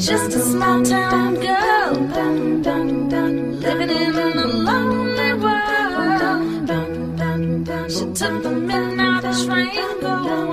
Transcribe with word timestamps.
Just 0.00 0.34
a 0.34 0.40
small 0.40 0.82
town 0.82 1.34
girl 1.34 1.94
living 3.60 3.90
in 3.90 4.14
a 4.16 4.46
lonely 4.46 5.32
world. 5.34 6.70
She 7.90 8.04
took 8.12 8.42
the 8.42 8.50
midnight 8.50 9.22
train 9.44 10.00
going 10.00 10.49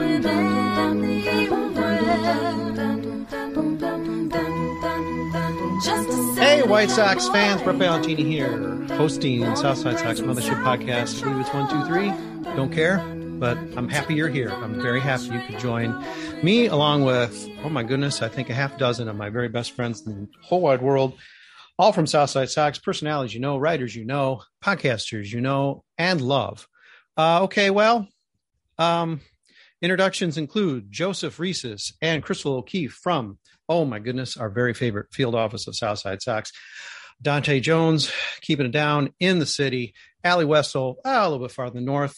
Hey, 6.38 6.62
White 6.64 6.90
Sox 6.90 7.28
fans, 7.30 7.62
Brett 7.62 7.78
Ballantini 7.78 8.26
here, 8.26 8.58
hosting 8.96 9.56
Southside 9.56 10.00
Sox 10.00 10.20
Mothership 10.22 10.62
Podcast. 10.64 11.22
I 11.22 11.26
believe 11.26 11.42
it's 11.46 11.54
one, 11.54 11.70
two, 11.70 11.86
three. 11.86 12.10
Don't 12.56 12.72
care, 12.72 13.00
but 13.40 13.58
I'm 13.76 13.90
happy 13.90 14.16
you're 14.16 14.30
here. 14.30 14.50
I'm 14.50 14.82
very 14.82 15.00
happy 15.00 15.26
you 15.26 15.42
could 15.42 15.60
join 15.60 16.04
me, 16.44 16.68
along 16.68 17.04
with, 17.04 17.50
oh 17.64 17.70
my 17.70 17.84
goodness, 17.84 18.22
I 18.22 18.28
think 18.28 18.50
a 18.50 18.54
half 18.54 18.78
dozen 18.78 19.08
of 19.10 19.16
my 19.16 19.30
very 19.30 19.50
best 19.50 19.72
friends 19.72 20.06
in 20.06 20.14
the 20.14 20.28
whole 20.42 20.62
wide 20.62 20.82
world, 20.82 21.18
all 21.80 21.92
from 21.92 22.08
Southside 22.08 22.50
Sox, 22.50 22.80
personalities 22.80 23.34
you 23.34 23.40
know, 23.40 23.58
writers 23.58 23.96
you 23.96 24.06
know, 24.06 24.42
podcasters 24.64 25.32
you 25.32 25.42
know, 25.42 25.84
and 25.98 26.22
love. 26.22 26.68
Uh, 27.18 27.44
okay, 27.44 27.70
well, 27.70 28.08
um, 28.78 29.22
introductions 29.82 30.38
include 30.38 30.92
Joseph 30.92 31.38
Reeses 31.40 31.94
and 32.02 32.24
Crystal 32.24 32.56
O'Keefe 32.56 32.92
from 32.92 33.38
oh 33.70 33.86
my 33.86 34.00
goodness, 34.00 34.38
our 34.38 34.50
very 34.50 34.74
favorite 34.74 35.08
field 35.12 35.36
office 35.36 35.68
of 35.68 35.76
Southside 35.76 36.22
Sox. 36.22 36.52
Dante 37.22 37.60
Jones 37.60 38.12
keeping 38.42 38.68
it 38.68 38.72
down 38.72 39.14
in 39.20 39.40
the 39.40 39.46
city. 39.46 39.94
Allie 40.24 40.46
Wessel, 40.46 41.00
a 41.04 41.30
little 41.30 41.46
bit 41.46 41.54
farther 41.54 41.82
north, 41.82 42.18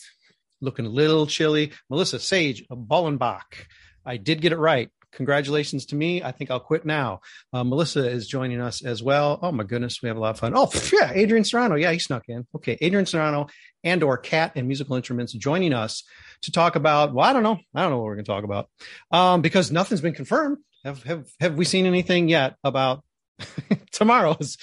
looking 0.62 0.86
a 0.86 0.90
little 0.90 1.26
chilly. 1.26 1.72
Melissa 1.90 2.20
Sage 2.20 2.66
of 2.70 2.80
Ballenbach. 2.80 3.66
I 4.06 4.18
did 4.18 4.42
get 4.42 4.52
it 4.52 4.58
right. 4.58 4.90
Congratulations 5.12 5.88
to 5.88 5.96
me. 5.96 6.22
I 6.24 6.32
think 6.32 6.52
I'll 6.52 6.60
quit 6.60 6.86
now. 6.86 7.22
Uh, 7.52 7.64
Melissa 7.64 8.08
is 8.08 8.28
joining 8.28 8.62
us 8.62 8.84
as 8.84 9.02
well. 9.02 9.40
Oh 9.42 9.52
my 9.52 9.64
goodness, 9.64 10.02
we 10.02 10.08
have 10.08 10.18
a 10.18 10.20
lot 10.20 10.32
of 10.32 10.40
fun. 10.40 10.54
Oh 10.56 10.70
yeah, 10.94 11.12
Adrian 11.14 11.44
Serrano. 11.44 11.76
Yeah, 11.76 11.92
he 11.92 12.00
snuck 12.00 12.24
in. 12.28 12.46
Okay, 12.56 12.78
Adrian 12.82 13.06
Serrano 13.06 13.48
and 13.84 14.04
or 14.04 14.18
Cat 14.18 14.54
and 14.56 14.68
Musical 14.68 14.96
Instruments 14.96 15.34
joining 15.34 15.74
us 15.74 16.04
to 16.44 16.52
talk 16.52 16.76
about. 16.76 17.14
Well, 17.14 17.26
I 17.26 17.34
don't 17.34 17.44
know. 17.44 17.60
I 17.74 17.82
don't 17.82 17.92
know 17.92 17.98
what 17.98 18.06
we're 18.06 18.16
going 18.16 18.26
to 18.26 18.32
talk 18.32 18.44
about 18.44 18.70
um, 19.12 19.42
because 19.42 19.72
nothing's 19.72 20.02
been 20.02 20.14
confirmed. 20.14 20.58
Have 20.84 21.04
have 21.04 21.28
have 21.40 21.56
we 21.56 21.66
seen 21.66 21.86
anything 21.86 22.30
yet 22.30 22.56
about 22.64 23.04
tomorrow's 23.92 24.58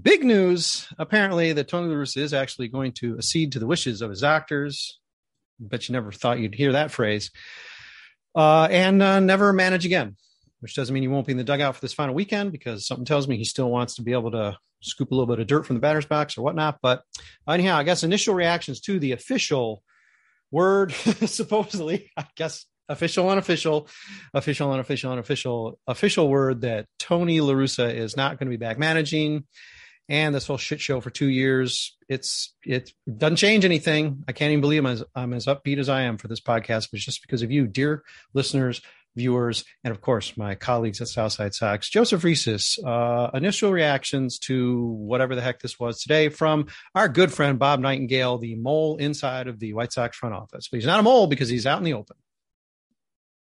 big 0.00 0.22
news? 0.24 0.86
Apparently, 0.98 1.52
that 1.54 1.68
Tony 1.68 1.94
La 1.94 2.02
is 2.02 2.34
actually 2.34 2.68
going 2.68 2.92
to 2.92 3.16
accede 3.16 3.52
to 3.52 3.58
the 3.58 3.66
wishes 3.66 4.02
of 4.02 4.10
his 4.10 4.22
actors. 4.22 4.98
Bet 5.58 5.88
you 5.88 5.92
never 5.92 6.12
thought 6.12 6.38
you'd 6.40 6.54
hear 6.54 6.72
that 6.72 6.90
phrase. 6.90 7.30
Uh, 8.34 8.68
and 8.70 9.02
uh, 9.02 9.20
never 9.20 9.52
manage 9.52 9.84
again, 9.84 10.16
which 10.60 10.74
doesn't 10.74 10.92
mean 10.92 11.02
he 11.02 11.08
won't 11.08 11.26
be 11.26 11.32
in 11.32 11.38
the 11.38 11.44
dugout 11.44 11.74
for 11.74 11.80
this 11.80 11.92
final 11.92 12.14
weekend 12.14 12.52
because 12.52 12.86
something 12.86 13.04
tells 13.04 13.28
me 13.28 13.36
he 13.36 13.44
still 13.44 13.70
wants 13.70 13.96
to 13.96 14.02
be 14.02 14.12
able 14.12 14.30
to 14.30 14.56
scoop 14.80 15.10
a 15.10 15.14
little 15.14 15.26
bit 15.26 15.40
of 15.40 15.46
dirt 15.46 15.66
from 15.66 15.76
the 15.76 15.80
batter's 15.80 16.06
box 16.06 16.36
or 16.36 16.42
whatnot. 16.42 16.78
But 16.82 17.02
anyhow, 17.48 17.76
I 17.76 17.84
guess 17.84 18.02
initial 18.02 18.34
reactions 18.34 18.80
to 18.82 18.98
the 18.98 19.12
official 19.12 19.82
word, 20.50 20.92
supposedly, 21.26 22.10
I 22.16 22.26
guess 22.36 22.66
official, 22.88 23.28
unofficial, 23.28 23.88
official, 24.34 24.72
unofficial, 24.72 25.12
unofficial, 25.12 25.78
official 25.86 26.28
word 26.28 26.62
that 26.62 26.86
Tony 26.98 27.40
La 27.40 27.54
Russa 27.54 27.92
is 27.92 28.16
not 28.16 28.38
going 28.38 28.46
to 28.46 28.56
be 28.56 28.62
back 28.62 28.78
managing. 28.78 29.44
And 30.12 30.34
this 30.34 30.46
whole 30.46 30.58
shit 30.58 30.78
show 30.78 31.00
for 31.00 31.08
two 31.08 31.30
years, 31.30 31.96
it's 32.06 32.54
it 32.66 32.92
doesn't 33.16 33.36
change 33.36 33.64
anything. 33.64 34.24
I 34.28 34.32
can't 34.32 34.50
even 34.50 34.60
believe 34.60 34.84
I'm 34.84 34.92
as, 34.92 35.04
I'm 35.14 35.32
as 35.32 35.46
upbeat 35.46 35.78
as 35.78 35.88
I 35.88 36.02
am 36.02 36.18
for 36.18 36.28
this 36.28 36.38
podcast, 36.38 36.90
but 36.90 36.98
it's 36.98 37.06
just 37.06 37.22
because 37.22 37.40
of 37.40 37.50
you, 37.50 37.66
dear 37.66 38.04
listeners, 38.34 38.82
viewers, 39.16 39.64
and 39.82 39.90
of 39.90 40.02
course 40.02 40.36
my 40.36 40.54
colleagues 40.54 41.00
at 41.00 41.08
Southside 41.08 41.54
Sox. 41.54 41.88
Joseph 41.88 42.24
Reeses, 42.24 42.78
uh, 42.84 43.30
initial 43.32 43.72
reactions 43.72 44.38
to 44.40 44.82
whatever 44.82 45.34
the 45.34 45.40
heck 45.40 45.60
this 45.60 45.80
was 45.80 46.02
today 46.02 46.28
from 46.28 46.66
our 46.94 47.08
good 47.08 47.32
friend 47.32 47.58
Bob 47.58 47.80
Nightingale, 47.80 48.36
the 48.36 48.56
mole 48.56 48.98
inside 48.98 49.48
of 49.48 49.60
the 49.60 49.72
White 49.72 49.94
Sox 49.94 50.14
front 50.14 50.34
office. 50.34 50.68
But 50.68 50.76
he's 50.76 50.86
not 50.86 51.00
a 51.00 51.02
mole 51.02 51.26
because 51.26 51.48
he's 51.48 51.66
out 51.66 51.78
in 51.78 51.84
the 51.84 51.94
open. 51.94 52.18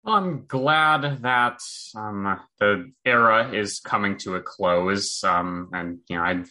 Well, 0.04 0.16
I'm 0.16 0.46
glad 0.46 1.24
that 1.24 1.60
um, 1.96 2.40
the 2.60 2.92
era 3.04 3.52
is 3.54 3.80
coming 3.80 4.18
to 4.20 4.36
a 4.36 4.42
close, 4.42 5.24
um, 5.24 5.70
and 5.74 6.00
you 6.08 6.16
know, 6.16 6.24
I 6.24 6.44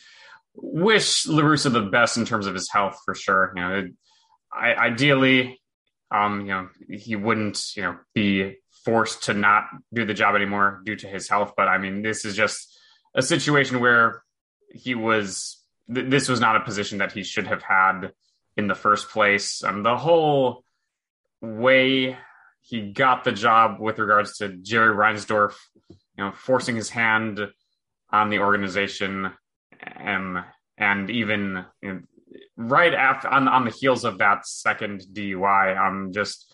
wish 0.55 1.27
La 1.27 1.43
Russa 1.43 1.73
the 1.73 1.83
best 1.83 2.19
in 2.19 2.27
terms 2.27 2.47
of 2.47 2.55
his 2.55 2.71
health 2.71 2.99
for 3.05 3.15
sure. 3.15 3.53
You 3.57 3.63
know, 3.63 3.89
I, 4.53 4.75
ideally, 4.75 5.61
um, 6.11 6.43
you 6.43 6.47
know, 6.49 6.69
he 6.91 7.17
wouldn't, 7.17 7.75
you 7.75 7.83
know, 7.83 7.97
be 8.15 8.57
forced 8.85 9.25
to 9.25 9.35
not 9.35 9.65
do 9.95 10.05
the 10.05 10.15
job 10.15 10.35
anymore 10.35 10.83
due 10.85 10.97
to 10.97 11.09
his 11.09 11.29
health. 11.29 11.55
But 11.57 11.69
I 11.69 11.79
mean, 11.79 12.03
this 12.03 12.27
is 12.27 12.37
just 12.37 12.79
a 13.15 13.23
situation 13.23 13.81
where 13.81 14.23
he 14.71 14.95
was. 14.95 15.57
Th- 15.93 16.09
this 16.09 16.29
was 16.29 16.39
not 16.39 16.57
a 16.57 16.61
position 16.61 16.99
that 16.99 17.13
he 17.13 17.23
should 17.23 17.47
have 17.47 17.63
had 17.63 18.13
in 18.59 18.69
the 18.69 18.75
first 18.75 19.09
place. 19.09 19.65
Um, 19.65 19.83
the 19.83 19.97
whole 19.97 20.65
way 21.41 22.19
he 22.69 22.93
got 22.93 23.25
the 23.25 23.33
job 23.33 23.81
with 23.81 23.99
regards 23.99 24.37
to 24.39 24.51
Jerry 24.51 24.95
Reinsdorf, 24.95 25.55
you 25.89 25.97
know, 26.19 26.33
forcing 26.33 26.77
his 26.77 26.91
hand 26.91 27.41
on 28.11 28.29
the 28.29 28.41
organization, 28.41 29.31
and 29.81 30.45
and 30.77 31.11
even 31.11 31.65
you 31.81 31.93
know, 31.93 32.01
right 32.59 32.93
after 32.93 33.29
on 33.29 33.49
on 33.49 33.65
the 33.65 33.71
heels 33.71 34.05
of 34.05 34.19
that 34.19 34.47
second 34.47 35.03
DUI, 35.11 35.79
um, 35.79 36.13
just 36.13 36.53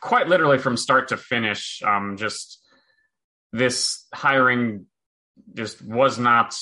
quite 0.00 0.28
literally 0.28 0.58
from 0.58 0.76
start 0.76 1.08
to 1.08 1.16
finish, 1.16 1.82
um, 1.82 2.18
just 2.18 2.60
this 3.52 4.06
hiring 4.12 4.84
just 5.54 5.80
was 5.80 6.18
not 6.18 6.54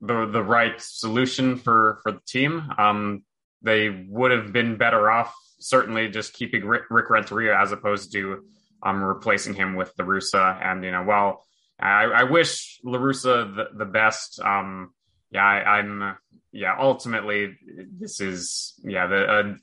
the 0.00 0.26
the 0.26 0.42
right 0.42 0.80
solution 0.80 1.56
for 1.56 2.00
for 2.02 2.10
the 2.12 2.20
team. 2.26 2.68
Um, 2.76 3.22
they 3.62 3.90
would 4.08 4.32
have 4.32 4.52
been 4.52 4.76
better 4.76 5.08
off 5.08 5.32
certainly 5.60 6.08
just 6.08 6.32
keeping 6.32 6.64
Rick, 6.64 6.84
Rick 6.90 7.10
Renteria 7.10 7.58
as 7.58 7.72
opposed 7.72 8.12
to 8.12 8.44
um, 8.82 9.02
replacing 9.02 9.54
him 9.54 9.76
with 9.76 9.92
La 9.98 10.04
Russa. 10.04 10.58
And 10.64 10.84
you 10.84 10.90
know, 10.90 11.04
well, 11.04 11.44
I, 11.78 12.04
I 12.04 12.22
wish 12.24 12.80
La 12.84 12.98
Russa 12.98 13.54
the, 13.54 13.66
the 13.76 13.84
best. 13.84 14.40
Um, 14.40 14.90
yeah, 15.30 15.44
I, 15.44 15.78
am 15.78 16.16
yeah. 16.52 16.76
Ultimately, 16.78 17.56
this 17.98 18.20
is 18.20 18.74
yeah 18.82 19.06
the 19.06 19.24
uh, 19.24 19.54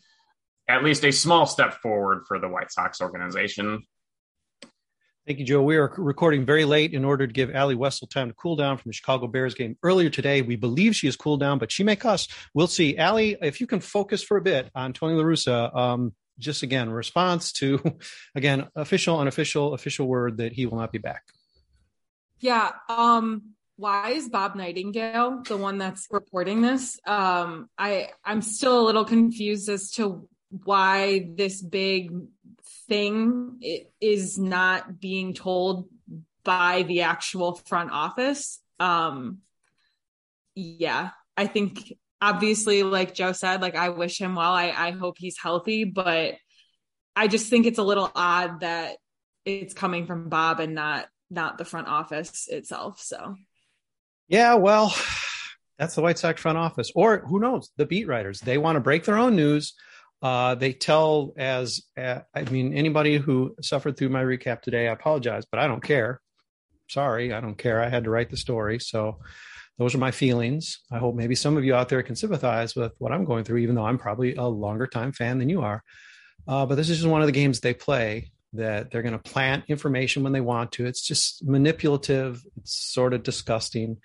at 0.69 0.83
least 0.83 1.03
a 1.03 1.11
small 1.11 1.45
step 1.45 1.75
forward 1.81 2.23
for 2.27 2.39
the 2.39 2.47
White 2.47 2.71
Sox 2.71 3.01
organization. 3.01 3.83
Thank 5.27 5.39
you, 5.39 5.45
Joe. 5.45 5.61
We 5.61 5.75
are 5.75 5.93
recording 5.97 6.45
very 6.45 6.63
late 6.63 6.93
in 6.93 7.03
order 7.03 7.27
to 7.27 7.33
give 7.33 7.53
Allie 7.53 7.75
Wessel 7.75 8.07
time 8.07 8.29
to 8.29 8.33
cool 8.35 8.55
down 8.55 8.77
from 8.77 8.87
the 8.87 8.93
Chicago 8.93 9.27
Bears 9.27 9.53
game 9.55 9.77
earlier 9.83 10.09
today. 10.09 10.41
We 10.41 10.55
believe 10.55 10.95
she 10.95 11.05
has 11.07 11.17
cooled 11.17 11.41
down, 11.41 11.59
but 11.59 11.69
she 11.69 11.83
may 11.83 11.97
cuss. 11.97 12.29
We'll 12.53 12.67
see. 12.67 12.97
Allie, 12.97 13.35
if 13.41 13.59
you 13.59 13.67
can 13.67 13.81
focus 13.81 14.23
for 14.23 14.37
a 14.37 14.41
bit 14.41 14.71
on 14.73 14.93
Tony 14.93 15.15
La 15.15 15.23
Russa, 15.25 15.75
um, 15.75 16.13
just 16.39 16.63
again, 16.63 16.89
response 16.89 17.51
to, 17.53 17.97
again, 18.35 18.67
official, 18.73 19.19
unofficial, 19.19 19.73
official 19.73 20.07
word 20.07 20.37
that 20.37 20.53
he 20.53 20.65
will 20.65 20.77
not 20.77 20.93
be 20.93 20.97
back. 20.97 21.23
Yeah. 22.39 22.71
Um, 22.87 23.55
why 23.75 24.11
is 24.11 24.29
Bob 24.29 24.55
Nightingale 24.55 25.43
the 25.45 25.57
one 25.57 25.77
that's 25.77 26.07
reporting 26.09 26.61
this? 26.61 27.01
Um, 27.05 27.69
I 27.77 28.11
I'm 28.23 28.41
still 28.41 28.79
a 28.79 28.85
little 28.85 29.03
confused 29.03 29.67
as 29.67 29.91
to 29.95 30.29
why 30.49 31.27
this 31.35 31.61
big 31.61 32.11
thing 32.87 33.59
is 34.01 34.37
not 34.37 34.99
being 34.99 35.33
told 35.33 35.89
by 36.43 36.83
the 36.83 37.01
actual 37.01 37.55
front 37.55 37.91
office. 37.91 38.59
Um, 38.79 39.39
yeah, 40.55 41.09
I 41.35 41.47
think 41.47 41.93
obviously, 42.21 42.83
like 42.83 43.13
Joe 43.13 43.33
said, 43.33 43.61
like 43.61 43.75
I 43.75 43.89
wish 43.89 44.19
him 44.19 44.35
well. 44.35 44.53
I, 44.53 44.69
I 44.69 44.91
hope 44.91 45.17
he's 45.17 45.37
healthy, 45.37 45.83
but 45.83 46.35
I 47.15 47.27
just 47.27 47.49
think 47.49 47.65
it's 47.65 47.79
a 47.79 47.83
little 47.83 48.11
odd 48.15 48.61
that 48.61 48.97
it's 49.45 49.73
coming 49.73 50.05
from 50.05 50.29
Bob 50.29 50.59
and 50.59 50.73
not 50.75 51.07
not 51.29 51.57
the 51.57 51.65
front 51.65 51.87
office 51.87 52.47
itself. 52.47 53.01
So, 53.01 53.35
yeah, 54.27 54.55
well, 54.55 54.95
that's 55.77 55.95
the 55.95 56.01
White 56.01 56.17
Sox 56.17 56.41
front 56.41 56.57
office, 56.57 56.91
or 56.95 57.19
who 57.27 57.39
knows, 57.39 57.69
the 57.77 57.85
beat 57.85 58.07
writers. 58.07 58.39
They 58.39 58.57
want 58.57 58.77
to 58.77 58.81
break 58.81 59.03
their 59.03 59.17
own 59.17 59.35
news 59.35 59.73
uh, 60.21 60.55
they 60.55 60.73
tell 60.73 61.33
as 61.37 61.81
uh, 61.97 62.19
I 62.33 62.43
mean 62.43 62.73
anybody 62.73 63.17
who 63.17 63.55
suffered 63.61 63.97
through 63.97 64.09
my 64.09 64.23
recap 64.23 64.61
today, 64.61 64.87
I 64.87 64.93
apologize, 64.93 65.45
but 65.49 65.59
I 65.59 65.67
don't 65.67 65.83
care. 65.83 66.21
Sorry, 66.89 67.33
I 67.33 67.41
don't 67.41 67.57
care. 67.57 67.81
I 67.81 67.89
had 67.89 68.05
to 68.05 68.09
write 68.09 68.29
the 68.29 68.37
story, 68.37 68.79
so 68.79 69.19
those 69.77 69.93
are 69.93 69.99
my 69.99 70.11
feelings. 70.11 70.79
I 70.91 70.97
hope 70.97 71.15
maybe 71.15 71.35
some 71.35 71.57
of 71.57 71.63
you 71.63 71.75
out 71.75 71.89
there 71.89 72.01
can 72.01 72.15
sympathize 72.15 72.75
with 72.75 72.93
what 72.97 73.11
I'm 73.11 73.25
going 73.25 73.43
through, 73.43 73.57
even 73.57 73.75
though 73.75 73.85
I'm 73.85 73.99
probably 73.99 74.35
a 74.35 74.45
longer 74.45 74.87
time 74.87 75.11
fan 75.11 75.37
than 75.37 75.49
you 75.49 75.61
are. 75.61 75.83
Uh, 76.47 76.65
but 76.65 76.75
this 76.75 76.89
is 76.89 76.97
just 76.97 77.09
one 77.09 77.21
of 77.21 77.27
the 77.27 77.33
games 77.33 77.59
they 77.59 77.73
play 77.73 78.31
that 78.53 78.89
they're 78.89 79.01
going 79.01 79.17
to 79.17 79.19
plant 79.19 79.65
information 79.67 80.23
when 80.23 80.33
they 80.33 80.41
want 80.41 80.71
to. 80.73 80.85
It's 80.85 81.01
just 81.01 81.45
manipulative. 81.45 82.41
It's 82.57 82.73
sort 82.73 83.13
of 83.13 83.23
disgusting. 83.23 83.97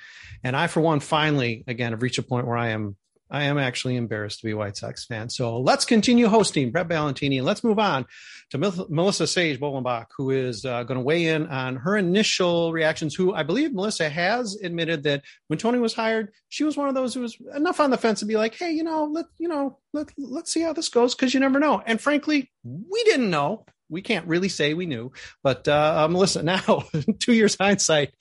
And 0.42 0.56
I, 0.56 0.66
for 0.66 0.80
one, 0.80 1.00
finally, 1.00 1.64
again, 1.66 1.92
have 1.92 2.02
reached 2.02 2.18
a 2.18 2.22
point 2.22 2.46
where 2.46 2.56
I 2.56 2.70
am 2.70 2.96
I 3.32 3.44
am 3.44 3.56
actually 3.56 3.96
embarrassed 3.96 4.40
to 4.40 4.46
be 4.46 4.50
a 4.50 4.56
White 4.56 4.76
Sox 4.76 5.06
fan. 5.06 5.30
So 5.30 5.58
let's 5.58 5.86
continue 5.86 6.28
hosting 6.28 6.70
Brett 6.70 6.86
Ballantini 6.86 7.38
and 7.38 7.46
let's 7.46 7.64
move 7.64 7.78
on 7.78 8.04
to 8.50 8.58
Melissa 8.90 9.26
Sage 9.26 9.58
Bolenbach, 9.58 10.08
who 10.18 10.30
is 10.30 10.66
uh, 10.66 10.82
going 10.82 10.98
to 10.98 11.04
weigh 11.04 11.28
in 11.28 11.46
on 11.46 11.76
her 11.76 11.96
initial 11.96 12.72
reactions. 12.72 13.14
Who 13.14 13.32
I 13.32 13.42
believe 13.42 13.72
Melissa 13.72 14.10
has 14.10 14.56
admitted 14.62 15.04
that 15.04 15.22
when 15.48 15.58
Tony 15.58 15.78
was 15.78 15.94
hired, 15.94 16.28
she 16.50 16.62
was 16.62 16.76
one 16.76 16.90
of 16.90 16.94
those 16.94 17.14
who 17.14 17.22
was 17.22 17.38
enough 17.56 17.80
on 17.80 17.90
the 17.90 17.96
fence 17.96 18.20
to 18.20 18.26
be 18.26 18.36
like, 18.36 18.54
"Hey, 18.54 18.72
you 18.72 18.84
know, 18.84 19.04
let 19.04 19.24
you 19.38 19.48
know, 19.48 19.78
let 19.94 20.08
let's 20.18 20.52
see 20.52 20.60
how 20.60 20.74
this 20.74 20.90
goes," 20.90 21.14
because 21.14 21.32
you 21.32 21.40
never 21.40 21.58
know. 21.58 21.82
And 21.86 21.98
frankly, 21.98 22.50
we 22.62 23.02
didn't 23.04 23.30
know. 23.30 23.64
We 23.88 24.02
can't 24.02 24.26
really 24.26 24.50
say 24.50 24.74
we 24.74 24.84
knew, 24.84 25.10
but 25.42 25.66
uh, 25.66 26.06
Melissa, 26.10 26.42
now 26.42 26.84
two 27.18 27.32
years 27.32 27.56
hindsight, 27.58 28.12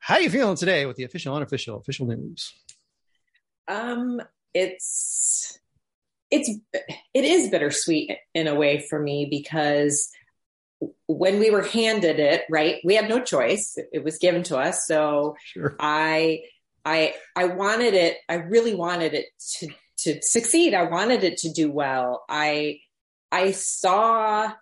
how 0.00 0.14
are 0.14 0.20
you 0.20 0.30
feeling 0.30 0.56
today 0.56 0.86
with 0.86 0.96
the 0.96 1.04
official, 1.04 1.36
unofficial, 1.36 1.78
official 1.78 2.06
news? 2.06 2.52
Um, 3.68 4.20
it's 4.56 5.58
it's 6.30 6.50
it 7.14 7.24
is 7.24 7.50
bittersweet 7.50 8.10
in 8.34 8.48
a 8.48 8.54
way 8.54 8.84
for 8.88 8.98
me 8.98 9.28
because 9.30 10.10
when 11.06 11.38
we 11.38 11.50
were 11.50 11.62
handed 11.62 12.18
it 12.18 12.44
right 12.50 12.80
we 12.84 12.94
had 12.94 13.08
no 13.08 13.22
choice. 13.22 13.78
It 13.92 14.02
was 14.02 14.18
given 14.18 14.42
to 14.44 14.56
us. 14.56 14.86
So 14.86 15.36
sure. 15.44 15.76
i 15.78 16.40
i 16.84 17.14
i 17.36 17.44
wanted 17.44 17.94
it 17.94 18.16
i 18.28 18.34
really 18.34 18.74
wanted 18.74 19.14
it 19.14 19.26
to 19.58 19.68
to 19.98 20.20
succeed. 20.22 20.74
I 20.74 20.84
wanted 20.84 21.24
it 21.24 21.38
to 21.38 21.52
do 21.52 21.70
well. 21.70 22.24
I 22.28 22.80
i 23.30 23.52
saw 23.52 24.52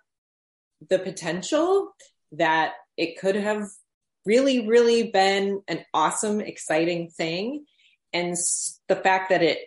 the 0.89 0.99
potential 0.99 1.93
that 2.33 2.73
it 2.97 3.17
could 3.17 3.35
have 3.35 3.67
really 4.25 4.67
really 4.67 5.09
been 5.09 5.61
an 5.69 5.85
awesome 5.93 6.41
exciting 6.41 7.09
thing. 7.09 7.65
And 8.11 8.35
the 8.87 8.95
fact 8.95 9.29
that 9.29 9.41
it 9.41 9.59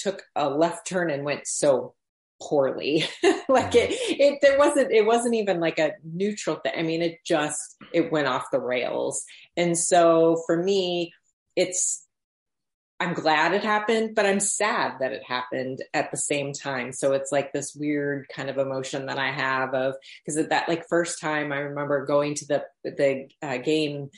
took 0.00 0.22
a 0.34 0.48
left 0.48 0.86
turn 0.86 1.10
and 1.10 1.24
went 1.24 1.46
so 1.46 1.94
poorly. 2.40 3.04
Like 3.48 3.74
it 3.74 3.90
it 3.90 4.38
there 4.42 4.56
wasn't 4.56 4.92
it 4.92 5.04
wasn't 5.04 5.34
even 5.34 5.58
like 5.58 5.80
a 5.80 5.94
neutral 6.04 6.54
thing 6.54 6.72
i 6.76 6.82
mean 6.82 7.02
it 7.02 7.18
just 7.26 7.76
it 7.92 8.12
went 8.12 8.28
off 8.28 8.52
the 8.52 8.60
rails. 8.60 9.24
And 9.56 9.76
so 9.76 10.40
for 10.46 10.56
me 10.62 11.12
it's 11.56 12.06
i'm 13.00 13.12
glad 13.12 13.52
it 13.52 13.64
happened 13.64 14.14
but 14.14 14.24
i'm 14.24 14.38
sad 14.38 14.98
that 15.00 15.10
it 15.10 15.24
happened 15.26 15.82
at 15.92 16.12
the 16.12 16.16
same 16.16 16.52
time. 16.52 16.92
So 16.92 17.12
it's 17.12 17.32
like 17.32 17.52
this 17.52 17.74
weird 17.74 18.28
kind 18.28 18.48
of 18.48 18.58
emotion 18.58 19.06
that 19.06 19.18
i 19.18 19.32
have 19.32 19.74
of 19.74 19.96
because 20.24 20.36
at 20.36 20.50
that 20.50 20.68
like 20.68 20.88
first 20.88 21.20
time 21.20 21.50
i 21.50 21.56
remember 21.56 22.06
going 22.06 22.36
to 22.36 22.46
the 22.46 22.64
the 22.84 23.28
uh, 23.42 23.56
game 23.56 24.10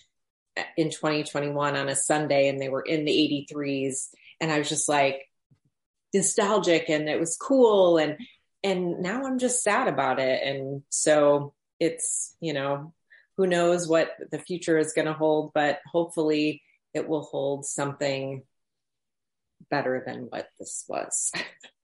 in 0.76 0.90
2021 0.90 1.74
on 1.74 1.88
a 1.88 1.96
sunday 1.96 2.48
and 2.48 2.60
they 2.60 2.68
were 2.68 2.82
in 2.82 3.06
the 3.06 3.46
83s 3.50 4.08
and 4.42 4.52
i 4.52 4.58
was 4.58 4.68
just 4.68 4.90
like 4.90 5.22
nostalgic 6.14 6.88
and 6.88 7.08
it 7.08 7.18
was 7.18 7.36
cool 7.36 7.98
and 7.98 8.18
and 8.64 9.00
now 9.00 9.24
I'm 9.24 9.38
just 9.38 9.64
sad 9.64 9.88
about 9.88 10.20
it. 10.20 10.40
And 10.44 10.82
so 10.88 11.52
it's 11.80 12.36
you 12.40 12.52
know 12.52 12.94
who 13.36 13.46
knows 13.46 13.88
what 13.88 14.12
the 14.30 14.38
future 14.38 14.78
is 14.78 14.92
going 14.92 15.06
to 15.06 15.12
hold 15.12 15.52
but 15.52 15.80
hopefully 15.90 16.62
it 16.94 17.08
will 17.08 17.22
hold 17.22 17.64
something 17.66 18.42
better 19.68 20.02
than 20.06 20.26
what 20.28 20.48
this 20.60 20.84
was 20.88 21.32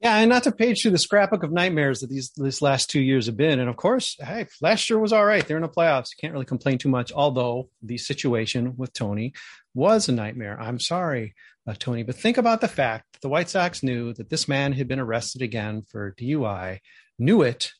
Yeah, 0.00 0.16
and 0.16 0.30
not 0.30 0.44
to 0.44 0.52
page 0.52 0.80
through 0.80 0.92
the 0.92 0.98
scrapbook 0.98 1.42
of 1.42 1.52
nightmares 1.52 2.00
that 2.00 2.08
these 2.08 2.30
this 2.34 2.62
last 2.62 2.88
two 2.88 3.00
years 3.00 3.26
have 3.26 3.36
been. 3.36 3.60
And 3.60 3.68
of 3.68 3.76
course, 3.76 4.16
hey, 4.18 4.46
last 4.62 4.88
year 4.88 4.98
was 4.98 5.12
all 5.12 5.26
right. 5.26 5.46
They're 5.46 5.58
in 5.58 5.62
the 5.62 5.68
playoffs. 5.68 6.10
You 6.10 6.20
can't 6.20 6.32
really 6.32 6.46
complain 6.46 6.78
too 6.78 6.88
much, 6.88 7.12
although 7.12 7.68
the 7.82 7.98
situation 7.98 8.76
with 8.78 8.94
Tony 8.94 9.34
was 9.74 10.08
a 10.08 10.12
nightmare. 10.12 10.58
I'm 10.58 10.80
sorry, 10.80 11.34
uh, 11.66 11.74
Tony, 11.78 12.02
but 12.02 12.16
think 12.16 12.38
about 12.38 12.62
the 12.62 12.68
fact 12.68 13.12
that 13.12 13.20
the 13.20 13.28
White 13.28 13.50
Sox 13.50 13.82
knew 13.82 14.14
that 14.14 14.30
this 14.30 14.48
man 14.48 14.72
had 14.72 14.88
been 14.88 15.00
arrested 15.00 15.42
again 15.42 15.82
for 15.82 16.14
DUI, 16.18 16.78
knew 17.18 17.42
it, 17.42 17.70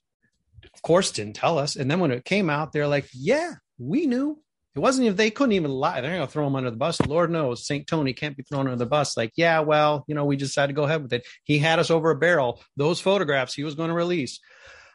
of 0.75 0.83
course, 0.83 1.11
didn't 1.11 1.37
tell 1.37 1.59
us. 1.59 1.75
And 1.75 1.91
then 1.91 2.00
when 2.00 2.11
it 2.11 2.27
came 2.27 2.50
out, 2.50 2.73
they're 2.73 2.87
like, 2.87 3.09
yeah, 3.15 3.55
we 3.79 4.07
knew. 4.07 4.43
It 4.75 4.79
wasn't 4.79 5.07
even 5.07 5.17
they 5.17 5.31
couldn't 5.31 5.53
even 5.53 5.71
lie. 5.71 6.00
They're 6.00 6.19
to 6.19 6.27
throw 6.29 6.47
him 6.47 6.55
under 6.55 6.71
the 6.71 6.77
bus. 6.77 7.00
Lord 7.00 7.31
knows 7.31 7.67
St. 7.67 7.87
Tony 7.87 8.12
can't 8.12 8.37
be 8.37 8.45
thrown 8.45 8.67
under 8.67 8.77
the 8.77 8.87
bus. 8.87 9.17
Like, 9.17 9.33
yeah, 9.37 9.61
well, 9.61 10.05
you 10.07 10.15
know, 10.15 10.25
we 10.25 10.37
just 10.37 10.55
had 10.55 10.69
to 10.69 10.73
go 10.73 10.85
ahead 10.85 11.03
with 11.03 11.12
it. 11.12 11.27
He 11.43 11.59
had 11.59 11.81
us 11.81 11.91
over 11.91 12.11
a 12.11 12.17
barrel. 12.17 12.62
Those 12.77 13.00
photographs 13.00 13.55
he 13.55 13.65
was 13.65 13.75
going 13.75 13.89
to 13.89 13.95
release. 13.95 14.39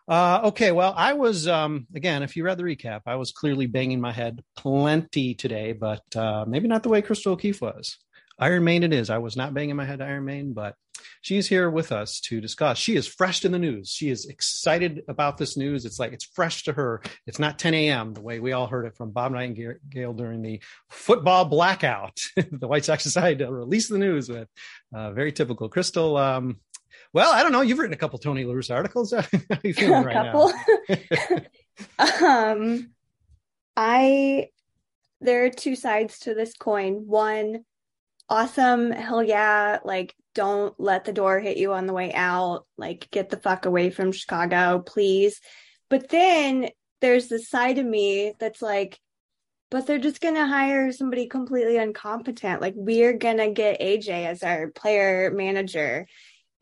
Uh, 0.07 0.41
okay, 0.45 0.71
well, 0.71 0.93
I 0.95 1.13
was 1.13 1.47
um, 1.47 1.87
again. 1.95 2.21
If 2.23 2.35
you 2.35 2.45
read 2.45 2.57
the 2.57 2.63
recap, 2.63 3.01
I 3.05 3.15
was 3.15 3.31
clearly 3.31 3.65
banging 3.65 3.99
my 3.99 4.11
head 4.11 4.43
plenty 4.55 5.33
today, 5.33 5.73
but 5.73 6.03
uh, 6.15 6.45
maybe 6.47 6.67
not 6.67 6.83
the 6.83 6.89
way 6.89 7.01
Crystal 7.01 7.33
O'Keefe 7.33 7.61
was. 7.61 7.97
Iron 8.39 8.63
Maiden 8.63 8.91
it 8.91 8.97
is. 8.97 9.09
I 9.09 9.19
was 9.19 9.37
not 9.37 9.53
banging 9.53 9.75
my 9.75 9.85
head 9.85 9.99
to 9.99 10.05
Iron 10.05 10.25
Maiden, 10.25 10.53
but 10.53 10.75
she's 11.21 11.47
here 11.47 11.69
with 11.69 11.91
us 11.91 12.19
to 12.21 12.41
discuss. 12.41 12.77
She 12.77 12.95
is 12.95 13.07
fresh 13.07 13.45
in 13.45 13.51
the 13.51 13.59
news. 13.59 13.89
She 13.89 14.09
is 14.09 14.25
excited 14.25 15.03
about 15.07 15.37
this 15.37 15.55
news. 15.55 15.85
It's 15.85 15.99
like 15.99 16.11
it's 16.11 16.25
fresh 16.25 16.63
to 16.63 16.73
her. 16.73 17.01
It's 17.27 17.39
not 17.39 17.59
10 17.59 17.73
a.m. 17.73 18.13
the 18.13 18.21
way 18.21 18.39
we 18.39 18.51
all 18.51 18.67
heard 18.67 18.85
it 18.85 18.95
from 18.95 19.11
Bob 19.11 19.31
Nightingale 19.31 20.13
during 20.13 20.41
the 20.41 20.61
football 20.89 21.45
blackout. 21.45 22.19
the 22.35 22.67
White 22.67 22.85
Sox 22.85 23.03
decided 23.03 23.39
to 23.39 23.51
release 23.51 23.87
the 23.87 23.97
news 23.97 24.29
with 24.29 24.49
uh, 24.93 25.11
very 25.11 25.31
typical. 25.31 25.69
Crystal, 25.69 26.17
um, 26.17 26.59
Well, 27.13 27.33
I 27.33 27.41
don't 27.41 27.51
know. 27.53 27.61
You've 27.61 27.79
written 27.79 27.93
a 27.93 27.97
couple 27.97 28.19
Tony 28.19 28.43
La 28.43 28.53
Russa 28.53 28.75
articles. 28.75 29.11
How 29.11 29.19
are 29.19 29.59
you 29.63 29.73
feeling 29.73 30.03
a 30.03 30.05
right 30.05 30.13
couple. 30.13 30.53
now? 31.99 32.51
um, 32.51 32.91
I 33.77 34.49
there 35.21 35.45
are 35.45 35.49
two 35.49 35.75
sides 35.75 36.19
to 36.19 36.33
this 36.33 36.53
coin. 36.53 37.07
One, 37.07 37.63
awesome, 38.29 38.91
hell 38.91 39.23
yeah, 39.23 39.79
like 39.83 40.15
don't 40.33 40.77
let 40.79 41.05
the 41.05 41.13
door 41.13 41.39
hit 41.39 41.57
you 41.57 41.73
on 41.73 41.87
the 41.87 41.93
way 41.93 42.13
out. 42.13 42.65
Like 42.77 43.09
get 43.11 43.29
the 43.29 43.37
fuck 43.37 43.65
away 43.65 43.89
from 43.89 44.11
Chicago, 44.11 44.83
please. 44.85 45.39
But 45.89 46.09
then 46.09 46.69
there's 47.01 47.27
the 47.27 47.39
side 47.39 47.77
of 47.77 47.85
me 47.85 48.33
that's 48.39 48.61
like, 48.61 48.99
but 49.71 49.87
they're 49.87 49.97
just 49.99 50.21
gonna 50.21 50.47
hire 50.47 50.91
somebody 50.91 51.27
completely 51.27 51.77
incompetent. 51.77 52.61
Like 52.61 52.73
we're 52.75 53.17
gonna 53.17 53.51
get 53.51 53.81
AJ 53.81 54.25
as 54.25 54.43
our 54.43 54.69
player 54.71 55.31
manager 55.31 56.07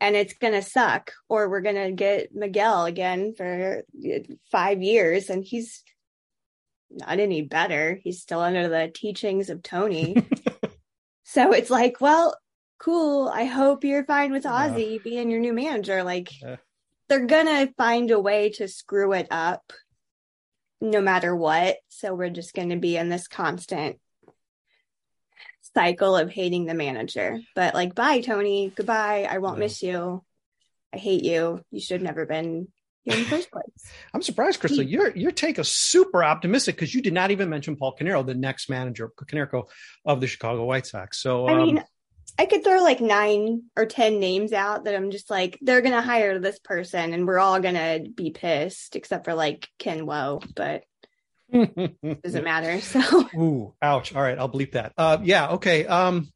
and 0.00 0.16
it's 0.16 0.34
gonna 0.34 0.62
suck, 0.62 1.12
or 1.28 1.48
we're 1.48 1.60
gonna 1.60 1.92
get 1.92 2.34
Miguel 2.34 2.84
again 2.84 3.34
for 3.36 3.84
uh, 4.04 4.18
five 4.50 4.82
years 4.82 5.30
and 5.30 5.44
he's 5.44 5.82
not 6.90 7.18
any 7.18 7.42
better. 7.42 7.98
He's 8.02 8.20
still 8.20 8.40
under 8.40 8.68
the 8.68 8.90
teachings 8.94 9.50
of 9.50 9.62
Tony. 9.62 10.16
so 11.34 11.52
it's 11.52 11.70
like, 11.70 12.00
well, 12.00 12.36
cool. 12.78 13.28
I 13.28 13.44
hope 13.44 13.82
you're 13.82 14.04
fine 14.04 14.30
with 14.30 14.46
Ozzie 14.46 15.00
being 15.02 15.30
your 15.30 15.40
new 15.40 15.52
manager. 15.52 16.04
Like 16.04 16.28
Yeah. 16.40 16.56
they're 17.08 17.26
gonna 17.26 17.72
find 17.76 18.10
a 18.12 18.20
way 18.20 18.50
to 18.50 18.68
screw 18.68 19.12
it 19.14 19.26
up 19.32 19.72
no 20.80 21.00
matter 21.00 21.34
what. 21.34 21.78
So 21.88 22.14
we're 22.14 22.30
just 22.30 22.54
gonna 22.54 22.76
be 22.76 22.96
in 22.96 23.08
this 23.08 23.26
constant 23.26 23.98
cycle 25.74 26.16
of 26.16 26.30
hating 26.30 26.66
the 26.66 26.74
manager. 26.74 27.40
But 27.56 27.74
like, 27.74 27.96
bye, 27.96 28.20
Tony. 28.20 28.70
Goodbye. 28.74 29.26
I 29.28 29.38
won't 29.38 29.56
Yeah. 29.56 29.64
miss 29.64 29.82
you. 29.82 30.22
I 30.92 30.98
hate 30.98 31.24
you. 31.24 31.64
You 31.72 31.80
should 31.80 31.94
have 32.00 32.02
never 32.02 32.26
been 32.26 32.68
in 33.04 33.18
the 33.18 33.24
first 33.24 33.50
place. 33.50 33.64
I'm 34.14 34.22
surprised, 34.22 34.60
Crystal. 34.60 34.82
Your 34.82 35.14
your 35.16 35.30
take 35.30 35.58
is 35.58 35.68
super 35.68 36.24
optimistic 36.24 36.76
because 36.76 36.94
you 36.94 37.02
did 37.02 37.12
not 37.12 37.30
even 37.30 37.48
mention 37.48 37.76
Paul 37.76 37.96
Konerko, 37.98 38.26
the 38.26 38.34
next 38.34 38.70
manager, 38.70 39.08
Konerko 39.08 39.68
of 40.04 40.20
the 40.20 40.26
Chicago 40.26 40.64
White 40.64 40.86
Sox. 40.86 41.20
So, 41.20 41.46
I 41.46 41.52
um, 41.52 41.58
mean, 41.58 41.84
I 42.38 42.46
could 42.46 42.64
throw 42.64 42.82
like 42.82 43.00
nine 43.00 43.64
or 43.76 43.86
10 43.86 44.18
names 44.18 44.52
out 44.52 44.84
that 44.84 44.94
I'm 44.94 45.10
just 45.10 45.30
like, 45.30 45.58
they're 45.62 45.82
going 45.82 45.94
to 45.94 46.00
hire 46.00 46.38
this 46.38 46.58
person 46.58 47.12
and 47.12 47.26
we're 47.26 47.38
all 47.38 47.60
going 47.60 47.74
to 47.74 48.08
be 48.10 48.30
pissed 48.30 48.96
except 48.96 49.24
for 49.24 49.34
like 49.34 49.68
Ken 49.78 50.04
Woe, 50.04 50.40
but 50.56 50.84
doesn't 51.52 52.44
matter. 52.44 52.80
So 52.80 53.28
Ooh, 53.36 53.74
ouch. 53.80 54.14
All 54.14 54.22
right, 54.22 54.38
I'll 54.38 54.48
bleep 54.48 54.72
that. 54.72 54.92
Uh, 54.96 55.18
yeah, 55.22 55.50
okay. 55.50 55.86
Um, 55.86 56.32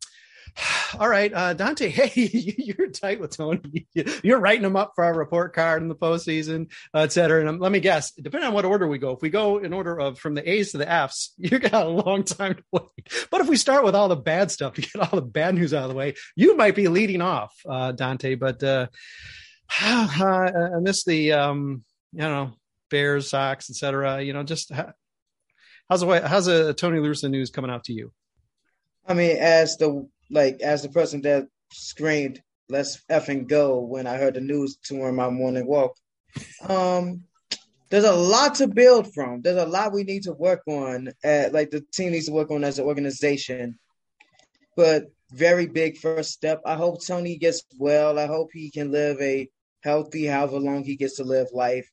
all 0.99 1.09
right, 1.09 1.33
uh, 1.33 1.55
Dante. 1.55 1.88
Hey, 1.99 2.31
you're 2.59 2.91
tight 2.91 3.21
with 3.21 3.37
Tony. 3.37 3.88
You're 4.23 4.38
writing 4.38 4.65
him 4.65 4.77
up 4.77 4.93
for 4.95 5.05
our 5.05 5.15
report 5.15 5.53
card 5.53 5.83
in 5.83 5.88
the 5.88 5.95
postseason, 5.95 6.71
uh, 6.95 7.00
et 7.00 7.12
cetera. 7.12 7.41
And 7.41 7.49
um, 7.49 7.59
let 7.59 7.73
me 7.73 7.81
guess, 7.81 8.12
depending 8.12 8.49
on 8.49 8.55
what 8.55 8.65
order 8.65 8.87
we 8.87 8.99
go, 8.99 9.12
if 9.12 9.23
we 9.23 9.31
go 9.31 9.59
in 9.59 9.73
order 9.73 9.99
of 9.99 10.19
from 10.19 10.35
the 10.35 10.49
A's 10.49 10.73
to 10.73 10.79
the 10.79 10.91
Fs, 10.91 11.33
you 11.38 11.59
got 11.59 11.87
a 11.87 11.88
long 11.88 12.25
time 12.25 12.55
to 12.55 12.62
wait. 12.73 13.29
But 13.31 13.41
if 13.41 13.49
we 13.49 13.57
start 13.57 13.85
with 13.85 13.95
all 13.95 14.09
the 14.09 14.17
bad 14.17 14.50
stuff 14.50 14.75
to 14.75 14.81
get 14.81 14.97
all 14.97 15.21
the 15.21 15.27
bad 15.27 15.55
news 15.55 15.75
out 15.75 15.85
of 15.85 15.91
the 15.91 15.97
way, 15.97 16.15
you 16.37 16.57
might 16.57 16.75
be 16.75 16.88
leading 16.88 17.23
off, 17.23 17.55
uh, 17.69 17.93
Dante. 17.93 18.35
But 18.35 18.62
uh, 18.62 18.87
I 19.71 20.71
miss 20.81 21.05
the, 21.05 21.33
um, 21.33 21.85
you 22.12 22.21
know, 22.21 22.53
Bears, 22.91 23.29
Sox, 23.29 23.71
et 23.71 23.77
cetera. 23.77 24.23
You 24.23 24.33
know, 24.33 24.43
just 24.43 24.73
how's 25.88 26.00
the 26.00 26.07
way, 26.07 26.23
how's 26.25 26.47
a 26.47 26.73
Tony 26.75 27.00
La 27.00 27.09
Russa 27.09 27.31
news 27.31 27.50
coming 27.50 27.71
out 27.71 27.85
to 27.85 27.93
you? 27.93 28.12
I 29.07 29.15
mean, 29.15 29.37
as 29.38 29.77
the 29.79 30.07
like 30.31 30.61
as 30.61 30.83
the 30.83 30.89
person 30.89 31.23
that 31.23 31.49
screamed 31.73 32.43
"Let's 32.69 33.03
effing 33.11 33.49
go" 33.49 33.81
when 33.81 34.07
I 34.07 34.17
heard 34.17 34.35
the 34.35 34.41
news 34.41 34.77
during 34.77 35.17
my 35.17 35.31
morning 35.31 35.67
walk, 35.67 35.97
um, 36.69 37.25
there's 37.91 38.05
a 38.05 38.13
lot 38.15 38.57
to 38.57 38.69
build 38.69 39.13
from. 39.15 39.41
There's 39.43 39.57
a 39.57 39.67
lot 39.67 39.93
we 39.93 40.05
need 40.05 40.25
to 40.25 40.33
work 40.33 40.63
on. 40.67 41.11
At, 41.25 41.53
like 41.53 41.71
the 41.71 41.85
team 41.93 42.13
needs 42.13 42.27
to 42.27 42.33
work 42.33 42.51
on 42.51 42.65
as 42.65 42.79
an 42.79 42.85
organization. 42.85 43.79
But 44.77 45.05
very 45.33 45.67
big 45.67 45.97
first 45.99 46.31
step. 46.31 46.61
I 46.65 46.75
hope 46.75 47.05
Tony 47.05 47.37
gets 47.37 47.63
well. 47.79 48.19
I 48.19 48.27
hope 48.27 48.51
he 48.53 48.71
can 48.71 48.93
live 48.93 49.21
a 49.21 49.49
healthy, 49.83 50.27
however 50.27 50.59
long 50.59 50.85
he 50.85 50.97
gets 50.97 51.17
to 51.17 51.25
live 51.25 51.49
life. 51.53 51.91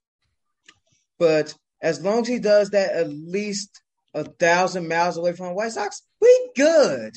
But 1.17 1.53
as 1.81 2.01
long 2.01 2.21
as 2.21 2.27
he 2.27 2.39
does 2.39 2.71
that, 2.71 2.91
at 2.93 3.09
least 3.09 3.81
a 4.13 4.23
thousand 4.23 4.87
miles 4.87 5.17
away 5.17 5.33
from 5.33 5.47
the 5.47 5.53
White 5.53 5.71
Sox, 5.71 6.01
we 6.21 6.49
good. 6.55 7.13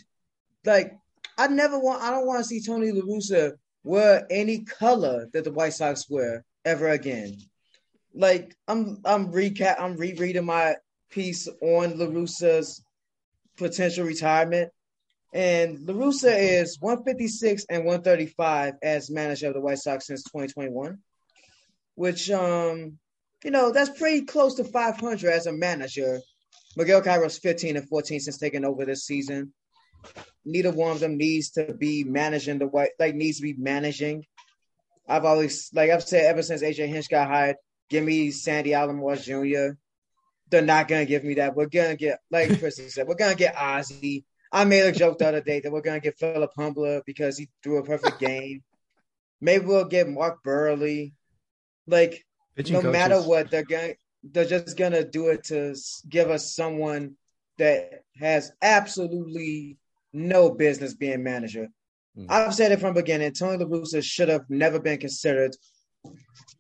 Like 0.64 0.96
I 1.38 1.46
never 1.46 1.78
want. 1.78 2.02
I 2.02 2.10
don't 2.10 2.26
want 2.26 2.40
to 2.40 2.44
see 2.44 2.60
Tony 2.60 2.90
La 2.90 3.02
Russa 3.02 3.52
wear 3.84 4.26
any 4.28 4.64
color 4.64 5.28
that 5.32 5.44
the 5.44 5.52
White 5.52 5.72
Sox 5.72 6.10
wear 6.10 6.44
ever 6.64 6.88
again. 6.88 7.38
Like 8.12 8.56
I'm, 8.66 8.98
I'm 9.04 9.32
recap. 9.32 9.80
I'm 9.80 9.96
rereading 9.96 10.44
my 10.44 10.76
piece 11.10 11.48
on 11.62 11.96
La 11.98 12.06
Russa's 12.06 12.82
potential 13.56 14.04
retirement, 14.04 14.72
and 15.32 15.78
La 15.86 15.94
Russa 15.94 16.36
is 16.36 16.78
156 16.80 17.66
and 17.70 17.84
135 17.84 18.74
as 18.82 19.08
manager 19.08 19.46
of 19.46 19.54
the 19.54 19.60
White 19.60 19.78
Sox 19.78 20.08
since 20.08 20.24
2021, 20.24 20.98
which 21.94 22.30
um, 22.32 22.98
you 23.44 23.52
know, 23.52 23.70
that's 23.70 23.96
pretty 23.96 24.24
close 24.24 24.54
to 24.56 24.64
500 24.64 25.30
as 25.30 25.46
a 25.46 25.52
manager. 25.52 26.20
Miguel 26.76 27.02
Cairo's 27.02 27.38
15 27.38 27.76
and 27.76 27.88
14 27.88 28.20
since 28.20 28.38
taking 28.38 28.64
over 28.64 28.84
this 28.84 29.04
season. 29.04 29.52
Neither 30.44 30.72
one 30.72 30.92
of 30.92 31.00
them 31.00 31.16
needs 31.16 31.50
to 31.50 31.74
be 31.74 32.04
managing 32.04 32.58
the 32.58 32.66
white, 32.66 32.90
like 32.98 33.14
needs 33.14 33.38
to 33.38 33.42
be 33.42 33.54
managing. 33.54 34.24
I've 35.06 35.24
always, 35.24 35.70
like 35.74 35.90
I've 35.90 36.02
said 36.02 36.24
ever 36.24 36.42
since 36.42 36.62
AJ 36.62 36.88
Hinch 36.88 37.08
got 37.08 37.28
hired, 37.28 37.56
give 37.88 38.04
me 38.04 38.30
Sandy 38.30 38.70
Alomar 38.70 39.20
Jr. 39.20 39.76
They're 40.50 40.62
not 40.62 40.88
gonna 40.88 41.04
give 41.04 41.24
me 41.24 41.34
that. 41.34 41.54
We're 41.54 41.66
gonna 41.66 41.96
get, 41.96 42.20
like 42.30 42.58
Chris 42.60 42.80
said, 42.94 43.06
we're 43.06 43.14
gonna 43.14 43.34
get 43.34 43.56
Ozzie. 43.56 44.24
I 44.50 44.64
made 44.64 44.82
a 44.82 44.92
joke 44.92 45.18
the 45.18 45.28
other 45.28 45.40
day 45.42 45.60
that 45.60 45.72
we're 45.72 45.82
gonna 45.82 46.00
get 46.00 46.18
Philip 46.18 46.52
Humber 46.56 47.02
because 47.04 47.36
he 47.36 47.48
threw 47.62 47.78
a 47.78 47.84
perfect 47.84 48.18
game. 48.20 48.62
Maybe 49.40 49.66
we'll 49.66 49.84
get 49.84 50.08
Mark 50.08 50.42
Buehrle. 50.44 51.12
Like 51.86 52.24
Pitching 52.54 52.74
no 52.74 52.80
coaches. 52.82 52.92
matter 52.92 53.22
what, 53.22 53.50
they're 53.50 53.64
going 53.64 53.94
they're 54.22 54.44
just 54.44 54.76
gonna 54.76 55.04
do 55.04 55.28
it 55.28 55.44
to 55.44 55.74
give 56.08 56.30
us 56.30 56.54
someone 56.54 57.14
that 57.56 58.02
has 58.16 58.52
absolutely 58.60 59.78
no 60.12 60.50
business 60.50 60.94
being 60.94 61.22
manager. 61.22 61.68
I've 62.28 62.52
said 62.54 62.72
it 62.72 62.80
from 62.80 62.94
the 62.94 63.02
beginning. 63.02 63.32
Tony 63.32 63.62
La 63.62 63.70
Russa 63.70 64.02
should 64.02 64.28
have 64.28 64.42
never 64.48 64.80
been 64.80 64.98
considered. 64.98 65.54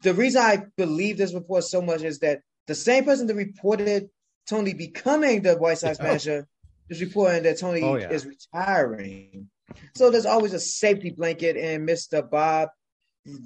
The 0.02 0.14
reason 0.14 0.40
I 0.40 0.62
believe 0.76 1.18
this 1.18 1.34
report 1.34 1.64
so 1.64 1.82
much 1.82 2.02
is 2.02 2.20
that 2.20 2.42
the 2.68 2.76
same 2.76 3.04
person 3.04 3.26
that 3.26 3.34
reported 3.34 4.08
Tony 4.48 4.72
becoming 4.72 5.42
the 5.42 5.56
White 5.56 5.78
Sox 5.78 5.98
manager 6.00 6.46
is 6.88 7.00
reporting 7.00 7.42
that 7.42 7.58
Tony 7.58 7.82
Oh, 7.82 7.96
yeah. 7.96 8.10
is 8.10 8.24
retiring. 8.24 9.48
So 9.96 10.10
there's 10.10 10.26
always 10.26 10.52
a 10.54 10.60
safety 10.60 11.10
blanket, 11.10 11.56
and 11.56 11.88
Mr. 11.88 12.28
Bob 12.28 12.68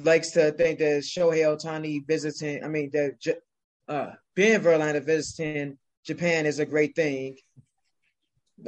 likes 0.05 0.33
to 0.33 0.53
think 0.53 0.81
that 0.81 1.03
Shohei 1.05 1.45
Ohtani 1.47 2.07
visiting, 2.07 2.63
I 2.63 2.69
mean, 2.69 2.91
that 2.93 3.37
uh, 3.89 4.11
Ben 4.37 4.61
Verlander 4.63 5.03
visiting 5.03 5.79
Japan 6.05 6.45
is 6.47 6.59
a 6.59 6.67
great 6.67 6.95
thing. 6.95 7.37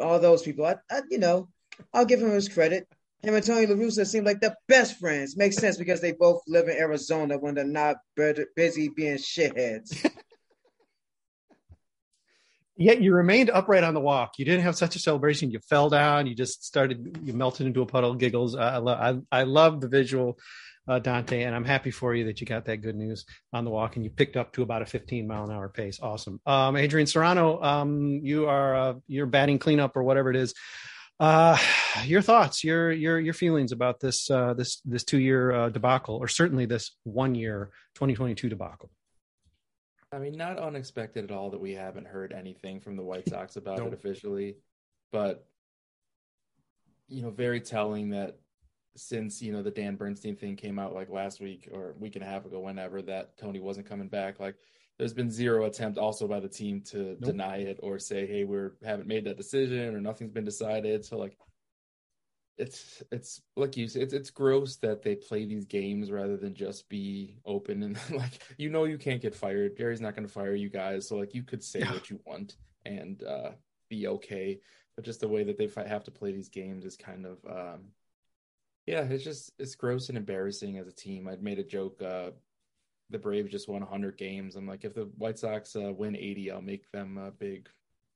All 0.01 0.19
those 0.19 0.43
people, 0.43 0.67
I, 0.67 0.77
I, 0.91 1.03
you 1.11 1.19
know, 1.19 1.49
I'll 1.93 2.05
give 2.05 2.21
him 2.21 2.31
his 2.31 2.49
credit. 2.49 2.89
Him 3.23 3.35
and 3.35 3.45
Tony 3.45 3.67
La 3.67 3.75
Russa 3.75 4.07
seem 4.07 4.25
like 4.25 4.41
the 4.41 4.55
best 4.69 4.99
friends. 4.99 5.37
Makes 5.37 5.57
sense 5.57 5.79
because 5.79 6.01
they 6.01 6.13
both 6.13 6.43
live 6.47 6.69
in 6.69 6.77
Arizona 6.77 7.39
when 7.39 7.55
they're 7.55 7.65
not 7.65 7.97
bu- 8.17 8.45
busy 8.55 8.89
being 8.89 9.17
shitheads. 9.17 10.11
Yet 12.77 13.01
you 13.01 13.15
remained 13.15 13.51
upright 13.51 13.85
on 13.85 13.95
the 13.95 14.01
walk. 14.01 14.33
You 14.39 14.45
didn't 14.45 14.63
have 14.63 14.77
such 14.77 14.97
a 14.97 14.99
celebration. 14.99 15.51
You 15.51 15.61
fell 15.61 15.89
down. 15.89 16.27
You 16.27 16.35
just 16.35 16.65
started. 16.65 17.19
You 17.23 17.33
melted 17.33 17.67
into 17.67 17.83
a 17.83 17.87
puddle 17.87 18.11
of 18.11 18.19
giggles. 18.19 18.57
I, 18.57 18.75
I 18.75 18.79
love. 18.79 19.25
I, 19.33 19.41
I 19.41 19.43
love 19.45 19.81
the 19.81 19.89
visual, 19.89 20.39
uh, 20.87 20.99
Dante, 20.99 21.43
and 21.43 21.55
I'm 21.55 21.65
happy 21.65 21.91
for 21.91 22.15
you 22.15 22.25
that 22.27 22.41
you 22.41 22.47
got 22.47 22.67
that 22.67 22.79
good 22.79 22.97
news 22.97 23.25
on 23.53 23.65
the 23.65 23.71
walk 23.71 23.97
and 23.97 24.05
you 24.05 24.11
picked 24.11 24.37
up 24.37 24.53
to 24.53 24.63
about 24.63 24.83
a 24.83 24.87
15 24.87 25.27
mile 25.27 25.45
an 25.45 25.51
hour 25.51 25.69
pace. 25.69 25.99
Awesome. 26.01 26.41
Um, 26.45 26.77
Adrian 26.77 27.07
Serrano, 27.07 27.63
um, 27.63 28.21
you 28.23 28.47
are 28.47 28.77
uh, 28.77 28.95
you're 29.07 29.27
batting 29.27 29.59
cleanup 29.59 29.97
or 29.97 30.03
whatever 30.03 30.31
it 30.31 30.37
is. 30.37 30.55
Uh, 31.19 31.57
your 32.05 32.23
thoughts, 32.23 32.65
your 32.65 32.93
your 32.93 33.19
your 33.19 33.35
feelings 33.35 33.73
about 33.73 34.01
this 34.01 34.31
uh, 34.31 34.53
this 34.55 34.81
this 34.85 35.05
two 35.05 35.19
year 35.19 35.53
uh, 35.53 35.69
debacle, 35.71 36.17
or 36.17 36.29
certainly 36.29 36.67
this 36.67 36.97
one 37.05 37.35
year 37.35 37.71
2022 37.95 38.49
debacle. 38.49 38.91
I 40.13 40.19
mean, 40.19 40.37
not 40.37 40.59
unexpected 40.59 41.25
at 41.25 41.31
all 41.31 41.51
that 41.51 41.61
we 41.61 41.73
haven't 41.73 42.07
heard 42.07 42.33
anything 42.33 42.81
from 42.81 42.97
the 42.97 43.03
White 43.03 43.29
Sox 43.29 43.57
about 43.57 43.79
Nope. 43.79 43.89
it 43.89 43.95
officially, 43.95 44.57
but 45.13 45.47
you 47.09 47.23
know, 47.23 47.31
very 47.31 47.61
telling 47.61 48.11
that 48.11 48.39
since 48.97 49.43
you 49.43 49.53
know 49.53 49.63
the 49.63 49.71
Dan 49.71 49.97
Bernstein 49.97 50.37
thing 50.37 50.57
came 50.57 50.79
out 50.79 50.95
like 50.95 51.11
last 51.11 51.41
week 51.41 51.69
or 51.73 51.95
week 51.99 52.17
and 52.17 52.25
a 52.25 52.29
half 52.29 52.47
ago, 52.47 52.61
whenever 52.61 53.03
that 53.03 53.37
Tony 53.37 53.61
wasn't 53.61 53.89
coming 53.89 54.09
back, 54.09 54.41
like 54.41 54.57
there's 54.99 55.15
been 55.15 55.31
zero 55.31 55.65
attempt 55.65 55.99
also 55.99 56.29
by 56.29 56.39
the 56.39 56.49
team 56.49 56.81
to 56.81 57.17
deny 57.17 57.57
it 57.59 57.81
or 57.83 57.99
say, 57.99 58.27
hey, 58.27 58.45
we're 58.45 58.75
haven't 58.85 59.09
made 59.09 59.25
that 59.25 59.37
decision 59.37 59.95
or 59.95 60.01
nothing's 60.01 60.31
been 60.31 60.45
decided. 60.45 61.05
So 61.05 61.19
like 61.19 61.37
it's 62.57 63.03
it's 63.11 63.43
like 63.57 63.77
you 63.77 63.89
said, 63.89 64.03
it's 64.03 64.15
it's 64.15 64.31
gross 64.31 64.77
that 64.77 65.03
they 65.03 65.17
play 65.17 65.45
these 65.45 65.65
games 65.65 66.13
rather 66.13 66.37
than 66.37 66.55
just 66.55 66.89
be 66.89 67.37
open 67.45 67.83
and 67.83 67.99
like 68.13 68.41
you 68.59 68.71
know 68.71 68.85
you 68.85 68.99
can't 68.99 69.21
get 69.21 69.35
fired. 69.35 69.77
Jerry's 69.77 70.01
not 70.01 70.15
going 70.15 70.27
to 70.27 70.33
fire 70.33 70.55
you 70.55 70.69
guys, 70.69 71.09
so 71.09 71.17
like 71.17 71.35
you 71.35 71.43
could 71.43 71.65
say 71.65 71.81
Yeah. 71.81 71.93
what 71.93 72.09
you 72.11 72.21
want 72.25 72.57
and 72.85 73.23
uh, 73.25 73.51
be 73.89 74.07
okay. 74.07 74.61
But 74.95 75.05
just 75.05 75.19
the 75.21 75.29
way 75.29 75.43
that 75.43 75.59
they 75.59 75.69
have 75.89 76.05
to 76.05 76.13
play 76.13 76.31
these 76.31 76.49
games 76.49 76.85
is 76.85 76.97
kind 76.97 77.27
of 77.27 77.39
um, 77.51 77.87
yeah, 78.87 79.03
it's 79.03 79.25
just 79.25 79.53
it's 79.59 79.75
gross 79.75 80.09
and 80.09 80.19
embarrassing 80.19 80.79
as 80.79 80.87
a 80.87 80.93
team. 80.93 81.29
I'd 81.29 81.43
made 81.43 81.59
a 81.59 81.65
joke. 81.65 82.01
Uh, 82.03 82.31
the 83.11 83.19
Braves 83.19 83.51
just 83.51 83.69
won 83.69 83.81
100 83.81 84.17
games. 84.17 84.57
I'm 84.57 84.67
like, 84.67 84.85
if 84.85 84.95
the 84.95 85.11
White 85.19 85.39
Sox 85.39 85.77
uh, 85.77 85.93
win 85.93 86.17
80, 86.17 86.51
I'll 86.51 86.63
make 86.63 86.91
them 86.91 87.19
a 87.19 87.31
big, 87.31 87.69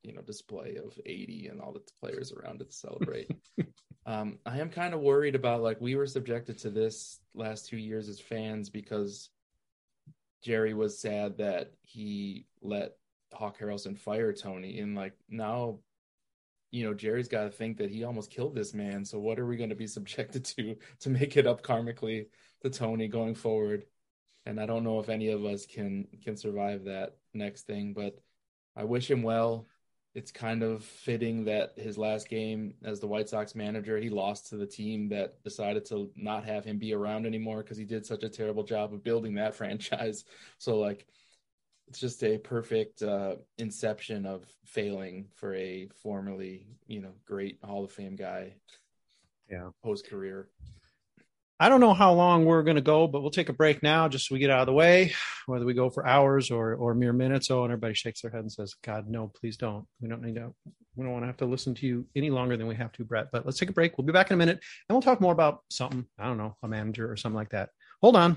you 0.03 0.15
know, 0.15 0.23
display 0.23 0.77
of 0.83 0.99
80 1.05 1.49
and 1.49 1.61
all 1.61 1.73
the 1.73 1.83
players 2.01 2.33
around 2.33 2.63
it 2.63 2.71
to 2.71 2.77
celebrate. 2.77 3.31
um, 4.07 4.39
I 4.47 4.59
am 4.61 4.71
kind 4.71 4.95
of 4.95 5.01
worried 5.01 5.35
about 5.35 5.63
like 5.63 5.81
we 5.81 5.95
were 5.95 6.07
subjected 6.07 6.59
to 6.59 6.71
this 6.71 7.21
last 7.35 7.67
two 7.67 7.77
years 7.77 8.09
as 8.09 8.19
fans 8.19 8.71
because 8.71 9.31
Jerry 10.43 10.75
was 10.75 10.99
sad 10.99 11.39
that 11.39 11.73
he 11.83 12.47
let 12.63 12.97
Hawk 13.33 13.59
Harrelson 13.59 13.99
fire 13.99 14.33
Tony, 14.33 14.81
and 14.81 14.95
like 14.95 15.15
now 15.29 15.79
you 16.71 16.85
know, 16.85 16.95
Jerry's 16.95 17.29
got 17.29 17.45
to 17.45 17.51
think 17.51 17.79
that 17.79 17.91
he 17.91 18.05
almost 18.05 18.31
killed 18.31 18.55
this 18.55 18.75
man. 18.75 19.05
So 19.05 19.19
what 19.19 19.39
are 19.39 19.47
we 19.47 19.57
going 19.57 19.71
to 19.71 19.77
be 19.77 19.87
subjected 19.87 20.45
to 20.47 20.77
to 21.01 21.11
make 21.11 21.37
it 21.37 21.47
up 21.47 21.63
karmically 21.63 22.27
to 22.63 22.71
Tony 22.71 23.09
going 23.09 23.35
forward? 23.35 23.85
And 24.47 24.61
I 24.61 24.67
don't 24.67 24.85
know 24.85 25.01
if 25.01 25.09
any 25.09 25.29
of 25.29 25.45
us 25.45 25.67
can 25.67 26.07
can 26.23 26.37
survive 26.37 26.85
that 26.85 27.17
next 27.35 27.67
thing, 27.67 27.93
but 27.95 28.19
I 28.77 28.85
wish 28.85 29.11
him 29.11 29.23
well. 29.23 29.67
It's 30.15 30.31
kind 30.33 30.63
of 30.63 30.83
fitting 30.85 31.45
that 31.45 31.75
his 31.77 31.97
last 31.99 32.29
game 32.29 32.75
as 32.83 32.99
the 32.99 33.07
White 33.07 33.29
Sox 33.29 33.55
manager, 33.55 33.99
he 33.99 34.09
lost 34.09 34.49
to 34.49 34.57
the 34.57 34.67
team 34.67 35.09
that 35.11 35.43
decided 35.45 35.85
to 35.87 36.11
not 36.17 36.45
have 36.45 36.65
him 36.65 36.79
be 36.79 36.95
around 36.95 37.27
anymore 37.27 37.63
because 37.63 37.77
he 37.77 37.85
did 37.85 38.07
such 38.07 38.25
a 38.25 38.29
terrible 38.29 38.65
job 38.65 38.93
of 38.93 39.05
building 39.05 39.35
that 39.35 39.55
franchise. 39.55 40.25
So 40.59 40.79
like 40.79 41.07
it's 41.89 42.01
just 42.01 42.23
a 42.23 42.39
perfect 42.39 43.03
uh, 43.03 43.37
inception 43.57 44.27
of 44.27 44.45
failing 44.65 45.27
for 45.35 45.55
a 45.55 45.89
formerly, 46.03 46.67
you 46.87 47.01
know, 47.01 47.13
great 47.27 47.59
Hall 47.65 47.85
of 47.85 47.93
Fame 47.93 48.17
guy. 48.17 48.55
Yeah, 49.51 49.71
post 49.83 50.07
career. 50.09 50.49
I 51.59 51.69
don't 51.69 51.81
know 51.81 51.95
how 51.95 52.13
long 52.13 52.45
we're 52.45 52.63
going 52.63 52.77
to 52.77 52.83
go, 52.83 53.09
but 53.09 53.21
we'll 53.21 53.33
take 53.33 53.49
a 53.49 53.55
break 53.55 53.83
now 53.83 54.07
just 54.07 54.29
so 54.29 54.35
we 54.35 54.39
get 54.39 54.51
out 54.51 54.61
of 54.61 54.67
the 54.67 54.73
way, 54.73 55.13
whether 55.47 55.65
we 55.65 55.75
go 55.75 55.91
for 55.91 56.07
hours 56.07 56.53
or, 56.53 56.75
or 56.75 56.95
mere 56.95 57.13
minutes. 57.13 57.51
Oh, 57.51 57.65
and 57.65 57.73
everybody 57.73 57.95
shakes 57.95 58.21
their 58.21 58.31
head 58.31 58.43
and 58.43 58.53
says, 58.53 58.75
God, 58.85 59.09
no, 59.09 59.33
please 59.35 59.57
don't. 59.57 59.85
We 60.01 60.09
don't 60.09 60.23
need 60.23 60.37
to, 60.37 60.55
we 60.95 61.05
don't 61.05 61.13
want 61.13 61.25
to 61.25 61.27
have 61.27 61.39
to 61.39 61.47
listen 61.47 61.75
to 61.77 61.87
you 61.87 62.07
any 62.15 62.31
longer 62.31 62.57
than 62.57 62.69
we 62.69 62.77
have 62.77 62.93
to, 62.93 63.05
Brett. 63.05 63.29
But 63.33 63.45
let's 63.45 63.59
take 63.59 63.71
a 63.71 63.73
break. 63.73 63.97
We'll 63.99 64.07
be 64.07 64.13
back 64.13 64.31
in 64.31 64.35
a 64.35 64.39
minute 64.39 64.61
and 64.89 64.95
we'll 64.95 65.03
talk 65.03 65.21
more 65.21 65.33
about 65.33 65.63
something. 65.71 66.05
I 66.19 66.27
don't 66.27 66.39
know, 66.39 66.57
a 66.63 66.69
manager 66.69 67.11
or 67.11 67.17
something 67.17 67.37
like 67.37 67.51
that. 67.51 67.71
Hold 68.03 68.15
on. 68.15 68.37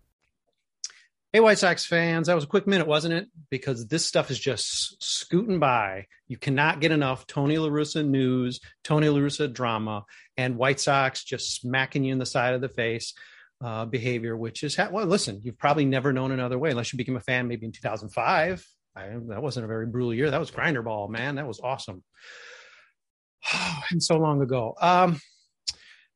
Hey, 1.33 1.39
White 1.39 1.59
Sox 1.59 1.85
fans, 1.85 2.27
that 2.27 2.35
was 2.35 2.43
a 2.43 2.47
quick 2.47 2.67
minute, 2.67 2.87
wasn't 2.87 3.13
it? 3.13 3.29
Because 3.49 3.87
this 3.87 4.05
stuff 4.05 4.31
is 4.31 4.37
just 4.37 5.01
scooting 5.01 5.59
by. 5.59 6.07
You 6.27 6.37
cannot 6.37 6.81
get 6.81 6.91
enough 6.91 7.25
Tony 7.25 7.57
La 7.57 7.69
Russa 7.69 8.05
news, 8.05 8.59
Tony 8.83 9.07
La 9.07 9.17
Russa 9.17 9.51
drama, 9.51 10.03
and 10.35 10.57
White 10.57 10.81
Sox 10.81 11.23
just 11.23 11.55
smacking 11.55 12.03
you 12.03 12.11
in 12.11 12.19
the 12.19 12.25
side 12.25 12.53
of 12.53 12.59
the 12.59 12.67
face 12.67 13.13
uh, 13.63 13.85
behavior, 13.85 14.35
which 14.35 14.61
is, 14.61 14.75
ha- 14.75 14.89
well, 14.91 15.05
listen, 15.05 15.39
you've 15.41 15.57
probably 15.57 15.85
never 15.85 16.11
known 16.11 16.33
another 16.33 16.59
way 16.59 16.71
unless 16.71 16.91
you 16.91 16.97
became 16.97 17.15
a 17.15 17.21
fan 17.21 17.47
maybe 17.47 17.65
in 17.65 17.71
2005. 17.71 18.67
I, 18.97 19.07
that 19.29 19.41
wasn't 19.41 19.63
a 19.63 19.69
very 19.69 19.85
brutal 19.85 20.13
year. 20.13 20.31
That 20.31 20.39
was 20.41 20.51
Grinder 20.51 20.81
Ball, 20.81 21.07
man. 21.07 21.35
That 21.35 21.47
was 21.47 21.61
awesome. 21.61 22.03
and 23.89 24.03
so 24.03 24.17
long 24.17 24.41
ago. 24.41 24.75
Um, 24.81 25.21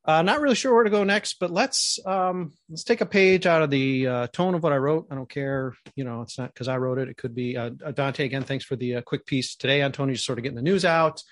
uh, 0.06 0.22
not 0.22 0.40
really 0.40 0.56
sure 0.56 0.74
where 0.74 0.84
to 0.84 0.90
go 0.90 1.04
next, 1.04 1.40
but 1.40 1.50
let's 1.50 1.98
um, 2.06 2.54
let's 2.70 2.84
take 2.84 3.02
a 3.02 3.08
page 3.08 3.48
out 3.48 3.64
of 3.64 3.72
the 3.72 4.08
uh, 4.08 4.28
tone 4.28 4.54
of 4.54 4.62
what 4.62 4.72
I 4.72 4.78
wrote. 4.78 5.08
I 5.10 5.16
don't 5.16 5.30
care, 5.30 5.74
you 5.96 6.04
know, 6.04 6.22
it's 6.22 6.38
not 6.38 6.54
because 6.54 6.68
I 6.68 6.78
wrote 6.78 7.00
it. 7.00 7.10
It 7.10 7.18
could 7.18 7.34
be 7.34 7.58
uh, 7.58 7.70
Dante 7.70 8.24
again. 8.24 8.44
Thanks 8.44 8.66
for 8.66 8.76
the 8.76 8.98
uh, 8.98 9.02
quick 9.02 9.26
piece 9.26 9.56
today 9.56 9.82
on 9.82 9.92
Tony, 9.92 10.14
just 10.14 10.26
sort 10.26 10.38
of 10.38 10.44
getting 10.44 10.58
the 10.58 10.62
news 10.62 10.86
out 10.86 11.24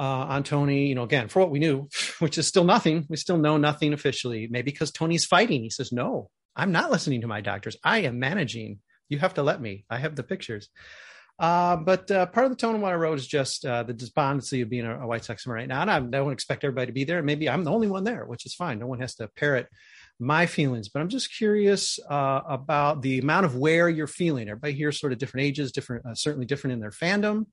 uh, 0.00 0.02
on 0.02 0.42
Tony. 0.42 0.86
You 0.88 0.96
know, 0.96 1.04
again 1.04 1.28
for 1.28 1.38
what 1.38 1.52
we 1.52 1.60
knew, 1.60 1.88
which 2.18 2.38
is 2.38 2.48
still 2.48 2.64
nothing. 2.64 3.06
We 3.08 3.16
still 3.16 3.38
know 3.38 3.56
nothing 3.56 3.92
officially. 3.92 4.48
Maybe 4.50 4.72
because 4.72 4.90
Tony's 4.90 5.24
fighting. 5.24 5.62
He 5.62 5.70
says, 5.70 5.92
"No, 5.92 6.28
I'm 6.56 6.72
not 6.72 6.90
listening 6.90 7.20
to 7.20 7.28
my 7.28 7.40
doctors. 7.40 7.76
I 7.84 7.98
am 8.00 8.18
managing. 8.18 8.80
You 9.08 9.18
have 9.18 9.34
to 9.34 9.44
let 9.44 9.60
me. 9.60 9.84
I 9.88 9.98
have 9.98 10.16
the 10.16 10.24
pictures." 10.24 10.68
Uh, 11.38 11.76
but 11.76 12.10
uh, 12.10 12.26
part 12.26 12.46
of 12.46 12.52
the 12.52 12.56
tone 12.56 12.74
of 12.74 12.80
what 12.80 12.92
I 12.92 12.96
wrote 12.96 13.18
is 13.18 13.26
just 13.26 13.64
uh, 13.64 13.82
the 13.82 13.92
despondency 13.92 14.60
of 14.60 14.70
being 14.70 14.86
a, 14.86 15.00
a 15.00 15.06
White 15.06 15.24
Sox 15.24 15.44
fan 15.44 15.54
right 15.54 15.68
now. 15.68 15.82
And 15.82 15.90
I 15.90 15.98
don't 15.98 16.32
expect 16.32 16.62
everybody 16.64 16.86
to 16.86 16.92
be 16.92 17.04
there. 17.04 17.22
Maybe 17.22 17.48
I'm 17.48 17.64
the 17.64 17.72
only 17.72 17.88
one 17.88 18.04
there, 18.04 18.24
which 18.24 18.46
is 18.46 18.54
fine. 18.54 18.78
No 18.78 18.86
one 18.86 19.00
has 19.00 19.14
to 19.16 19.28
parrot 19.36 19.66
my 20.20 20.46
feelings. 20.46 20.88
But 20.88 21.00
I'm 21.00 21.08
just 21.08 21.34
curious 21.36 21.98
uh, 22.08 22.40
about 22.48 23.02
the 23.02 23.18
amount 23.18 23.46
of 23.46 23.56
where 23.56 23.88
you're 23.88 24.06
feeling. 24.06 24.48
Everybody 24.48 24.74
here 24.74 24.90
is 24.90 25.00
sort 25.00 25.12
of 25.12 25.18
different 25.18 25.46
ages, 25.46 25.72
different, 25.72 26.06
uh, 26.06 26.14
certainly 26.14 26.46
different 26.46 26.74
in 26.74 26.80
their 26.80 26.90
fandom. 26.90 27.46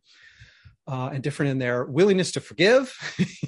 Uh, 0.87 1.11
and 1.13 1.21
different 1.21 1.51
in 1.51 1.59
their 1.59 1.85
willingness 1.85 2.31
to 2.31 2.39
forgive. 2.39 2.91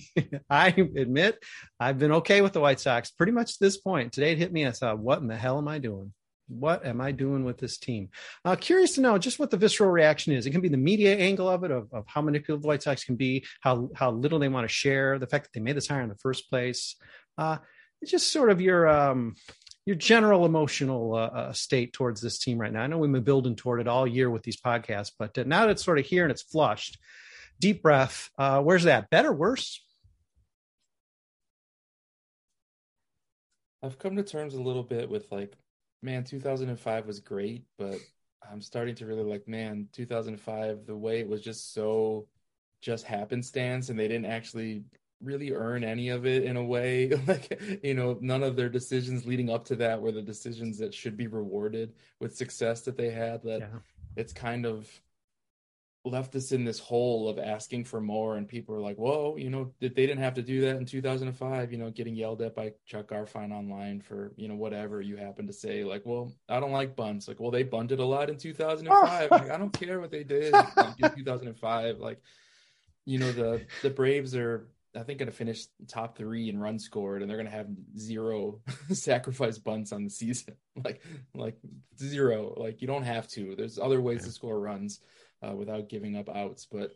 I 0.50 0.68
admit 0.68 1.40
I've 1.80 1.98
been 1.98 2.12
okay 2.12 2.42
with 2.42 2.54
the 2.54 2.60
White 2.60 2.80
Sox 2.80 3.10
pretty 3.10 3.32
much 3.32 3.54
to 3.54 3.64
this 3.64 3.78
point. 3.78 4.14
Today 4.14 4.34
it 4.34 4.38
hit 4.38 4.54
me. 4.54 4.68
I 4.68 4.72
thought, 4.72 5.00
what 5.00 5.22
in 5.22 5.28
the 5.28 5.36
hell 5.36 5.58
am 5.58 5.68
I 5.68 5.80
doing? 5.80 6.14
What 6.48 6.86
am 6.86 7.02
I 7.02 7.12
doing 7.12 7.44
with 7.44 7.58
this 7.58 7.78
team? 7.78 8.10
Uh, 8.44 8.56
curious 8.56 8.96
to 8.96 9.02
know 9.02 9.18
just 9.18 9.40
what 9.40 9.52
the 9.52 9.58
visceral 9.58 9.90
reaction 9.90 10.34
is. 10.34 10.46
It 10.46 10.52
can 10.52 10.62
be 10.62 10.70
the 10.70 10.78
media 10.78 11.16
angle 11.18 11.50
of 11.50 11.64
it, 11.64 11.72
of, 11.72 11.92
of 11.94 12.06
how 12.08 12.22
manipulative 12.22 12.62
the 12.62 12.68
White 12.68 12.84
Sox 12.84 13.04
can 13.04 13.16
be, 13.16 13.46
how 13.62 13.90
how 13.96 14.12
little 14.12 14.40
they 14.40 14.50
want 14.50 14.68
to 14.68 14.74
share, 14.74 15.20
the 15.20 15.28
fact 15.28 15.46
that 15.46 15.54
they 15.54 15.64
made 15.64 15.78
this 15.78 15.88
hire 15.88 16.02
in 16.02 16.10
the 16.10 16.16
first 16.16 16.50
place. 16.50 16.96
Uh, 17.38 17.58
just 18.06 18.32
sort 18.32 18.50
of 18.50 18.60
your 18.60 18.88
um, 18.88 19.36
your 19.86 19.96
general 19.96 20.46
emotional 20.46 21.16
uh, 21.16 21.18
uh, 21.18 21.54
state 21.54 21.94
towards 21.94 22.22
this 22.22 22.40
team 22.40 22.60
right 22.60 22.72
now. 22.72 22.82
I 22.82 22.88
know 22.88 22.98
we've 22.98 23.12
been 23.12 23.24
building 23.24 23.56
toward 23.56 23.82
it 23.82 23.88
all 23.88 24.08
year 24.08 24.30
with 24.30 24.44
these 24.44 24.60
podcasts, 24.60 25.12
but 25.18 25.38
uh, 25.38 25.44
now 25.46 25.62
that 25.62 25.72
it's 25.72 25.84
sort 25.84 26.00
of 26.00 26.06
here 26.06 26.24
and 26.24 26.32
it's 26.32 26.44
flushed, 26.44 27.00
deep 27.60 27.82
breath. 27.82 28.30
Uh, 28.38 28.62
where's 28.62 28.84
that? 28.84 29.10
Better, 29.10 29.34
worse? 29.34 29.84
I've 33.84 33.98
come 33.98 34.16
to 34.18 34.24
terms 34.24 34.54
a 34.54 34.62
little 34.62 34.84
bit 34.84 35.10
with 35.10 35.32
like, 35.32 35.56
man, 36.02 36.24
2005 36.24 37.06
was 37.06 37.20
great, 37.20 37.64
but 37.78 37.98
I'm 38.50 38.62
starting 38.62 38.96
to 38.96 39.06
really 39.06 39.24
like, 39.24 39.48
man, 39.48 39.88
2005, 39.94 40.86
the 40.86 40.96
way 40.96 41.20
it 41.20 41.28
was 41.28 41.42
just 41.42 41.74
so 41.74 42.28
just 42.82 43.06
happenstance 43.06 43.90
and 43.90 44.00
they 44.00 44.08
didn't 44.08 44.26
actually 44.26 44.84
really 45.22 45.52
earn 45.52 45.84
any 45.84 46.10
of 46.10 46.26
it 46.26 46.44
in 46.44 46.58
a 46.58 46.64
way. 46.64 47.10
like, 47.28 47.62
you 47.84 47.94
know, 47.94 48.18
none 48.22 48.44
of 48.44 48.56
their 48.56 48.70
decisions 48.70 49.26
leading 49.26 49.50
up 49.50 49.64
to 49.66 49.76
that 49.76 50.02
were 50.02 50.12
the 50.12 50.22
decisions 50.22 50.78
that 50.80 50.94
should 50.94 51.16
be 51.16 51.28
rewarded 51.28 51.94
with 52.20 52.36
success 52.36 52.82
that 52.82 52.98
they 52.98 53.12
had. 53.12 53.44
That 53.44 53.60
Yeah. 53.60 53.80
it's 54.16 54.34
kind 54.34 54.66
of 54.66 54.90
left 56.04 56.36
us 56.36 56.52
in 56.52 56.64
this 56.64 56.80
hole 56.80 57.30
of 57.30 57.38
asking 57.38 57.84
for 57.84 58.02
more 58.02 58.38
and 58.38 58.48
people 58.48 58.74
are 58.74 58.80
like 58.80 58.98
whoa 58.98 59.36
you 59.38 59.52
know 59.52 59.72
that 59.80 59.96
they 59.96 60.08
didn't 60.08 60.24
have 60.24 60.34
to 60.34 60.42
do 60.42 60.62
that 60.62 60.78
in 60.78 60.86
2005 60.86 61.72
you 61.72 61.78
know 61.78 61.92
getting 61.92 62.16
yelled 62.16 62.42
at 62.42 62.56
by 62.56 62.72
chuck 62.88 63.08
garfien 63.10 63.52
online 63.52 64.02
for 64.02 64.34
you 64.36 64.48
know 64.48 64.56
whatever 64.56 65.00
you 65.00 65.16
happen 65.16 65.46
to 65.46 65.54
say 65.54 65.84
like 65.84 66.02
well 66.06 66.32
i 66.50 66.60
don't 66.60 66.72
like 66.72 66.96
bunts 66.96 67.28
like 67.28 67.40
well 67.40 67.52
they 67.52 67.62
bunted 67.62 68.00
a 68.00 68.06
lot 68.06 68.30
in 68.30 68.38
2005 68.38 69.32
like, 69.32 69.52
i 69.52 69.58
don't 69.58 69.74
care 69.74 70.00
what 70.00 70.12
they 70.12 70.24
did 70.24 70.52
like, 70.54 71.00
in 71.00 71.12
2005 71.18 72.00
like 72.00 72.20
you 73.06 73.20
know 73.20 73.32
the 73.32 73.64
the 73.84 73.90
braves 73.90 74.36
are 74.36 74.68
i 74.96 75.04
think 75.04 75.20
going 75.20 75.30
to 75.30 75.36
finish 75.36 75.66
top 75.88 76.18
three 76.18 76.50
in 76.50 76.58
runs 76.58 76.84
scored 76.84 77.22
and 77.22 77.30
they're 77.30 77.38
going 77.38 77.50
to 77.50 77.56
have 77.56 77.68
zero 77.96 78.60
sacrifice 78.92 79.58
bunts 79.58 79.92
on 79.92 80.04
the 80.04 80.10
season. 80.10 80.56
Like 80.86 81.02
like 81.36 81.58
zero. 82.00 82.54
Like 82.56 82.82
you 82.82 82.88
don't 82.88 83.04
have 83.04 83.28
to. 83.32 83.56
There's 83.58 83.78
other 83.78 84.00
ways 84.00 84.24
to 84.24 84.32
score 84.32 84.58
runs 84.58 85.02
uh, 85.42 85.56
without 85.56 85.90
giving 85.90 86.16
up 86.16 86.30
outs. 86.30 86.68
But 86.70 86.96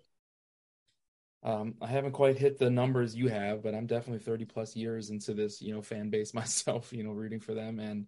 um, 1.44 1.76
I 1.82 1.88
haven't 1.88 2.14
quite 2.14 2.38
hit 2.38 2.58
the 2.58 2.70
numbers 2.70 3.16
you 3.16 3.28
have, 3.28 3.62
but 3.62 3.76
I'm 3.76 3.86
definitely 3.86 4.24
30 4.24 4.46
plus 4.46 4.76
years 4.76 5.10
into 5.12 5.34
this, 5.34 5.62
you 5.62 5.74
know, 5.74 5.82
fan 5.82 6.10
base 6.10 6.34
myself, 6.34 6.92
you 6.92 7.04
know, 7.04 7.12
rooting 7.12 7.40
for 7.40 7.54
them. 7.54 7.80
And 7.80 8.08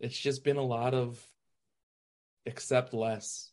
it's 0.00 0.18
just 0.18 0.44
been 0.44 0.56
a 0.58 0.62
lot 0.62 0.94
of 0.94 1.22
accept 2.46 2.94
less 2.94 3.52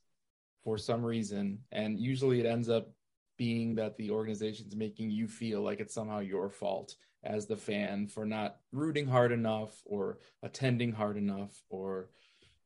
for 0.63 0.77
some 0.77 1.03
reason. 1.03 1.59
And 1.71 1.99
usually 1.99 2.39
it 2.39 2.45
ends 2.45 2.69
up 2.69 2.89
being 3.37 3.75
that 3.75 3.97
the 3.97 4.11
organization's 4.11 4.75
making 4.75 5.11
you 5.11 5.27
feel 5.27 5.61
like 5.61 5.79
it's 5.79 5.93
somehow 5.93 6.19
your 6.19 6.49
fault. 6.49 6.95
as 7.23 7.47
the 7.47 7.57
fan 7.57 8.07
for 8.07 8.23
not 8.23 8.57
rooting 8.71 9.07
hard 9.07 9.31
enough 9.31 9.81
or 9.85 10.19
attending 10.43 10.91
hard 10.91 11.17
enough 11.17 11.63
or 11.69 12.09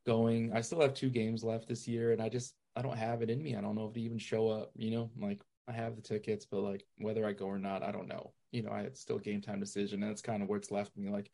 going. 0.05 0.51
I 0.53 0.61
still 0.61 0.81
have 0.81 0.93
two 0.93 1.09
games 1.09 1.43
left 1.43 1.67
this 1.67 1.87
year, 1.87 2.11
and 2.11 2.21
I 2.21 2.27
just 2.27 2.55
I 2.75 2.81
don't 2.81 2.97
have 2.97 3.21
it 3.21 3.29
in 3.29 3.41
me. 3.41 3.55
I 3.55 3.61
don't 3.61 3.75
know 3.75 3.87
if 3.87 3.93
to 3.93 4.01
even 4.01 4.17
show 4.17 4.49
up. 4.49 4.71
You 4.75 4.91
know, 4.91 5.11
like 5.19 5.41
I 5.67 5.71
have 5.73 5.95
the 5.95 6.01
tickets, 6.01 6.45
but 6.45 6.61
like 6.61 6.85
whether 6.97 7.25
I 7.25 7.33
go 7.33 7.45
or 7.45 7.59
not, 7.59 7.83
I 7.83 7.91
don't 7.91 8.07
know. 8.07 8.33
You 8.51 8.63
know, 8.63 8.71
I 8.71 8.81
it's 8.81 8.99
still 8.99 9.19
game 9.19 9.41
time 9.41 9.59
decision, 9.59 10.01
and 10.01 10.11
that's 10.11 10.21
kind 10.21 10.41
of 10.41 10.49
where 10.49 10.57
it's 10.57 10.71
left 10.71 10.97
me. 10.97 11.09
Like, 11.09 11.29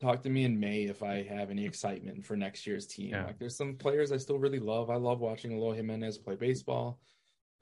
talk 0.00 0.22
to 0.22 0.30
me 0.30 0.44
in 0.44 0.58
May 0.58 0.84
if 0.84 1.02
I 1.02 1.22
have 1.22 1.50
any 1.50 1.64
excitement 1.64 2.24
for 2.24 2.36
next 2.36 2.66
year's 2.66 2.86
team. 2.86 3.10
Yeah. 3.10 3.26
Like, 3.26 3.38
there's 3.38 3.56
some 3.56 3.76
players 3.76 4.10
I 4.10 4.16
still 4.16 4.38
really 4.38 4.58
love. 4.58 4.90
I 4.90 4.96
love 4.96 5.20
watching 5.20 5.52
Eloy 5.52 5.74
Jimenez 5.74 6.18
play 6.18 6.34
baseball. 6.34 6.98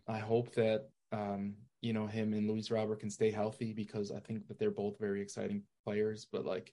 I 0.08 0.18
hope 0.18 0.54
that 0.54 0.88
um, 1.12 1.54
you 1.82 1.92
know 1.92 2.06
him 2.06 2.32
and 2.32 2.48
Luis 2.48 2.70
Robert 2.70 3.00
can 3.00 3.10
stay 3.10 3.30
healthy 3.30 3.72
because 3.72 4.10
I 4.10 4.20
think 4.20 4.48
that 4.48 4.58
they're 4.58 4.70
both 4.70 4.98
very 4.98 5.20
exciting 5.20 5.62
players. 5.84 6.26
But 6.30 6.46
like, 6.46 6.72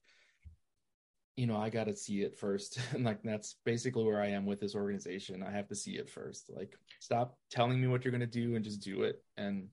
you 1.39 1.47
know, 1.47 1.55
I 1.55 1.69
got 1.69 1.85
to 1.85 1.95
see 1.95 2.21
it 2.23 2.37
first, 2.37 2.79
and 2.91 3.05
like 3.05 3.23
that's 3.23 3.55
basically 3.63 4.03
where 4.03 4.21
I 4.21 4.27
am 4.27 4.45
with 4.45 4.59
this 4.59 4.75
organization. 4.75 5.41
I 5.41 5.51
have 5.51 5.69
to 5.69 5.75
see 5.75 5.91
it 5.91 6.09
first. 6.09 6.49
Like, 6.53 6.75
stop 6.99 7.37
telling 7.49 7.79
me 7.79 7.87
what 7.87 8.03
you're 8.03 8.11
gonna 8.11 8.27
do 8.27 8.55
and 8.55 8.65
just 8.65 8.81
do 8.81 9.03
it, 9.03 9.23
and 9.37 9.69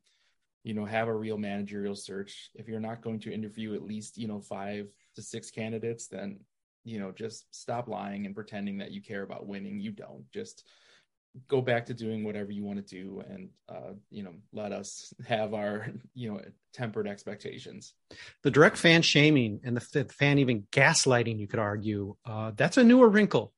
you 0.62 0.74
know, 0.74 0.84
have 0.84 1.08
a 1.08 1.14
real 1.14 1.36
managerial 1.36 1.96
search. 1.96 2.50
If 2.54 2.68
you're 2.68 2.78
not 2.78 3.02
going 3.02 3.18
to 3.20 3.34
interview 3.34 3.74
at 3.74 3.82
least 3.82 4.16
you 4.16 4.28
know 4.28 4.40
five 4.40 4.86
to 5.16 5.22
six 5.22 5.50
candidates, 5.50 6.06
then 6.06 6.38
you 6.84 7.00
know 7.00 7.10
just 7.10 7.52
stop 7.52 7.88
lying 7.88 8.26
and 8.26 8.34
pretending 8.34 8.78
that 8.78 8.92
you 8.92 9.02
care 9.02 9.24
about 9.24 9.48
winning. 9.48 9.80
You 9.80 9.90
don't. 9.90 10.30
Just 10.32 10.68
go 11.48 11.60
back 11.60 11.86
to 11.86 11.94
doing 11.94 12.24
whatever 12.24 12.50
you 12.50 12.64
want 12.64 12.84
to 12.84 12.94
do 12.94 13.22
and 13.28 13.48
uh, 13.68 13.92
you 14.10 14.22
know 14.22 14.32
let 14.52 14.72
us 14.72 15.12
have 15.26 15.54
our 15.54 15.88
you 16.14 16.32
know 16.32 16.40
tempered 16.72 17.06
expectations. 17.06 17.94
The 18.42 18.50
direct 18.50 18.76
fan 18.76 19.02
shaming 19.02 19.60
and 19.64 19.76
the, 19.76 20.04
fan 20.04 20.38
even 20.38 20.62
gaslighting 20.72 21.38
you 21.38 21.48
could 21.48 21.60
argue 21.60 22.16
uh, 22.24 22.52
that's 22.54 22.76
a 22.76 22.84
newer 22.84 23.08
wrinkle. 23.08 23.52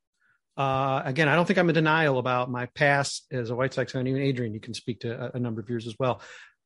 Uh, 0.57 1.03
again 1.05 1.29
i 1.29 1.37
don't 1.37 1.47
think 1.47 1.57
i'm 1.57 1.69
in 1.69 1.75
denial 1.77 2.19
about 2.19 2.51
my 2.51 2.67
past 2.67 3.27
as 3.31 3.51
a 3.51 3.55
white 3.55 3.73
sox 3.73 3.93
fan. 3.93 4.07
Even 4.07 4.23
adrian 4.23 4.53
you 4.53 4.61
can 4.61 4.75
speak 4.75 5.01
to 5.01 5.27
a, 5.27 5.37
a 5.37 5.39
number 5.39 5.61
of 5.61 5.71
years 5.71 5.87
as 5.87 5.95
well. 5.99 6.21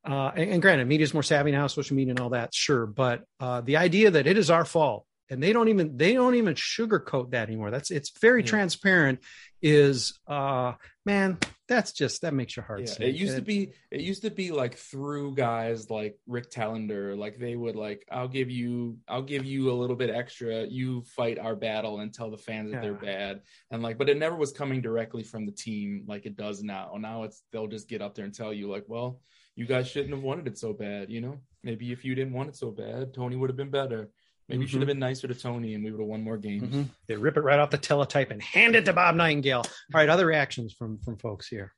Uh, 0.04 0.32
and, 0.34 0.50
and 0.50 0.62
granted 0.62 0.86
media 0.88 1.04
is 1.04 1.14
more 1.14 1.22
savvy 1.22 1.52
now 1.52 1.66
social 1.66 1.94
media 1.94 2.12
and 2.12 2.20
all 2.20 2.30
that 2.30 2.54
sure. 2.54 2.86
But 2.86 3.22
uh, 3.38 3.60
the 3.60 3.76
idea 3.76 4.10
that 4.10 4.26
it 4.26 4.38
is 4.38 4.50
our 4.50 4.64
fault 4.64 5.06
and 5.32 5.42
they 5.42 5.52
don't 5.52 5.68
even 5.68 5.96
they 5.96 6.12
don't 6.12 6.34
even 6.34 6.54
sugarcoat 6.54 7.30
that 7.30 7.48
anymore. 7.48 7.70
That's 7.70 7.90
it's 7.90 8.16
very 8.20 8.42
Yeah. 8.42 8.48
transparent 8.48 9.20
is 9.62 10.18
uh 10.26 10.72
man 11.06 11.38
that's 11.68 11.92
just 11.92 12.22
that 12.22 12.34
makes 12.34 12.56
your 12.56 12.64
heart 12.64 12.80
yeah, 12.80 13.06
it 13.06 13.14
used 13.14 13.36
to 13.36 13.42
be 13.42 13.72
it 13.92 14.00
used 14.00 14.22
to 14.22 14.30
be 14.30 14.50
like 14.50 14.74
through 14.74 15.36
guys 15.36 15.88
like 15.88 16.18
rick 16.26 16.50
telander 16.50 17.16
like 17.16 17.38
they 17.38 17.54
would 17.54 17.76
like 17.76 18.04
i'll 18.10 18.26
give 18.26 18.50
you 18.50 18.98
i'll 19.06 19.22
give 19.22 19.44
you 19.44 19.70
a 19.70 19.72
little 19.72 19.94
bit 19.94 20.10
extra. 20.10 20.66
You 20.66 21.02
fight 21.16 21.38
our 21.38 21.54
battle 21.54 22.00
and 22.00 22.12
tell 22.12 22.30
the 22.30 22.36
fans 22.36 22.72
that 22.72 22.82
they're 22.82 22.92
bad. 22.92 23.42
And 23.70 23.82
like 23.82 23.98
but 23.98 24.08
it 24.08 24.18
never 24.18 24.34
was 24.34 24.50
coming 24.52 24.80
directly 24.82 25.22
from 25.22 25.46
the 25.46 25.52
team 25.52 26.04
like 26.08 26.26
it 26.26 26.36
does 26.36 26.62
now. 26.62 26.96
Now 26.98 27.22
it's 27.22 27.42
they'll 27.52 27.68
just 27.68 27.88
get 27.88 28.02
up 28.02 28.14
there 28.16 28.24
and 28.24 28.34
tell 28.34 28.52
you 28.52 28.68
like 28.68 28.84
well 28.88 29.20
you 29.54 29.66
guys 29.66 29.86
shouldn't 29.88 30.14
have 30.14 30.22
wanted 30.24 30.48
it 30.48 30.58
so 30.58 30.72
bad 30.72 31.08
you 31.08 31.20
know? 31.20 31.38
Maybe 31.62 31.92
if 31.92 32.04
you 32.04 32.16
didn't 32.16 32.32
want 32.32 32.48
it 32.48 32.56
so 32.56 32.72
bad 32.72 33.14
tony 33.14 33.36
would 33.36 33.48
have 33.50 33.56
been 33.56 33.70
better 33.70 34.10
maybe 34.52 34.62
you 34.64 34.68
should 34.68 34.80
have 34.80 34.86
been 34.88 34.98
nicer 34.98 35.26
to 35.26 35.34
tony 35.34 35.74
and 35.74 35.82
we 35.84 35.90
would 35.90 36.00
have 36.00 36.08
won 36.08 36.22
more 36.22 36.36
games 36.36 36.72
Mhm. 36.74 36.88
They 37.08 37.16
rip 37.16 37.36
it 37.36 37.40
right 37.40 37.58
off 37.58 37.70
the 37.70 37.78
teletype 37.78 38.30
and 38.30 38.40
hand 38.42 38.76
it 38.76 38.84
to 38.84 38.92
Bob 38.92 39.14
Nightingale. 39.16 39.62
All 39.66 39.66
right, 39.94 40.08
other 40.08 40.26
reactions 40.26 40.72
from 40.72 40.98
from 40.98 41.16
folks 41.18 41.48
here. 41.48 41.72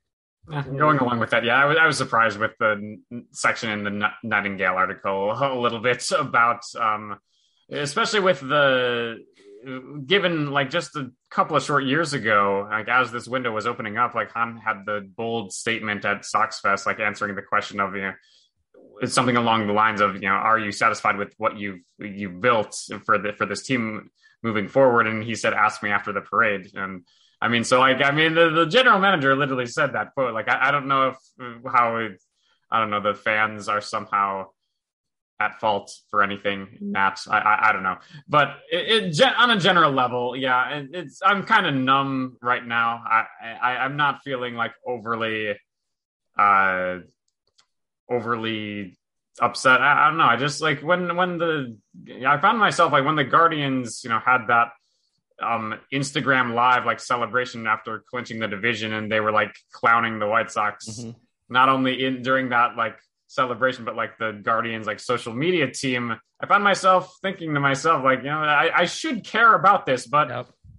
Going 0.46 0.98
along 0.98 1.20
with 1.20 1.30
that, 1.30 1.42
yeah, 1.44 1.56
I 1.62 1.64
was, 1.64 1.78
I 1.78 1.86
was 1.86 1.96
surprised 1.96 2.38
with 2.38 2.50
the 2.58 2.72
n- 3.10 3.24
section 3.30 3.70
in 3.70 3.82
the 3.82 3.90
Nut- 3.90 4.12
Nightingale 4.22 4.74
article 4.74 5.32
a 5.32 5.58
little 5.58 5.80
bit 5.80 6.04
about, 6.18 6.60
um, 6.78 7.18
especially 7.70 8.20
with 8.20 8.40
the 8.40 9.24
given 10.06 10.50
like 10.50 10.68
just 10.68 10.94
a 10.96 11.10
couple 11.30 11.56
of 11.56 11.62
short 11.62 11.84
years 11.84 12.12
ago, 12.12 12.68
like 12.70 12.88
as 12.88 13.10
this 13.10 13.26
window 13.26 13.50
was 13.52 13.66
opening 13.66 13.96
up, 13.96 14.14
like 14.14 14.30
Hahn 14.30 14.58
had 14.58 14.84
the 14.84 15.00
bold 15.16 15.52
statement 15.52 16.04
at 16.04 16.26
Sox 16.26 16.60
Fest, 16.60 16.84
like 16.86 17.00
answering 17.00 17.34
the 17.34 17.40
question 17.42 17.80
of 17.80 17.94
you 17.96 18.02
know 18.02 18.12
it's 19.04 19.14
something 19.14 19.36
along 19.36 19.66
the 19.66 19.72
lines 19.72 20.00
of 20.00 20.14
you 20.16 20.28
know 20.28 20.34
are 20.34 20.58
you 20.58 20.72
satisfied 20.72 21.16
with 21.16 21.32
what 21.38 21.56
you've 21.56 21.80
you 21.98 22.30
built 22.30 22.76
for 23.04 23.18
the 23.18 23.32
for 23.32 23.46
this 23.46 23.62
team 23.62 24.10
moving 24.42 24.68
forward? 24.68 25.06
And 25.06 25.22
he 25.22 25.34
said 25.34 25.52
ask 25.52 25.82
me 25.82 25.90
after 25.90 26.12
the 26.12 26.20
parade. 26.20 26.70
And 26.74 27.04
i 27.40 27.48
mean 27.48 27.64
so 27.64 27.78
like 27.78 28.00
i 28.02 28.10
mean 28.10 28.34
the, 28.34 28.50
the 28.50 28.66
general 28.66 28.98
manager 28.98 29.36
literally 29.36 29.66
said 29.66 29.92
that 29.92 30.14
quote. 30.14 30.34
Like 30.34 30.48
i, 30.48 30.68
I 30.68 30.70
don't 30.70 30.88
know 30.88 31.08
if 31.08 31.16
how 31.70 31.96
it, 31.96 32.22
i 32.70 32.80
don't 32.80 32.90
know 32.90 33.00
the 33.00 33.14
fans 33.14 33.68
are 33.68 33.80
somehow 33.80 34.46
at 35.40 35.60
fault 35.60 35.92
for 36.10 36.22
anything 36.22 36.78
in 36.80 36.92
that 36.92 37.20
i 37.28 37.38
i, 37.38 37.68
I 37.68 37.72
don't 37.72 37.82
know. 37.82 37.98
But 38.28 38.48
it, 38.70 39.18
it 39.20 39.34
on 39.36 39.50
a 39.50 39.58
general 39.58 39.92
level 39.92 40.36
yeah 40.36 40.76
it, 40.76 40.88
it's 40.92 41.20
i'm 41.24 41.42
kind 41.42 41.66
of 41.66 41.74
numb 41.74 42.38
right 42.40 42.64
now. 42.64 43.02
I, 43.04 43.26
I 43.60 43.70
i'm 43.84 43.96
not 43.96 44.22
feeling 44.22 44.54
like 44.54 44.72
overly 44.86 45.58
uh 46.38 46.98
overly 48.10 48.96
upset. 49.40 49.80
I, 49.80 50.06
I 50.06 50.08
don't 50.08 50.18
know. 50.18 50.24
I 50.24 50.36
just 50.36 50.60
like 50.60 50.80
when 50.82 51.16
when 51.16 51.38
the 51.38 51.76
I 52.26 52.38
found 52.38 52.58
myself 52.58 52.92
like 52.92 53.04
when 53.04 53.16
the 53.16 53.24
Guardians, 53.24 54.02
you 54.04 54.10
know, 54.10 54.18
had 54.24 54.46
that 54.48 54.68
um 55.42 55.74
Instagram 55.92 56.54
live 56.54 56.84
like 56.86 57.00
celebration 57.00 57.66
after 57.66 58.04
clinching 58.08 58.38
the 58.38 58.46
division 58.46 58.92
and 58.92 59.10
they 59.10 59.18
were 59.18 59.32
like 59.32 59.54
clowning 59.72 60.18
the 60.18 60.26
White 60.28 60.50
Sox 60.50 60.86
Mm-hmm. 60.86 61.10
not 61.48 61.68
only 61.68 62.04
in 62.04 62.22
during 62.22 62.50
that 62.50 62.76
like 62.76 62.96
celebration 63.26 63.84
but 63.84 63.96
like 63.96 64.16
the 64.18 64.30
Guardians 64.42 64.86
like 64.86 65.00
social 65.00 65.34
media 65.34 65.68
team. 65.70 66.14
I 66.40 66.46
found 66.46 66.62
myself 66.62 67.16
thinking 67.20 67.54
to 67.54 67.60
myself 67.60 68.04
like, 68.04 68.18
you 68.18 68.26
know, 68.26 68.38
I, 68.38 68.82
I 68.82 68.84
should 68.84 69.24
care 69.24 69.54
about 69.54 69.86
this, 69.86 70.06
but 70.06 70.30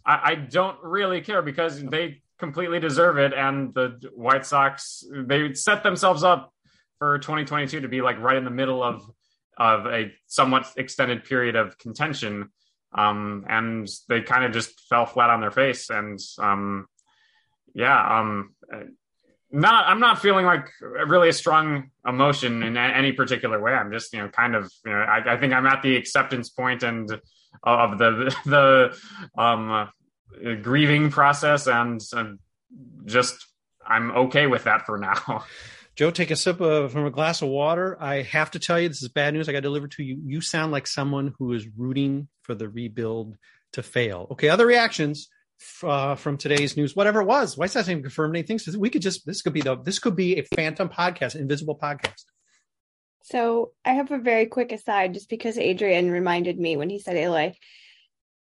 I, 0.05 0.31
I 0.31 0.35
don't 0.35 0.77
really 0.81 1.19
care 1.19 1.41
because 1.41 1.83
they 1.83 2.21
completely 2.39 2.79
deserve 2.79 3.17
it 3.17 3.33
and 3.33 3.73
the 3.73 3.99
White 4.13 4.45
Sox 4.45 5.03
they 5.11 5.53
set 5.53 5.83
themselves 5.83 6.23
up 6.23 6.53
for 6.99 7.19
2022 7.19 7.81
to 7.81 7.87
be 7.87 8.01
like 8.01 8.19
right 8.19 8.37
in 8.37 8.43
the 8.43 8.49
middle 8.49 8.83
of 8.83 9.03
of 9.57 9.85
a 9.85 10.11
somewhat 10.27 10.71
extended 10.77 11.23
period 11.23 11.55
of 11.55 11.77
contention 11.77 12.49
um 12.93 13.45
and 13.47 13.87
they 14.09 14.21
kind 14.21 14.43
of 14.43 14.51
just 14.51 14.81
fell 14.89 15.05
flat 15.05 15.29
on 15.29 15.41
their 15.41 15.51
face 15.51 15.89
and 15.89 16.19
um 16.39 16.87
yeah 17.73 18.19
um 18.19 18.53
not 19.51 19.87
i'm 19.87 19.99
not 19.99 20.21
feeling 20.21 20.45
like 20.45 20.69
really 20.81 21.29
a 21.29 21.33
strong 21.33 21.89
emotion 22.05 22.63
in 22.63 22.77
any 22.77 23.11
particular 23.11 23.61
way. 23.61 23.73
I'm 23.73 23.91
just 23.91 24.13
you 24.13 24.19
know 24.19 24.29
kind 24.29 24.55
of 24.55 24.71
you 24.85 24.91
know 24.91 24.97
i, 24.99 25.33
I 25.33 25.37
think 25.37 25.53
i'm 25.53 25.65
at 25.65 25.81
the 25.81 25.95
acceptance 25.95 26.49
point 26.49 26.83
and 26.83 27.09
of 27.63 27.97
the 27.97 28.35
the 28.45 28.97
um 29.37 29.89
grieving 30.61 31.09
process 31.09 31.67
and 31.67 32.01
uh, 32.13 32.33
just 33.05 33.45
i'm 33.85 34.11
okay 34.11 34.47
with 34.47 34.65
that 34.65 34.85
for 34.85 34.97
now 34.97 35.45
Joe, 35.95 36.11
take 36.11 36.31
a 36.31 36.35
sip 36.35 36.59
of, 36.59 36.91
from 36.91 37.05
a 37.05 37.11
glass 37.11 37.41
of 37.41 37.47
water. 37.47 37.97
I 38.01 38.21
have 38.23 38.51
to 38.51 38.59
tell 38.59 38.79
you, 38.79 38.89
this 38.89 39.01
is 39.01 39.07
bad 39.07 39.33
news. 39.33 39.47
I 39.47 39.53
got 39.53 39.63
delivered 39.63 39.91
to 39.91 40.03
you. 40.03 40.19
You 40.25 40.41
sound 40.41 40.73
like 40.73 40.87
someone 40.87 41.33
who 41.39 41.53
is 41.53 41.67
rooting 41.77 42.27
for 42.41 42.53
the 42.53 42.67
rebuild 42.67 43.37
to 43.73 43.83
fail. 43.83 44.27
Okay, 44.31 44.49
other 44.49 44.65
reactions 44.65 45.29
uh, 45.83 46.15
from 46.15 46.37
today's 46.37 46.75
news, 46.75 46.95
whatever 46.95 47.21
it 47.21 47.25
was. 47.25 47.57
White 47.57 47.71
Sox 47.71 47.85
didn't 47.87 48.03
confirm 48.03 48.35
anything. 48.35 48.59
So 48.59 48.77
we 48.77 48.89
could 48.89 49.01
just 49.01 49.25
this 49.25 49.41
could 49.41 49.53
be 49.53 49.61
the 49.61 49.77
this 49.77 49.99
could 49.99 50.15
be 50.15 50.37
a 50.37 50.43
phantom 50.43 50.89
podcast, 50.89 51.35
invisible 51.35 51.77
podcast. 51.77 52.25
So 53.23 53.71
I 53.83 53.93
have 53.93 54.11
a 54.11 54.19
very 54.19 54.47
quick 54.47 54.71
aside 54.71 55.13
just 55.13 55.29
because 55.29 55.57
Adrian 55.57 56.11
reminded 56.11 56.59
me 56.59 56.77
when 56.77 56.89
he 56.89 56.99
said 56.99 57.15
Eloy 57.15 57.55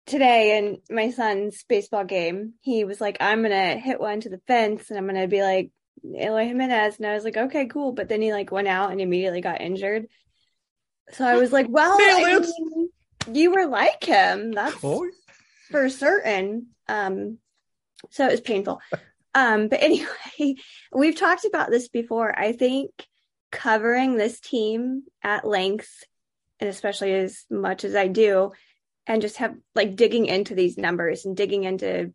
today 0.06 0.58
in 0.58 0.82
my 0.90 1.12
son's 1.12 1.64
baseball 1.68 2.04
game, 2.04 2.54
he 2.62 2.84
was 2.84 3.00
like, 3.00 3.18
I'm 3.20 3.42
gonna 3.42 3.78
hit 3.78 4.00
one 4.00 4.22
to 4.22 4.30
the 4.30 4.42
fence 4.48 4.90
and 4.90 4.98
I'm 4.98 5.06
gonna 5.06 5.28
be 5.28 5.42
like 5.42 5.72
Eloy 6.04 6.46
Jimenez. 6.46 6.98
And 6.98 7.06
I 7.06 7.14
was 7.14 7.24
like, 7.24 7.38
okay, 7.38 7.66
cool. 7.68 7.92
But 7.92 8.10
then 8.10 8.22
he 8.22 8.32
like 8.32 8.52
went 8.52 8.68
out 8.68 8.92
and 8.92 9.02
immediately 9.02 9.42
got 9.42 9.62
injured. 9.62 10.08
So 11.12 11.26
I 11.26 11.38
was 11.38 11.52
like, 11.52 11.68
well, 11.70 11.98
I 12.00 12.40
mean, 12.40 12.90
you 13.32 13.52
were 13.52 13.66
like 13.66 14.04
him. 14.04 14.52
That's 14.52 14.78
Oh, 14.84 15.10
for 15.70 15.90
certain. 15.90 16.68
Um, 16.88 17.38
so 18.10 18.28
it 18.28 18.32
was 18.32 18.42
painful. 18.42 18.82
Um, 19.34 19.70
but 19.70 19.82
anyway, 19.82 20.56
we've 20.94 21.16
talked 21.16 21.46
about 21.46 21.70
this 21.70 21.88
before. 21.88 22.38
I 22.38 22.52
think 22.52 22.92
covering 23.50 24.18
this 24.18 24.42
team 24.42 25.04
at 25.24 25.48
length, 25.48 26.04
and 26.60 26.70
especially 26.70 27.14
as 27.14 27.46
much 27.50 27.86
as 27.86 27.96
I 27.96 28.08
do, 28.08 28.52
and 29.08 29.22
just 29.22 29.38
have 29.38 29.56
like 29.74 29.96
digging 29.96 30.26
into 30.26 30.54
these 30.54 30.78
numbers 30.78 31.24
and 31.26 31.38
digging 31.38 31.64
into 31.64 32.14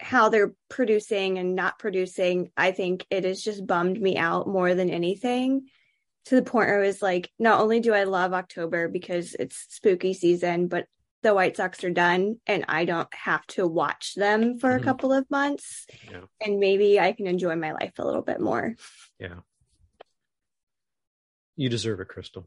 how 0.00 0.28
they're 0.28 0.54
producing 0.68 1.38
and 1.38 1.54
not 1.54 1.78
producing, 1.78 2.50
I 2.56 2.72
think 2.72 3.06
it 3.10 3.24
has 3.24 3.42
just 3.42 3.66
bummed 3.66 4.00
me 4.00 4.16
out 4.16 4.46
more 4.48 4.74
than 4.74 4.90
anything 4.90 5.68
to 6.26 6.36
the 6.36 6.42
point 6.42 6.68
where 6.68 6.82
it 6.82 6.86
was 6.86 7.02
like, 7.02 7.30
not 7.38 7.60
only 7.60 7.80
do 7.80 7.92
I 7.92 8.04
love 8.04 8.32
October 8.32 8.88
because 8.88 9.34
it's 9.34 9.66
spooky 9.70 10.14
season, 10.14 10.68
but 10.68 10.86
the 11.22 11.34
White 11.34 11.56
Sox 11.56 11.82
are 11.82 11.90
done 11.90 12.38
and 12.46 12.64
I 12.68 12.84
don't 12.84 13.12
have 13.12 13.44
to 13.48 13.66
watch 13.66 14.14
them 14.14 14.58
for 14.58 14.70
Mhm. 14.70 14.80
a 14.80 14.84
couple 14.84 15.12
of 15.12 15.28
months. 15.30 15.86
Yeah. 16.08 16.24
And 16.40 16.60
maybe 16.60 17.00
I 17.00 17.12
can 17.12 17.26
enjoy 17.26 17.56
my 17.56 17.72
life 17.72 17.98
a 17.98 18.04
little 18.04 18.22
bit 18.22 18.40
more. 18.40 18.76
Yeah. 19.18 19.40
You 21.56 21.68
deserve 21.68 21.98
it, 21.98 22.06
Crystal. 22.08 22.46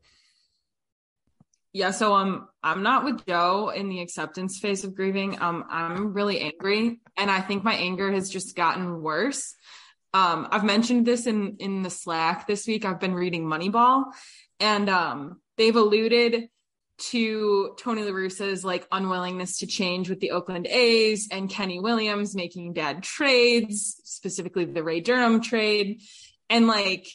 Yeah, 1.74 1.92
so 1.92 2.14
um 2.14 2.48
I'm 2.62 2.84
not 2.84 3.06
with 3.06 3.26
Joe 3.26 3.70
in 3.70 3.90
the 3.90 4.02
acceptance 4.02 4.60
phase 4.60 4.84
of 4.84 4.96
grieving. 4.96 5.42
Um 5.42 5.66
I'm 5.70 6.14
really 6.14 6.42
angry 6.42 7.00
and 7.18 7.32
I 7.32 7.42
think 7.42 7.64
my 7.64 7.76
anger 7.76 8.12
has 8.12 8.30
just 8.30 8.56
gotten 8.56 9.02
worse. 9.02 9.56
Um 10.14 10.48
I've 10.52 10.66
mentioned 10.66 11.06
this 11.06 11.28
in 11.28 11.58
in 11.60 11.82
the 11.82 11.90
Slack 11.90 12.46
this 12.46 12.68
week. 12.68 12.84
I've 12.84 13.00
been 13.00 13.14
reading 13.14 13.46
Moneyball 13.46 14.06
and 14.60 14.90
um 14.90 15.42
they've 15.58 15.76
alluded 15.76 16.50
to 17.10 17.76
Tony 17.80 18.04
La 18.04 18.12
Russa's 18.12 18.64
like 18.64 18.88
unwillingness 18.92 19.60
to 19.60 19.68
change 19.68 20.10
with 20.10 20.20
the 20.20 20.32
Oakland 20.32 20.68
A's 20.68 21.30
and 21.32 21.50
Kenny 21.50 21.80
Williams 21.80 22.36
making 22.36 22.74
bad 22.74 23.02
trades, 23.02 24.00
specifically 24.04 24.66
the 24.66 24.84
Ray 24.84 25.00
Durham 25.00 25.42
trade. 25.42 26.02
And 26.50 26.68
like 26.68 27.08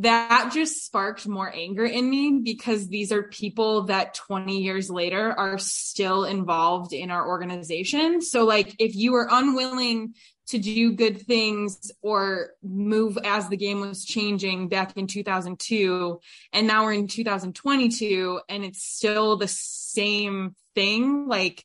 that 0.00 0.50
just 0.54 0.84
sparked 0.84 1.26
more 1.28 1.52
anger 1.54 1.84
in 1.84 2.08
me 2.08 2.40
because 2.42 2.88
these 2.88 3.12
are 3.12 3.24
people 3.24 3.82
that 3.84 4.14
20 4.14 4.58
years 4.58 4.88
later 4.88 5.32
are 5.32 5.58
still 5.58 6.24
involved 6.24 6.94
in 6.94 7.10
our 7.10 7.28
organization. 7.28 8.22
So, 8.22 8.44
like, 8.44 8.74
if 8.78 8.94
you 8.94 9.12
were 9.12 9.28
unwilling 9.30 10.14
to 10.48 10.58
do 10.58 10.92
good 10.92 11.20
things 11.20 11.92
or 12.00 12.52
move 12.62 13.18
as 13.24 13.48
the 13.48 13.58
game 13.58 13.80
was 13.80 14.04
changing 14.04 14.68
back 14.68 14.96
in 14.96 15.06
2002, 15.06 16.18
and 16.54 16.66
now 16.66 16.84
we're 16.84 16.94
in 16.94 17.06
2022 17.06 18.40
and 18.48 18.64
it's 18.64 18.82
still 18.82 19.36
the 19.36 19.48
same 19.48 20.54
thing, 20.74 21.28
like, 21.28 21.64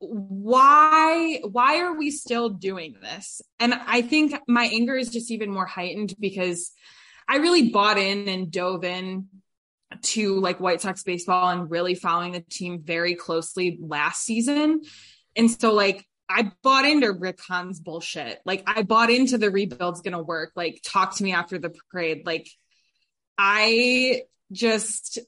why 0.00 1.40
why 1.42 1.80
are 1.80 1.98
we 1.98 2.08
still 2.12 2.50
doing 2.50 2.94
this 3.02 3.42
and 3.58 3.74
i 3.88 4.00
think 4.00 4.32
my 4.46 4.66
anger 4.66 4.94
is 4.94 5.08
just 5.08 5.32
even 5.32 5.50
more 5.50 5.66
heightened 5.66 6.14
because 6.20 6.70
I 7.28 7.36
really 7.36 7.70
bought 7.70 7.98
in 7.98 8.28
and 8.28 8.50
dove 8.50 8.84
in 8.84 9.26
to 10.02 10.40
like 10.40 10.60
White 10.60 10.80
Sox 10.80 11.02
baseball 11.02 11.48
and 11.48 11.70
really 11.70 11.94
following 11.94 12.32
the 12.32 12.40
team 12.40 12.80
very 12.82 13.14
closely 13.14 13.78
last 13.80 14.22
season. 14.22 14.82
And 15.36 15.50
so 15.50 15.72
like 15.72 16.06
I 16.28 16.50
bought 16.62 16.84
into 16.84 17.12
Rick 17.12 17.40
Hahn's 17.46 17.80
bullshit. 17.80 18.40
Like 18.44 18.62
I 18.66 18.82
bought 18.82 19.10
into 19.10 19.38
the 19.38 19.50
rebuild's 19.50 20.02
gonna 20.02 20.22
work. 20.22 20.52
Like 20.56 20.80
talk 20.84 21.16
to 21.16 21.24
me 21.24 21.32
after 21.32 21.58
the 21.58 21.74
parade. 21.90 22.26
Like 22.26 22.48
I 23.36 24.22
just 24.52 25.18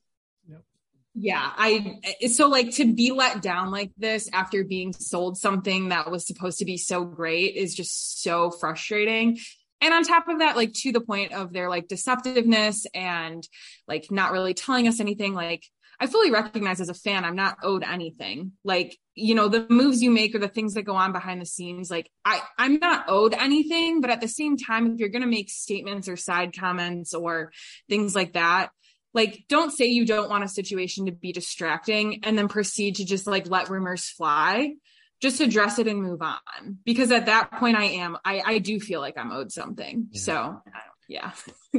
yeah, 1.14 1.50
I 1.56 1.98
so 2.28 2.48
like 2.48 2.72
to 2.76 2.94
be 2.94 3.10
let 3.10 3.42
down 3.42 3.70
like 3.70 3.90
this 3.98 4.30
after 4.32 4.64
being 4.64 4.92
sold 4.92 5.36
something 5.36 5.88
that 5.88 6.10
was 6.10 6.26
supposed 6.26 6.60
to 6.60 6.64
be 6.64 6.76
so 6.76 7.04
great 7.04 7.56
is 7.56 7.74
just 7.74 8.22
so 8.22 8.50
frustrating 8.50 9.38
and 9.80 9.94
on 9.94 10.02
top 10.04 10.28
of 10.28 10.40
that 10.40 10.56
like 10.56 10.72
to 10.72 10.92
the 10.92 11.00
point 11.00 11.32
of 11.32 11.52
their 11.52 11.68
like 11.68 11.88
deceptiveness 11.88 12.86
and 12.94 13.46
like 13.88 14.10
not 14.10 14.32
really 14.32 14.54
telling 14.54 14.88
us 14.88 15.00
anything 15.00 15.34
like 15.34 15.64
i 15.98 16.06
fully 16.06 16.30
recognize 16.30 16.80
as 16.80 16.88
a 16.88 16.94
fan 16.94 17.24
i'm 17.24 17.36
not 17.36 17.58
owed 17.62 17.84
anything. 17.84 18.52
Like 18.64 18.96
you 19.20 19.34
know 19.34 19.48
the 19.48 19.66
moves 19.68 20.02
you 20.02 20.10
make 20.10 20.34
or 20.34 20.38
the 20.38 20.48
things 20.48 20.74
that 20.74 20.82
go 20.82 20.94
on 20.94 21.12
behind 21.12 21.40
the 21.40 21.46
scenes 21.46 21.90
like 21.90 22.10
i 22.24 22.40
i'm 22.58 22.78
not 22.78 23.04
owed 23.08 23.34
anything 23.34 24.00
but 24.00 24.10
at 24.10 24.20
the 24.20 24.28
same 24.28 24.56
time 24.56 24.92
if 24.92 24.98
you're 24.98 25.10
going 25.10 25.22
to 25.22 25.28
make 25.28 25.50
statements 25.50 26.08
or 26.08 26.16
side 26.16 26.56
comments 26.56 27.12
or 27.12 27.52
things 27.88 28.14
like 28.14 28.32
that 28.32 28.70
like 29.12 29.44
don't 29.48 29.72
say 29.72 29.86
you 29.86 30.06
don't 30.06 30.30
want 30.30 30.44
a 30.44 30.48
situation 30.48 31.06
to 31.06 31.12
be 31.12 31.32
distracting 31.32 32.20
and 32.22 32.38
then 32.38 32.48
proceed 32.48 32.96
to 32.96 33.04
just 33.04 33.26
like 33.26 33.48
let 33.48 33.68
rumors 33.68 34.08
fly 34.08 34.72
just 35.20 35.40
address 35.40 35.78
it 35.78 35.86
and 35.86 36.02
move 36.02 36.22
on 36.22 36.78
because 36.84 37.10
at 37.10 37.26
that 37.26 37.50
point 37.52 37.76
i 37.76 37.84
am 37.84 38.16
i 38.24 38.42
i 38.44 38.58
do 38.58 38.80
feel 38.80 39.00
like 39.00 39.18
i'm 39.18 39.30
owed 39.32 39.52
something 39.52 40.08
yeah. 40.10 40.20
so 40.20 40.62
yeah 41.08 41.32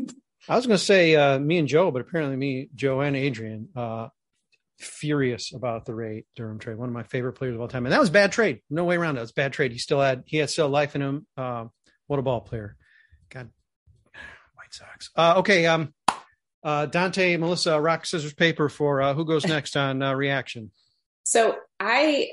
i 0.50 0.56
was 0.56 0.68
going 0.68 0.78
to 0.78 0.84
say 0.84 1.16
uh 1.16 1.40
me 1.40 1.58
and 1.58 1.68
joe 1.68 1.92
but 1.92 2.02
apparently 2.02 2.36
me 2.36 2.70
joe 2.76 3.02
and 3.02 3.16
adrian 3.16 3.70
uh 3.76 4.08
furious 4.82 5.54
about 5.54 5.86
the 5.86 5.94
Ray 5.94 6.26
Durham 6.36 6.60
trade. 6.60 6.78
One 6.78 6.90
of 6.90 6.94
my 6.94 7.04
favorite 7.04 7.34
players 7.34 7.56
of 7.56 7.62
all 7.62 7.68
time, 7.68 7.86
and 7.86 7.94
that 7.94 8.00
was 8.00 8.10
bad 8.10 8.32
trade. 8.32 8.62
No 8.70 8.84
way 8.84 8.98
around 8.98 9.16
it. 9.16 9.20
It 9.20 9.22
was 9.22 9.32
bad 9.32 9.54
trade. 9.54 9.72
He 9.72 9.78
still 9.78 10.02
had 10.02 10.24
he 10.26 10.38
had 10.38 10.50
still 10.50 10.70
life 10.70 10.96
in 10.96 11.02
him. 11.02 11.28
Uh, 11.38 11.66
what 12.08 12.20
a 12.20 12.22
ball 12.22 12.42
player. 12.42 12.76
God, 13.30 13.50
White 14.56 14.74
Sox. 14.74 15.12
Uh, 15.16 15.36
okay, 15.38 15.66
um, 15.68 15.94
uh, 16.64 16.88
Dante, 16.88 17.38
Melissa, 17.38 17.80
rock 17.80 18.06
scissors 18.06 18.34
paper 18.34 18.70
for 18.70 19.02
uh, 19.02 19.14
who 19.14 19.26
goes 19.26 19.46
next 19.46 19.78
on 19.78 20.02
uh, 20.02 20.14
reaction. 20.14 20.72
So 21.24 21.58
I 21.80 22.30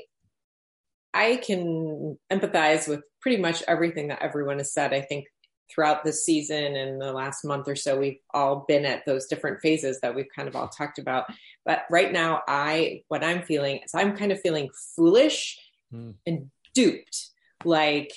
I 1.13 1.37
can 1.37 2.17
empathize 2.31 2.87
with 2.87 3.01
pretty 3.21 3.37
much 3.37 3.63
everything 3.67 4.09
that 4.09 4.21
everyone 4.21 4.57
has 4.59 4.73
said. 4.73 4.93
I 4.93 5.01
think 5.01 5.25
throughout 5.73 6.03
this 6.03 6.25
season 6.25 6.75
and 6.75 6.99
the 6.99 7.13
last 7.13 7.45
month 7.45 7.67
or 7.67 7.75
so, 7.75 7.97
we've 7.97 8.19
all 8.33 8.65
been 8.67 8.85
at 8.85 9.05
those 9.05 9.27
different 9.27 9.61
phases 9.61 9.99
that 10.01 10.15
we've 10.15 10.29
kind 10.35 10.47
of 10.47 10.55
all 10.55 10.67
talked 10.67 10.99
about. 10.99 11.25
But 11.65 11.83
right 11.91 12.11
now, 12.11 12.41
I, 12.47 13.03
what 13.07 13.23
I'm 13.23 13.43
feeling 13.43 13.81
is 13.83 13.91
I'm 13.93 14.17
kind 14.17 14.31
of 14.31 14.41
feeling 14.41 14.69
foolish 14.95 15.59
mm. 15.93 16.15
and 16.25 16.49
duped. 16.73 17.29
Like, 17.63 18.11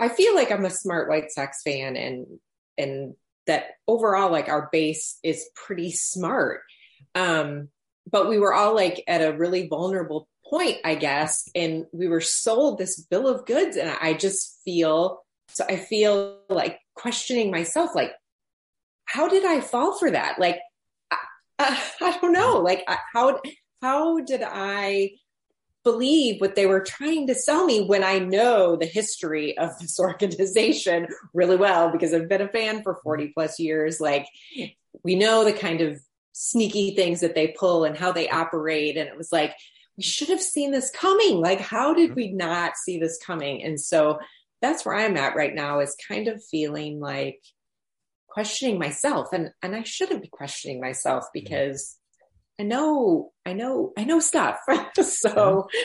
I 0.00 0.08
feel 0.08 0.34
like 0.34 0.50
I'm 0.50 0.64
a 0.64 0.70
smart 0.70 1.08
White 1.08 1.30
Sox 1.30 1.62
fan 1.62 1.96
and, 1.96 2.26
and 2.76 3.14
that 3.46 3.64
overall, 3.88 4.30
like 4.30 4.48
our 4.48 4.68
base 4.70 5.18
is 5.22 5.48
pretty 5.54 5.92
smart. 5.92 6.60
Um, 7.14 7.68
but 8.10 8.28
we 8.28 8.38
were 8.38 8.54
all 8.54 8.74
like 8.74 9.02
at 9.06 9.22
a 9.22 9.36
really 9.36 9.68
vulnerable 9.68 10.28
point, 10.52 10.78
I 10.84 10.94
guess. 10.96 11.48
And 11.54 11.86
we 11.92 12.08
were 12.08 12.20
sold 12.20 12.78
this 12.78 13.00
bill 13.00 13.26
of 13.26 13.46
goods. 13.46 13.76
And 13.76 13.90
I 14.00 14.12
just 14.12 14.60
feel 14.64 15.24
so 15.48 15.64
I 15.68 15.76
feel 15.76 16.38
like 16.48 16.78
questioning 16.94 17.50
myself, 17.50 17.94
like, 17.94 18.12
how 19.04 19.28
did 19.28 19.44
I 19.44 19.60
fall 19.60 19.98
for 19.98 20.10
that? 20.10 20.38
Like, 20.38 20.58
I, 21.10 21.18
I, 22.00 22.18
don't 22.20 22.32
know. 22.32 22.60
Like, 22.60 22.84
how, 23.12 23.40
how 23.80 24.20
did 24.20 24.42
I 24.42 25.12
believe 25.84 26.40
what 26.40 26.54
they 26.54 26.66
were 26.66 26.80
trying 26.80 27.26
to 27.26 27.34
sell 27.34 27.66
me 27.66 27.84
when 27.84 28.04
I 28.04 28.18
know 28.18 28.76
the 28.76 28.86
history 28.86 29.58
of 29.58 29.78
this 29.78 29.98
organization 30.00 31.08
really 31.34 31.56
well 31.56 31.90
because 31.90 32.14
I've 32.14 32.28
been 32.28 32.40
a 32.40 32.48
fan 32.48 32.82
for 32.82 33.00
40 33.02 33.32
plus 33.34 33.58
years. 33.58 34.00
Like, 34.00 34.26
we 35.02 35.14
know 35.16 35.44
the 35.44 35.52
kind 35.52 35.80
of 35.80 36.00
sneaky 36.32 36.94
things 36.94 37.20
that 37.20 37.34
they 37.34 37.48
pull 37.48 37.84
and 37.84 37.96
how 37.96 38.12
they 38.12 38.30
operate. 38.30 38.96
And 38.96 39.08
it 39.08 39.16
was 39.18 39.32
like, 39.32 39.54
we 39.96 40.02
should 40.02 40.28
have 40.28 40.42
seen 40.42 40.70
this 40.70 40.90
coming. 40.90 41.40
Like, 41.40 41.60
how 41.60 41.94
did 41.94 42.10
mm-hmm. 42.10 42.16
we 42.16 42.32
not 42.32 42.76
see 42.76 42.98
this 42.98 43.18
coming? 43.24 43.62
And 43.62 43.80
so 43.80 44.18
that's 44.60 44.84
where 44.84 44.94
I'm 44.94 45.16
at 45.16 45.36
right 45.36 45.54
now 45.54 45.80
is 45.80 45.96
kind 46.08 46.28
of 46.28 46.42
feeling 46.44 47.00
like 47.00 47.40
questioning 48.28 48.78
myself. 48.78 49.28
And 49.32 49.50
and 49.62 49.74
I 49.74 49.82
shouldn't 49.82 50.22
be 50.22 50.28
questioning 50.28 50.80
myself 50.80 51.24
mm-hmm. 51.24 51.44
because 51.44 51.98
I 52.58 52.64
know, 52.64 53.32
I 53.44 53.52
know, 53.54 53.92
I 53.96 54.04
know 54.04 54.20
stuff. 54.20 54.58
so 54.94 55.30
mm-hmm. 55.30 55.78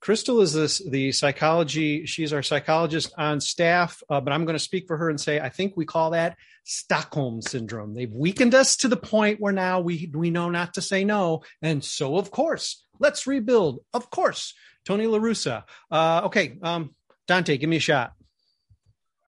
Crystal 0.00 0.40
is 0.40 0.52
this 0.52 0.78
the 0.78 1.12
psychology. 1.12 2.06
She's 2.06 2.32
our 2.32 2.42
psychologist 2.42 3.12
on 3.16 3.40
staff, 3.40 4.02
uh, 4.08 4.20
but 4.20 4.32
I'm 4.32 4.44
going 4.44 4.56
to 4.56 4.62
speak 4.62 4.86
for 4.86 4.96
her 4.96 5.10
and 5.10 5.20
say 5.20 5.40
I 5.40 5.48
think 5.48 5.76
we 5.76 5.84
call 5.84 6.10
that 6.10 6.36
Stockholm 6.64 7.42
syndrome. 7.42 7.94
They've 7.94 8.12
weakened 8.12 8.54
us 8.54 8.76
to 8.78 8.88
the 8.88 8.96
point 8.96 9.40
where 9.40 9.52
now 9.52 9.80
we 9.80 10.10
we 10.12 10.30
know 10.30 10.50
not 10.50 10.74
to 10.74 10.82
say 10.82 11.04
no, 11.04 11.42
and 11.62 11.84
so 11.84 12.16
of 12.16 12.30
course 12.30 12.84
let's 12.98 13.26
rebuild. 13.26 13.80
Of 13.92 14.10
course, 14.10 14.54
Tony 14.84 15.06
La 15.06 15.18
Russa. 15.18 15.64
Uh, 15.90 16.22
okay, 16.24 16.58
um, 16.62 16.94
Dante, 17.26 17.56
give 17.56 17.68
me 17.68 17.76
a 17.76 17.80
shot. 17.80 18.12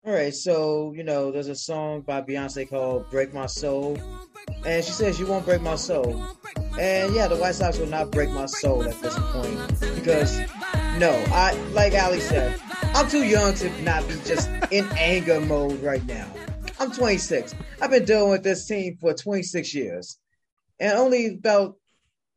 All 0.07 0.13
right, 0.13 0.35
so 0.35 0.93
you 0.97 1.05
know, 1.05 1.31
there's 1.31 1.49
a 1.49 1.55
song 1.55 2.03
by 2.03 2.23
Beyonce 2.23 2.69
called 2.69 3.11
"Break 3.11 3.35
My 3.35 3.47
Soul," 3.47 3.99
and 4.65 4.85
she 4.85 4.93
says, 4.93 5.19
"You 5.21 5.27
won't 5.27 5.45
break 5.45 5.61
my 5.61 5.75
soul." 5.75 6.25
And 6.79 7.15
yeah, 7.15 7.27
the 7.27 7.37
White 7.37 7.57
Sox 7.57 7.79
will 7.79 7.89
not 7.89 8.13
break 8.13 8.31
my 8.31 8.47
soul 8.47 8.85
at 8.85 9.01
this 9.01 9.19
point 9.19 9.81
because, 9.97 10.39
no, 10.99 11.11
I 11.33 11.55
like 11.73 11.93
Allie 11.93 12.21
said, 12.21 12.59
I'm 12.95 13.09
too 13.09 13.25
young 13.25 13.55
to 13.55 13.83
not 13.83 14.07
be 14.07 14.15
just 14.25 14.49
in 14.71 14.87
anger 14.97 15.41
mode 15.41 15.83
right 15.83 16.05
now. 16.07 16.27
I'm 16.79 16.93
26. 16.93 17.55
I've 17.83 17.91
been 17.91 18.05
dealing 18.05 18.31
with 18.31 18.45
this 18.45 18.67
team 18.67 18.97
for 19.01 19.13
26 19.13 19.75
years, 19.75 20.19
and 20.79 20.97
only 20.97 21.35
about 21.35 21.75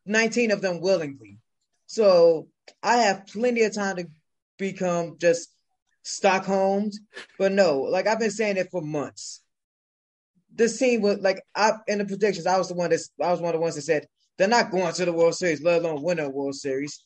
19 0.05 0.51
of 0.51 0.61
them 0.61 0.81
willingly. 0.81 1.37
So 1.85 2.47
I 2.81 2.97
have 2.97 3.27
plenty 3.27 3.63
of 3.63 3.73
time 3.73 3.97
to 3.97 4.07
become 4.57 5.17
just 5.19 5.49
Stockholmed. 6.03 6.93
But 7.37 7.51
no, 7.51 7.81
like 7.81 8.07
I've 8.07 8.19
been 8.19 8.31
saying 8.31 8.57
it 8.57 8.69
for 8.71 8.81
months. 8.81 9.43
This 10.53 10.77
team 10.77 11.01
was 11.01 11.19
like 11.19 11.41
I 11.55 11.73
in 11.87 11.99
the 11.99 12.05
predictions, 12.05 12.47
I 12.47 12.57
was 12.57 12.67
the 12.67 12.73
one 12.73 12.89
that 12.89 13.01
I 13.21 13.31
was 13.31 13.39
one 13.39 13.49
of 13.49 13.55
the 13.55 13.61
ones 13.61 13.75
that 13.75 13.81
said 13.81 14.07
they're 14.37 14.47
not 14.47 14.71
going 14.71 14.93
to 14.93 15.05
the 15.05 15.13
World 15.13 15.35
Series, 15.35 15.61
let 15.61 15.81
alone 15.81 16.01
win 16.01 16.19
a 16.19 16.29
World 16.29 16.55
Series. 16.55 17.01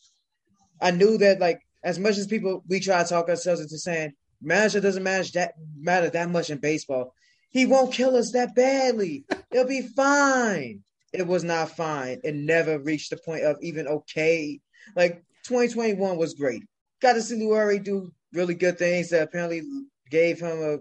I 0.81 0.91
knew 0.91 1.17
that 1.19 1.39
like 1.39 1.59
as 1.83 1.99
much 1.99 2.17
as 2.17 2.27
people 2.27 2.63
we 2.67 2.79
try 2.79 3.03
to 3.03 3.09
talk 3.09 3.29
ourselves 3.29 3.61
into 3.61 3.77
saying 3.77 4.13
manager 4.41 4.79
doesn't 4.79 5.03
manage 5.03 5.33
that 5.33 5.53
matter 5.77 6.09
that 6.09 6.29
much 6.29 6.49
in 6.49 6.57
baseball. 6.57 7.13
He 7.49 7.65
won't 7.65 7.93
kill 7.93 8.15
us 8.15 8.31
that 8.31 8.55
badly. 8.55 9.25
It'll 9.51 9.67
be 9.67 9.81
fine. 9.81 10.83
It 11.19 11.27
was 11.27 11.43
not 11.43 11.75
fine. 11.75 12.19
It 12.23 12.35
never 12.35 12.79
reached 12.79 13.09
the 13.09 13.17
point 13.17 13.43
of 13.43 13.57
even 13.61 13.87
okay. 13.87 14.59
Like 14.95 15.23
2021 15.45 16.17
was 16.17 16.33
great. 16.33 16.63
Got 17.01 17.13
to 17.13 17.21
see 17.21 17.35
Leury 17.35 17.83
do 17.83 18.11
really 18.33 18.55
good 18.55 18.77
things 18.77 19.09
that 19.09 19.23
apparently 19.23 19.61
gave 20.09 20.39
him 20.39 20.61
a 20.61 20.77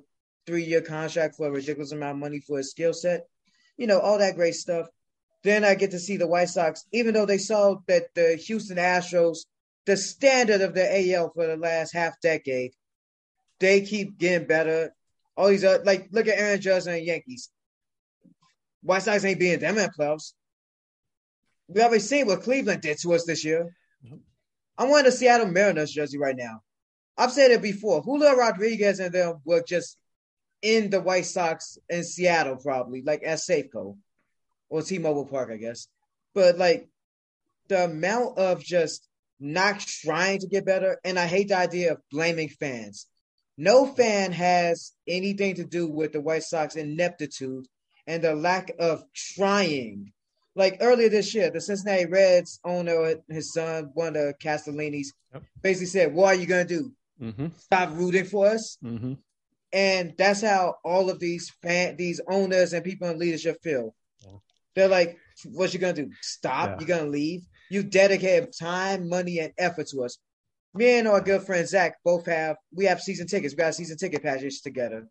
three 0.46 0.64
year 0.64 0.80
contract 0.80 1.36
for 1.36 1.48
a 1.48 1.50
ridiculous 1.50 1.92
amount 1.92 2.16
of 2.16 2.20
money 2.20 2.40
for 2.40 2.58
his 2.58 2.70
skill 2.70 2.92
set. 2.92 3.26
You 3.76 3.86
know, 3.86 4.00
all 4.00 4.18
that 4.18 4.36
great 4.36 4.54
stuff. 4.54 4.86
then 5.42 5.64
I 5.64 5.74
get 5.74 5.90
to 5.90 5.98
see 5.98 6.16
the 6.16 6.26
White 6.26 6.48
Sox, 6.48 6.84
even 6.92 7.14
though 7.14 7.26
they 7.26 7.38
saw 7.38 7.76
that 7.88 8.14
the 8.14 8.36
Houston 8.46 8.78
Astros, 8.78 9.38
the 9.86 9.96
standard 9.96 10.60
of 10.60 10.74
the 10.74 11.14
AL 11.14 11.32
for 11.34 11.46
the 11.46 11.56
last 11.56 11.92
half 11.92 12.20
decade, 12.20 12.72
they 13.60 13.82
keep 13.82 14.18
getting 14.18 14.46
better. 14.46 14.94
All 15.36 15.48
these 15.48 15.64
other, 15.64 15.84
like 15.84 16.08
look 16.12 16.28
at 16.28 16.38
Aaron 16.38 16.60
Judge 16.60 16.86
and 16.86 17.04
Yankees. 17.04 17.50
White 18.84 19.02
Sox 19.02 19.24
ain't 19.24 19.40
being 19.40 19.58
them 19.58 19.78
in 19.78 19.88
playoffs. 19.98 20.34
We 21.68 21.80
already 21.80 22.00
seen 22.00 22.26
what 22.26 22.42
Cleveland 22.42 22.82
did 22.82 22.98
to 22.98 23.14
us 23.14 23.24
this 23.24 23.44
year. 23.44 23.74
I'm 24.76 24.90
wearing 24.90 25.06
a 25.06 25.10
Seattle 25.10 25.46
Mariners 25.46 25.90
jersey 25.90 26.18
right 26.18 26.36
now. 26.36 26.60
I've 27.16 27.32
said 27.32 27.50
it 27.50 27.62
before. 27.62 28.02
Julio 28.02 28.34
Rodriguez 28.36 29.00
and 29.00 29.14
them 29.14 29.36
were 29.44 29.62
just 29.62 29.96
in 30.60 30.90
the 30.90 31.00
White 31.00 31.24
Sox 31.24 31.78
in 31.88 32.04
Seattle, 32.04 32.56
probably 32.56 33.00
like 33.02 33.22
at 33.24 33.38
Safeco 33.38 33.96
or 34.68 34.82
T-Mobile 34.82 35.26
Park, 35.26 35.50
I 35.50 35.56
guess. 35.56 35.88
But 36.34 36.58
like 36.58 36.88
the 37.68 37.84
amount 37.84 38.36
of 38.36 38.62
just 38.62 39.08
not 39.40 39.80
trying 39.80 40.40
to 40.40 40.46
get 40.46 40.66
better, 40.66 40.98
and 41.04 41.18
I 41.18 41.26
hate 41.26 41.48
the 41.48 41.56
idea 41.56 41.92
of 41.92 42.02
blaming 42.10 42.48
fans. 42.48 43.06
No 43.56 43.86
fan 43.86 44.32
has 44.32 44.92
anything 45.06 45.54
to 45.54 45.64
do 45.64 45.86
with 45.86 46.12
the 46.12 46.20
White 46.20 46.42
Sox 46.42 46.76
ineptitude 46.76 47.66
and 48.06 48.22
the 48.22 48.34
lack 48.34 48.70
of 48.78 49.04
trying. 49.14 50.12
Like 50.56 50.78
earlier 50.80 51.08
this 51.08 51.34
year, 51.34 51.50
the 51.50 51.60
Cincinnati 51.60 52.06
Reds 52.06 52.60
owner, 52.64 53.16
his 53.28 53.52
son, 53.52 53.90
one 53.94 54.08
of 54.08 54.14
the 54.14 54.34
Castellinis, 54.40 55.08
Yep. 55.32 55.42
basically 55.62 55.86
said, 55.86 56.14
"What 56.14 56.36
are 56.36 56.40
you 56.40 56.46
gonna 56.46 56.64
do? 56.64 56.92
Mm-hmm. 57.20 57.46
Stop 57.58 57.90
rooting 57.94 58.24
for 58.24 58.46
us?" 58.46 58.78
Mm-hmm. 58.84 59.14
And 59.72 60.14
that's 60.16 60.42
how 60.42 60.76
all 60.84 61.10
of 61.10 61.18
these 61.18 61.50
fan, 61.62 61.96
these 61.96 62.20
owners 62.28 62.72
and 62.72 62.84
people 62.84 63.08
in 63.08 63.18
leadership 63.18 63.60
feel. 63.62 63.96
They're 64.76 64.88
like, 64.88 65.18
"What 65.46 65.72
you 65.72 65.80
gonna 65.80 65.92
do? 65.92 66.10
Stop? 66.20 66.68
Yeah. 66.68 66.76
You're 66.78 66.98
gonna 66.98 67.10
leave? 67.10 67.42
You 67.70 67.82
dedicated 67.82 68.52
time, 68.56 69.08
money, 69.08 69.40
and 69.40 69.52
effort 69.58 69.88
to 69.88 70.04
us." 70.04 70.18
Me 70.72 70.98
and 70.98 71.08
our 71.08 71.20
good 71.20 71.42
friend 71.42 71.66
Zach 71.68 71.96
both 72.04 72.26
have 72.26 72.56
we 72.72 72.84
have 72.84 73.00
season 73.00 73.26
tickets. 73.26 73.54
We 73.54 73.58
got 73.58 73.70
a 73.70 73.72
season 73.72 73.96
ticket 73.96 74.22
packages 74.22 74.60
together. 74.60 75.08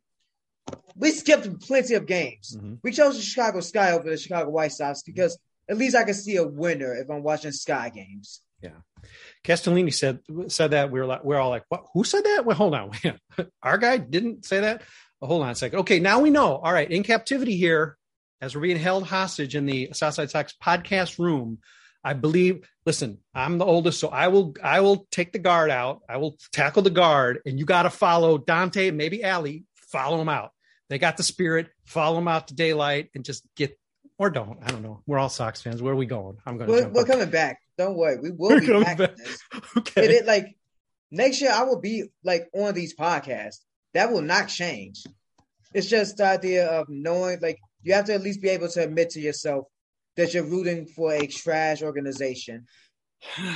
We 0.95 1.11
skipped 1.11 1.61
plenty 1.61 1.95
of 1.95 2.05
games. 2.05 2.55
Mm-hmm. 2.55 2.75
We 2.83 2.91
chose 2.91 3.15
the 3.15 3.23
Chicago 3.23 3.59
Sky 3.61 3.91
over 3.91 4.09
the 4.09 4.17
Chicago 4.17 4.49
White 4.49 4.71
Sox 4.71 5.01
because 5.01 5.37
at 5.69 5.77
least 5.77 5.95
I 5.95 6.03
can 6.03 6.13
see 6.13 6.35
a 6.35 6.47
winner 6.47 6.93
if 6.95 7.09
I'm 7.09 7.23
watching 7.23 7.51
Sky 7.51 7.89
games. 7.89 8.41
Yeah. 8.61 8.71
Castellini 9.43 9.93
said 9.93 10.19
said 10.47 10.71
that 10.71 10.89
we 10.89 10.99
were 10.99 11.05
like 11.05 11.23
we're 11.25 11.37
all 11.37 11.49
like 11.49 11.65
what 11.67 11.83
who 11.93 12.05
said 12.05 12.23
that 12.23 12.45
well 12.45 12.55
hold 12.55 12.73
on 12.73 12.91
our 13.63 13.77
guy 13.77 13.97
didn't 13.97 14.45
say 14.45 14.61
that 14.61 14.81
well, 15.19 15.27
hold 15.27 15.43
on 15.43 15.49
a 15.49 15.55
second 15.55 15.79
okay 15.79 15.99
now 15.99 16.21
we 16.21 16.29
know 16.29 16.55
all 16.55 16.71
right 16.71 16.89
in 16.89 17.03
captivity 17.03 17.57
here 17.57 17.97
as 18.39 18.55
we're 18.55 18.61
being 18.61 18.77
held 18.77 19.05
hostage 19.05 19.55
in 19.55 19.65
the 19.65 19.89
Southside 19.91 20.31
Sox 20.31 20.55
podcast 20.63 21.19
room 21.19 21.59
I 22.05 22.13
believe 22.13 22.65
listen 22.85 23.17
I'm 23.35 23.57
the 23.57 23.65
oldest 23.65 23.99
so 23.99 24.07
I 24.07 24.29
will 24.29 24.55
I 24.63 24.79
will 24.79 25.07
take 25.11 25.33
the 25.33 25.39
guard 25.39 25.69
out 25.69 25.99
I 26.07 26.15
will 26.15 26.37
tackle 26.53 26.83
the 26.83 26.89
guard 26.89 27.41
and 27.45 27.59
you 27.59 27.65
got 27.65 27.83
to 27.83 27.89
follow 27.89 28.37
Dante 28.37 28.91
maybe 28.91 29.25
Allie 29.25 29.65
follow 29.93 30.17
them 30.17 30.27
out 30.29 30.51
they 30.89 30.97
got 30.97 31.15
the 31.15 31.23
spirit 31.23 31.69
follow 31.85 32.15
them 32.17 32.27
out 32.27 32.49
to 32.49 32.53
daylight 32.53 33.09
and 33.15 33.23
just 33.23 33.47
get 33.55 33.79
or 34.17 34.29
don't 34.29 34.59
I 34.61 34.71
don't 34.71 34.83
know 34.83 35.01
we're 35.07 35.19
all 35.19 35.29
Sox 35.29 35.61
fans 35.61 35.81
where 35.81 35.93
are 35.93 35.95
we 35.95 36.05
going 36.05 36.37
I'm 36.45 36.57
going 36.57 36.69
We're, 36.69 36.89
we're 36.89 37.05
coming 37.05 37.29
back. 37.29 37.59
Don't 37.77 37.95
worry. 37.95 38.19
We 38.21 38.31
will 38.31 38.49
We're 38.49 38.61
be 38.61 38.83
back. 38.83 38.97
back. 38.97 39.15
okay 39.77 40.05
It, 40.05 40.11
it, 40.11 40.25
like 40.25 40.55
next 41.13 41.41
year, 41.41 41.51
I 41.53 41.63
will 41.63 41.79
be 41.79 42.05
like 42.23 42.49
on 42.53 42.73
these 42.73 42.95
podcasts. 42.95 43.59
That 43.93 44.11
will 44.11 44.21
not 44.21 44.47
change. 44.47 45.03
It's 45.73 45.87
just 45.87 46.17
the 46.17 46.25
idea 46.25 46.67
of 46.67 46.87
knowing, 46.89 47.39
like, 47.41 47.59
you 47.81 47.93
have 47.93 48.05
to 48.05 48.13
at 48.13 48.21
least 48.21 48.41
be 48.41 48.49
able 48.49 48.67
to 48.69 48.83
admit 48.83 49.11
to 49.11 49.19
yourself 49.19 49.65
that 50.17 50.33
you're 50.33 50.43
rooting 50.43 50.85
for 50.85 51.13
a 51.13 51.27
trash 51.27 51.81
organization. 51.81 52.65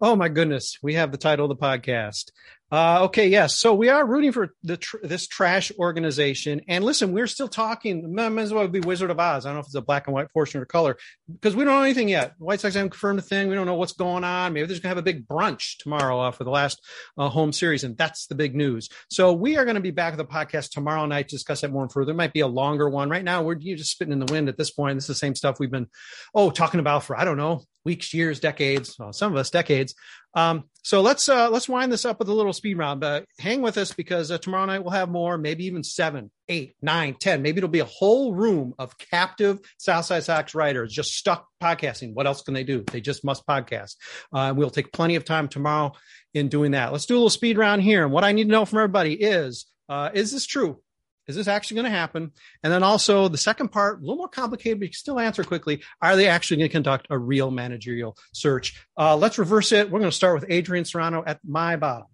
Oh 0.00 0.16
my 0.16 0.28
goodness, 0.28 0.76
we 0.82 0.94
have 0.94 1.12
the 1.12 1.16
title 1.16 1.50
of 1.50 1.56
the 1.56 1.64
podcast. 1.64 2.32
Uh, 2.74 3.04
okay, 3.04 3.28
yes. 3.28 3.56
So 3.56 3.72
we 3.72 3.88
are 3.88 4.04
rooting 4.04 4.32
for 4.32 4.48
the 4.64 4.76
tr- 4.76 4.96
this 5.04 5.28
trash 5.28 5.70
organization. 5.78 6.60
And 6.66 6.82
listen, 6.82 7.12
we're 7.12 7.28
still 7.28 7.46
talking. 7.46 8.12
Might 8.12 8.36
as 8.36 8.52
well 8.52 8.66
be 8.66 8.80
Wizard 8.80 9.12
of 9.12 9.20
Oz. 9.20 9.46
I 9.46 9.50
don't 9.50 9.54
know 9.54 9.60
if 9.60 9.66
it's 9.66 9.76
a 9.76 9.80
black 9.80 10.08
and 10.08 10.14
white 10.14 10.32
portion 10.32 10.60
or 10.60 10.64
color 10.64 10.96
because 11.32 11.54
we 11.54 11.62
don't 11.62 11.72
know 11.72 11.84
anything 11.84 12.08
yet. 12.08 12.32
White 12.38 12.58
Sox 12.58 12.74
haven't 12.74 12.90
confirmed 12.90 13.20
a 13.20 13.22
thing. 13.22 13.46
We 13.46 13.54
don't 13.54 13.66
know 13.66 13.76
what's 13.76 13.92
going 13.92 14.24
on. 14.24 14.54
Maybe 14.54 14.66
they're 14.66 14.80
gonna 14.80 14.88
have 14.88 14.98
a 14.98 15.02
big 15.02 15.28
brunch 15.28 15.78
tomorrow 15.78 16.18
uh, 16.18 16.30
for 16.32 16.42
the 16.42 16.50
last 16.50 16.80
uh, 17.16 17.28
home 17.28 17.52
series, 17.52 17.84
and 17.84 17.96
that's 17.96 18.26
the 18.26 18.34
big 18.34 18.56
news. 18.56 18.88
So 19.08 19.32
we 19.32 19.56
are 19.56 19.64
going 19.64 19.76
to 19.76 19.80
be 19.80 19.92
back 19.92 20.16
with 20.16 20.26
the 20.26 20.34
podcast 20.34 20.70
tomorrow 20.72 21.06
night 21.06 21.28
to 21.28 21.36
discuss 21.36 21.60
that 21.60 21.70
more 21.70 21.84
and 21.84 21.92
further. 21.92 22.10
It 22.10 22.16
might 22.16 22.32
be 22.32 22.40
a 22.40 22.48
longer 22.48 22.90
one. 22.90 23.08
Right 23.08 23.22
now, 23.22 23.44
we're 23.44 23.54
just 23.54 23.92
spitting 23.92 24.12
in 24.12 24.18
the 24.18 24.32
wind 24.32 24.48
at 24.48 24.58
this 24.58 24.72
point. 24.72 24.96
This 24.96 25.04
is 25.04 25.08
the 25.08 25.14
same 25.14 25.36
stuff 25.36 25.60
we've 25.60 25.70
been 25.70 25.86
oh 26.34 26.50
talking 26.50 26.80
about 26.80 27.04
for 27.04 27.16
I 27.16 27.24
don't 27.24 27.36
know 27.36 27.62
weeks, 27.84 28.14
years, 28.14 28.40
decades. 28.40 28.96
Well, 28.98 29.12
some 29.12 29.32
of 29.32 29.38
us 29.38 29.50
decades. 29.50 29.94
Um, 30.34 30.64
so 30.82 31.00
let's 31.00 31.30
uh, 31.30 31.48
let's 31.48 31.68
wind 31.68 31.90
this 31.90 32.04
up 32.04 32.18
with 32.18 32.28
a 32.28 32.34
little 32.34 32.52
speed 32.52 32.76
round. 32.76 33.00
But 33.00 33.24
hang 33.38 33.62
with 33.62 33.78
us 33.78 33.92
because 33.92 34.30
uh, 34.30 34.36
tomorrow 34.36 34.66
night 34.66 34.80
we'll 34.80 34.90
have 34.90 35.08
more, 35.08 35.38
maybe 35.38 35.64
even 35.64 35.82
seven, 35.82 36.30
eight, 36.48 36.74
nine, 36.82 37.16
ten. 37.18 37.40
Maybe 37.40 37.58
it'll 37.58 37.70
be 37.70 37.78
a 37.78 37.86
whole 37.86 38.34
room 38.34 38.74
of 38.78 38.98
captive 38.98 39.60
Southside 39.78 40.24
Sox 40.24 40.54
writers 40.54 40.92
just 40.92 41.14
stuck 41.14 41.46
podcasting. 41.62 42.12
What 42.12 42.26
else 42.26 42.42
can 42.42 42.52
they 42.52 42.64
do? 42.64 42.84
They 42.92 43.00
just 43.00 43.24
must 43.24 43.46
podcast. 43.46 43.96
Uh, 44.30 44.52
we'll 44.54 44.68
take 44.68 44.92
plenty 44.92 45.14
of 45.14 45.24
time 45.24 45.48
tomorrow 45.48 45.92
in 46.34 46.48
doing 46.48 46.72
that. 46.72 46.92
Let's 46.92 47.06
do 47.06 47.14
a 47.14 47.16
little 47.16 47.30
speed 47.30 47.56
round 47.56 47.82
here. 47.82 48.04
And 48.04 48.12
what 48.12 48.24
I 48.24 48.32
need 48.32 48.44
to 48.44 48.50
know 48.50 48.66
from 48.66 48.80
everybody 48.80 49.14
is: 49.14 49.64
uh, 49.88 50.10
Is 50.12 50.32
this 50.32 50.44
true? 50.44 50.80
Is 51.26 51.36
this 51.36 51.48
actually 51.48 51.76
going 51.76 51.90
to 51.90 51.96
happen? 51.98 52.32
And 52.62 52.72
then 52.72 52.82
also 52.82 53.28
the 53.28 53.38
second 53.38 53.68
part, 53.68 53.98
a 53.98 54.00
little 54.00 54.16
more 54.16 54.28
complicated, 54.28 54.78
but 54.78 54.84
you 54.84 54.90
can 54.90 54.94
still 54.94 55.18
answer 55.18 55.42
quickly. 55.42 55.82
Are 56.02 56.16
they 56.16 56.28
actually 56.28 56.58
going 56.58 56.68
to 56.68 56.72
conduct 56.72 57.06
a 57.10 57.18
real 57.18 57.50
managerial 57.50 58.16
search? 58.32 58.86
Uh, 58.98 59.16
let's 59.16 59.38
reverse 59.38 59.72
it. 59.72 59.90
We're 59.90 60.00
going 60.00 60.10
to 60.10 60.16
start 60.16 60.40
with 60.40 60.50
Adrian 60.50 60.84
Serrano 60.84 61.24
at 61.26 61.40
my 61.44 61.76
bottom. 61.76 62.06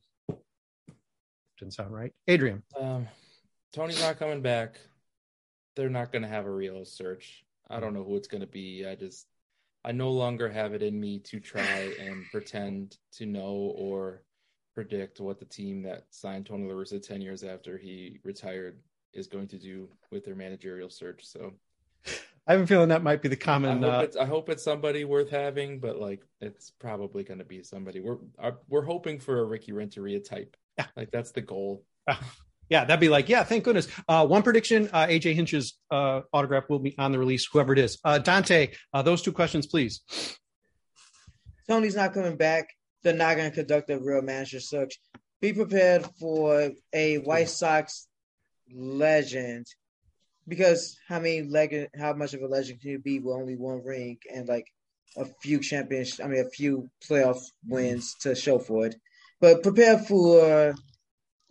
Didn't 1.58 1.74
sound 1.74 1.92
right. 1.92 2.12
Adrian. 2.28 2.62
Um, 2.78 3.08
Tony's 3.72 4.00
not 4.00 4.18
coming 4.18 4.42
back. 4.42 4.76
They're 5.76 5.90
not 5.90 6.12
going 6.12 6.22
to 6.22 6.28
have 6.28 6.46
a 6.46 6.50
real 6.50 6.84
search. 6.84 7.44
I 7.68 7.80
don't 7.80 7.94
know 7.94 8.04
who 8.04 8.16
it's 8.16 8.28
going 8.28 8.40
to 8.40 8.46
be. 8.46 8.86
I 8.86 8.94
just, 8.94 9.26
I 9.84 9.92
no 9.92 10.10
longer 10.10 10.48
have 10.48 10.72
it 10.72 10.82
in 10.82 10.98
me 10.98 11.18
to 11.20 11.40
try 11.40 11.94
and 12.00 12.24
pretend 12.30 12.96
to 13.14 13.26
know 13.26 13.74
or 13.76 14.22
predict 14.74 15.20
what 15.20 15.38
the 15.38 15.44
team 15.44 15.82
that 15.82 16.04
signed 16.10 16.46
Tony 16.46 16.68
La 16.68 16.74
Russa 16.74 17.02
10 17.02 17.20
years 17.20 17.44
after 17.44 17.76
he 17.76 18.18
retired 18.24 18.78
is 19.12 19.26
going 19.26 19.48
to 19.48 19.58
do 19.58 19.88
with 20.10 20.24
their 20.24 20.34
managerial 20.34 20.90
search. 20.90 21.24
So 21.24 21.52
I 22.46 22.52
have 22.52 22.62
a 22.62 22.66
feeling 22.66 22.88
that 22.88 23.02
might 23.02 23.22
be 23.22 23.28
the 23.28 23.36
I 23.36 23.38
common. 23.38 23.82
hope, 23.82 23.92
Uh, 23.92 24.02
it's, 24.04 24.16
I 24.16 24.24
hope 24.24 24.48
it's 24.48 24.64
somebody 24.64 25.04
worth 25.04 25.30
having, 25.30 25.78
but 25.80 25.98
like 26.00 26.22
it's 26.40 26.70
probably 26.80 27.22
going 27.22 27.38
to 27.38 27.44
be 27.44 27.62
somebody. 27.62 28.00
We're 28.00 28.18
uh, 28.38 28.52
we're 28.68 28.84
hoping 28.84 29.20
for 29.20 29.38
a 29.40 29.44
Ricky 29.44 29.72
Renteria 29.72 30.20
type. 30.20 30.56
Yeah. 30.78 30.86
Like 30.96 31.10
that's 31.10 31.32
the 31.32 31.42
goal. 31.42 31.84
yeah, 32.70 32.84
that'd 32.84 33.00
be 33.00 33.08
like, 33.08 33.28
yeah, 33.28 33.44
thank 33.44 33.64
goodness. 33.64 33.88
Uh, 34.08 34.26
one 34.26 34.42
prediction: 34.42 34.88
uh, 34.92 35.06
AJ 35.06 35.34
Hinch's 35.34 35.78
uh, 35.90 36.22
autograph 36.32 36.68
will 36.68 36.78
be 36.78 36.94
on 36.98 37.12
the 37.12 37.18
release, 37.18 37.46
whoever 37.52 37.72
it 37.72 37.78
is. 37.78 37.98
Uh, 38.04 38.18
Dante, 38.18 38.70
uh, 38.94 39.02
those 39.02 39.22
two 39.22 39.32
questions, 39.32 39.66
please. 39.66 40.00
Tony's 41.68 41.94
not 41.96 42.14
coming 42.14 42.36
back. 42.36 42.68
They're 43.02 43.14
not 43.14 43.36
going 43.36 43.50
to 43.50 43.54
conduct 43.54 43.90
a 43.90 43.98
real 43.98 44.22
manager 44.22 44.60
search. 44.60 44.98
Be 45.40 45.52
prepared 45.52 46.04
for 46.18 46.70
a 46.92 47.16
White 47.18 47.48
Sox 47.48 48.08
legend 48.74 49.66
because 50.48 50.98
how 51.08 51.18
many 51.18 51.42
leg 51.42 51.88
how 51.98 52.12
much 52.12 52.34
of 52.34 52.42
a 52.42 52.46
legend 52.46 52.80
can 52.80 52.90
you 52.90 52.98
be 52.98 53.18
with 53.18 53.34
only 53.34 53.56
one 53.56 53.82
ring 53.84 54.18
and 54.34 54.48
like 54.48 54.66
a 55.16 55.24
few 55.42 55.60
champions 55.60 56.20
I 56.20 56.26
mean 56.26 56.44
a 56.44 56.50
few 56.50 56.90
playoff 57.08 57.40
wins 57.66 58.14
to 58.20 58.34
show 58.34 58.58
for 58.58 58.86
it. 58.86 58.96
But 59.40 59.62
prepare 59.62 59.98
for 59.98 60.74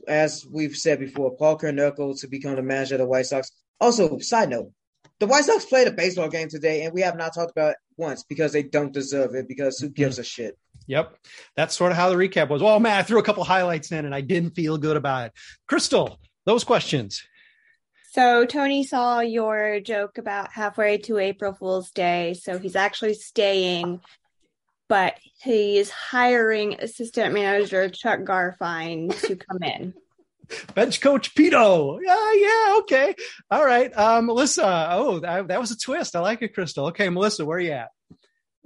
as 0.08 0.46
we've 0.50 0.76
said 0.76 1.00
before, 1.00 1.36
Paul 1.36 1.58
Konerko 1.58 2.20
to 2.22 2.28
become 2.28 2.56
the 2.56 2.64
manager 2.64 2.96
of 2.96 3.00
the 3.00 3.08
White 3.08 3.26
Sox. 3.26 3.52
Also, 3.82 4.18
side 4.20 4.50
note, 4.50 4.72
the 5.20 5.28
White 5.28 5.46
Sox 5.46 5.66
played 5.66 5.88
a 5.88 5.92
baseball 5.92 6.30
game 6.30 6.50
today 6.50 6.84
and 6.84 6.94
we 6.94 7.02
have 7.02 7.18
not 7.18 7.34
talked 7.34 7.52
about 7.52 7.72
it 7.72 7.78
once 7.98 8.24
because 8.24 8.54
they 8.54 8.64
don't 8.64 8.94
deserve 8.94 9.36
it 9.36 9.48
because 9.48 9.80
who 9.80 9.90
gives 9.90 10.20
a 10.20 10.24
shit? 10.24 10.58
Yep, 10.88 11.18
that's 11.56 11.76
sort 11.76 11.92
of 11.92 11.98
how 11.98 12.10
the 12.10 12.16
recap 12.16 12.50
was. 12.50 12.64
Oh 12.64 12.80
man, 12.80 12.98
I 12.98 13.04
threw 13.04 13.20
a 13.20 13.24
couple 13.24 13.44
highlights 13.44 13.92
in, 13.92 14.06
and 14.06 14.16
I 14.16 14.22
didn't 14.22 14.52
feel 14.52 14.78
good 14.78 14.98
about 14.98 15.28
it. 15.28 15.34
Crystal, 15.68 16.20
those 16.46 16.64
questions. 16.64 17.24
So 18.12 18.46
Tony 18.46 18.84
saw 18.84 19.20
your 19.20 19.80
joke 19.82 20.18
about 20.18 20.52
halfway 20.52 20.98
to 21.00 21.20
April 21.20 21.54
Fool's 21.54 21.92
Day, 21.92 22.34
so 22.34 22.58
he's 22.58 22.76
actually 22.76 23.14
staying, 23.14 24.02
but 24.88 25.16
he's 25.44 25.92
hiring 25.92 26.80
assistant 26.80 27.34
manager 27.34 27.88
Chuck 27.88 28.22
Garfien 28.22 29.16
to 29.28 29.36
come 29.36 29.62
in. 29.62 29.94
Bench 30.74 31.02
coach 31.02 31.36
Pito. 31.36 32.00
Yeah, 32.04 32.34
yeah, 32.34 32.78
okay. 32.80 33.16
All 33.52 33.64
right. 33.64 33.96
Um, 33.96 34.26
Melissa. 34.26 34.88
Oh, 34.92 35.20
that, 35.20 35.48
that 35.50 35.60
was 35.60 35.70
a 35.70 35.78
twist. 35.78 36.16
I 36.16 36.20
like 36.22 36.42
it, 36.42 36.56
Crystal. 36.56 36.88
Okay, 36.88 37.10
Melissa, 37.10 37.46
where 37.46 37.58
are 37.58 37.62
you 37.62 37.72
at? 37.74 37.90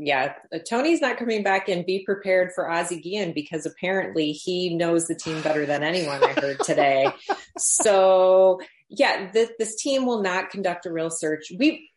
Yeah, 0.05 0.33
uh, 0.53 0.59
Tony's 0.67 1.01
not 1.01 1.17
coming 1.17 1.43
back 1.43 1.69
and 1.69 1.85
be 1.85 2.03
prepared 2.05 2.51
for 2.53 2.69
Ozzie 2.69 3.01
Guillen 3.01 3.33
because 3.33 3.65
apparently 3.65 4.31
he 4.31 4.75
knows 4.75 5.07
the 5.07 5.15
team 5.15 5.41
better 5.41 5.65
than 5.65 5.83
anyone. 5.83 6.23
I 6.23 6.33
heard 6.33 6.59
today. 6.59 7.07
so 7.57 8.59
yeah, 8.89 9.31
this, 9.31 9.51
this 9.57 9.75
team 9.75 10.05
will 10.05 10.21
not 10.21 10.49
conduct 10.49 10.85
a 10.85 10.91
real 10.91 11.09
search. 11.09 11.51
We 11.57 11.89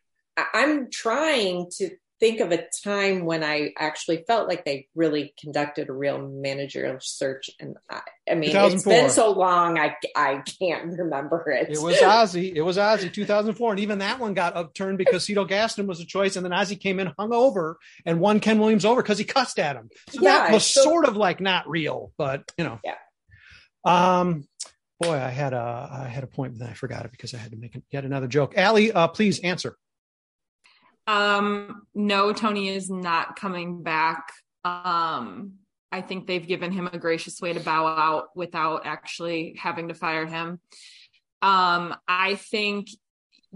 I'm 0.53 0.89
trying 0.91 1.69
to 1.77 1.89
think 2.19 2.39
of 2.39 2.51
a 2.51 2.65
time 2.83 3.25
when 3.25 3.43
I 3.43 3.73
actually 3.77 4.23
felt 4.27 4.47
like 4.47 4.65
they 4.65 4.87
really 4.95 5.33
conducted 5.39 5.89
a 5.89 5.93
real 5.93 6.17
managerial 6.19 6.97
search. 6.99 7.49
And 7.59 7.75
I, 7.89 8.01
I 8.29 8.35
mean, 8.35 8.55
it's 8.55 8.83
been 8.83 9.09
so 9.09 9.31
long, 9.31 9.77
I, 9.77 9.95
I 10.15 10.43
can't 10.59 10.97
remember 10.97 11.49
it. 11.51 11.69
It 11.69 11.81
was 11.81 12.01
Ozzie. 12.01 12.55
It 12.55 12.61
was 12.61 12.77
Ozzie 12.77 13.09
2004. 13.09 13.71
And 13.71 13.79
even 13.79 13.99
that 13.99 14.19
one 14.19 14.33
got 14.33 14.55
upturned 14.55 14.97
because 14.97 15.25
Cito 15.25 15.45
Gaston 15.45 15.87
was 15.87 15.99
a 15.99 16.05
choice. 16.05 16.35
And 16.35 16.45
then 16.45 16.53
Ozzie 16.53 16.75
came 16.75 16.99
in, 16.99 17.13
hung 17.17 17.33
over, 17.33 17.77
and 18.05 18.19
won 18.19 18.39
Ken 18.39 18.59
Williams 18.59 18.85
over 18.85 19.01
because 19.01 19.17
he 19.17 19.23
cussed 19.23 19.59
at 19.59 19.75
him. 19.75 19.89
So 20.09 20.21
that 20.21 20.51
was 20.51 20.65
so- 20.65 20.83
sort 20.83 21.05
of 21.05 21.15
like 21.15 21.39
not 21.39 21.69
real, 21.69 22.11
but 22.17 22.51
you 22.57 22.63
know. 22.63 22.79
Yeah. 22.83 22.95
Um, 23.85 24.47
boy, 24.99 25.15
I 25.15 25.29
had 25.29 25.53
a 25.53 25.89
I 26.05 26.07
had 26.07 26.23
a 26.23 26.27
point, 26.27 26.53
but 26.53 26.59
then 26.59 26.69
I 26.69 26.73
forgot 26.73 27.05
it 27.05 27.11
because 27.11 27.33
I 27.33 27.37
had 27.37 27.51
to 27.51 27.57
make 27.57 27.79
yet 27.91 28.05
another 28.05 28.27
joke. 28.27 28.53
Allie, 28.57 28.91
uh, 28.91 29.07
please 29.07 29.39
answer. 29.39 29.77
Um, 31.07 31.83
no, 31.95 32.33
Tony 32.33 32.67
is 32.69 32.89
not 32.89 33.35
coming 33.37 33.81
back. 33.81 34.31
Um, 34.65 35.53
I 35.91 36.01
think 36.01 36.27
they've 36.27 36.45
given 36.45 36.71
him 36.71 36.87
a 36.91 36.97
gracious 36.97 37.39
way 37.41 37.53
to 37.53 37.59
bow 37.61 37.87
out 37.87 38.35
without 38.35 38.85
actually 38.85 39.55
having 39.57 39.87
to 39.87 39.93
fire 39.93 40.25
him. 40.25 40.59
Um, 41.41 41.95
I 42.07 42.35
think 42.35 42.89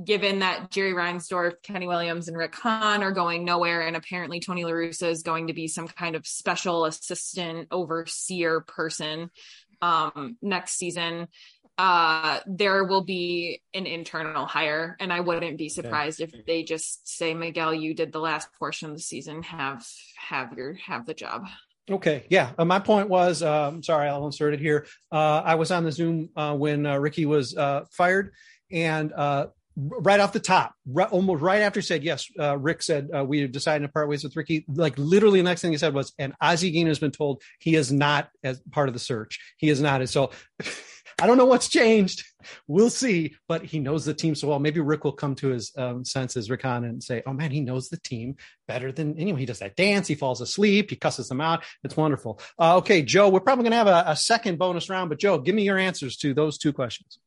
given 0.01 0.39
that 0.39 0.71
Jerry 0.71 0.93
Reinsdorf, 0.93 1.55
Kenny 1.63 1.87
Williams, 1.87 2.27
and 2.27 2.37
Rick 2.37 2.55
Hahn 2.55 3.03
are 3.03 3.11
going 3.11 3.43
nowhere, 3.43 3.81
and 3.81 3.95
apparently 3.95 4.39
Tony 4.39 4.63
La 4.63 4.71
Russa 4.71 5.09
is 5.09 5.23
going 5.23 5.47
to 5.47 5.53
be 5.53 5.67
some 5.67 5.87
kind 5.87 6.15
of 6.15 6.25
special 6.25 6.85
assistant 6.85 7.67
overseer 7.71 8.61
person 8.61 9.29
um, 9.81 10.37
next 10.41 10.77
season, 10.77 11.27
uh, 11.77 12.39
there 12.45 12.83
will 12.83 13.03
be 13.03 13.61
an 13.73 13.85
internal 13.85 14.45
hire. 14.45 14.95
And 14.99 15.11
I 15.11 15.21
wouldn't 15.21 15.57
be 15.57 15.69
surprised 15.69 16.21
if 16.21 16.33
they 16.45 16.63
just 16.63 17.07
say, 17.07 17.33
Miguel, 17.33 17.73
you 17.73 17.93
did 17.93 18.11
the 18.11 18.19
last 18.19 18.49
portion 18.59 18.89
of 18.89 18.95
the 18.95 19.01
season, 19.01 19.43
have 19.43 19.85
have 20.17 20.53
your 20.53 20.73
have 20.85 21.05
the 21.05 21.13
job. 21.13 21.47
Okay, 21.89 22.25
yeah. 22.29 22.51
Uh, 22.57 22.65
my 22.65 22.79
point 22.79 23.09
was, 23.09 23.41
um, 23.41 23.81
sorry, 23.81 24.07
I'll 24.07 24.25
insert 24.25 24.53
it 24.53 24.59
here. 24.59 24.85
Uh, 25.11 25.41
I 25.43 25.55
was 25.55 25.71
on 25.71 25.83
the 25.83 25.91
Zoom 25.91 26.29
uh, 26.35 26.55
when 26.55 26.85
uh, 26.85 26.97
Ricky 26.97 27.25
was 27.25 27.57
uh, 27.57 27.85
fired, 27.91 28.33
and 28.71 29.11
uh, 29.11 29.47
right 29.75 30.19
off 30.19 30.31
the 30.31 30.39
top, 30.39 30.73
right, 30.85 31.09
almost 31.11 31.41
right 31.41 31.61
after 31.61 31.79
he 31.79 31.85
said 31.85 32.03
yes, 32.03 32.27
uh, 32.39 32.57
Rick 32.57 32.83
said 32.83 33.09
uh, 33.13 33.25
we 33.25 33.45
decided 33.47 33.85
to 33.85 33.91
part 33.91 34.07
ways 34.07 34.23
with 34.23 34.35
Ricky. 34.35 34.63
Like 34.67 34.97
literally, 34.97 35.39
the 35.39 35.45
next 35.45 35.61
thing 35.61 35.71
he 35.71 35.77
said 35.77 35.93
was, 35.93 36.13
and 36.19 36.33
Ozzie 36.39 36.71
Guillen 36.71 36.87
has 36.87 36.99
been 36.99 37.11
told 37.11 37.41
he 37.59 37.75
is 37.75 37.91
not 37.91 38.29
as 38.43 38.61
part 38.71 38.87
of 38.87 38.93
the 38.93 38.99
search. 38.99 39.39
He 39.57 39.69
is 39.69 39.81
not. 39.81 40.01
And 40.01 40.09
so. 40.09 40.31
I 41.21 41.27
don't 41.27 41.37
know 41.37 41.45
what's 41.45 41.69
changed. 41.69 42.25
We'll 42.67 42.89
see, 42.89 43.35
but 43.47 43.63
he 43.63 43.79
knows 43.79 44.05
the 44.05 44.13
team 44.13 44.33
so 44.33 44.47
well. 44.47 44.57
Maybe 44.57 44.79
Rick 44.79 45.03
will 45.03 45.11
come 45.11 45.35
to 45.35 45.49
his 45.49 45.71
um, 45.77 46.03
senses, 46.03 46.49
Rick 46.49 46.63
Hahn, 46.63 46.83
and 46.83 47.03
say, 47.03 47.21
"Oh 47.27 47.33
man, 47.33 47.51
he 47.51 47.61
knows 47.61 47.89
the 47.89 47.97
team 47.97 48.37
better 48.67 48.91
than 48.91 49.19
anyone. 49.19 49.39
He 49.39 49.45
does 49.45 49.59
that 49.59 49.75
dance. 49.75 50.07
He 50.07 50.15
falls 50.15 50.41
asleep. 50.41 50.89
He 50.89 50.95
cusses 50.95 51.29
them 51.29 51.39
out. 51.39 51.63
It's 51.83 51.95
wonderful." 51.95 52.41
Uh, 52.59 52.77
okay, 52.77 53.03
Joe, 53.03 53.29
we're 53.29 53.39
probably 53.39 53.63
going 53.63 53.71
to 53.71 53.77
have 53.77 53.87
a, 53.87 54.03
a 54.07 54.15
second 54.15 54.57
bonus 54.57 54.89
round, 54.89 55.09
but 55.09 55.19
Joe, 55.19 55.37
give 55.37 55.53
me 55.53 55.63
your 55.63 55.77
answers 55.77 56.17
to 56.17 56.33
those 56.33 56.57
two 56.57 56.73
questions. 56.73 57.19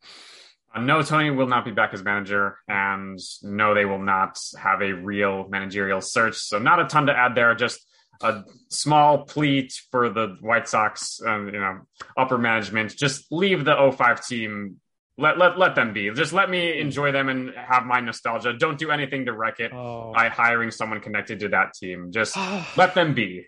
Uh, 0.75 0.81
no, 0.81 1.03
Tony 1.03 1.31
will 1.31 1.47
not 1.47 1.65
be 1.65 1.71
back 1.71 1.95
as 1.95 2.03
manager, 2.03 2.59
and 2.67 3.21
no, 3.43 3.75
they 3.75 3.85
will 3.85 4.03
not 4.03 4.39
have 4.59 4.83
a 4.83 4.93
real 4.93 5.47
managerial 5.49 6.01
search. 6.01 6.37
So, 6.37 6.59
not 6.59 6.81
a 6.81 6.87
ton 6.87 7.07
to 7.07 7.17
add 7.17 7.37
there. 7.37 7.55
Just 7.55 7.87
a 8.21 8.45
small 8.69 9.25
plea 9.25 9.69
for 9.91 10.09
the 10.09 10.37
White 10.41 10.69
Sox, 10.69 11.21
um, 11.25 11.47
you 11.47 11.61
know, 11.61 11.81
upper 12.17 12.39
management. 12.39 12.97
Just 12.97 13.31
leave 13.31 13.65
the 13.65 13.93
05 13.97 14.27
team. 14.27 14.81
Let 15.17 15.39
let 15.39 15.59
let 15.59 15.75
them 15.77 15.93
be. 15.93 16.11
Just 16.11 16.33
let 16.33 16.51
me 16.51 16.81
enjoy 16.81 17.12
them 17.12 17.29
and 17.29 17.55
have 17.55 17.85
my 17.85 18.01
nostalgia. 18.01 18.53
Don't 18.53 18.79
do 18.79 18.91
anything 18.91 19.27
to 19.27 19.33
wreck 19.33 19.61
it 19.61 19.71
by 19.71 20.29
hiring 20.29 20.73
someone 20.73 21.01
connected 21.01 21.41
to 21.41 21.49
that 21.51 21.75
team. 21.75 22.11
Just 22.12 22.37
let 22.77 22.95
them 22.95 23.15
be. 23.15 23.47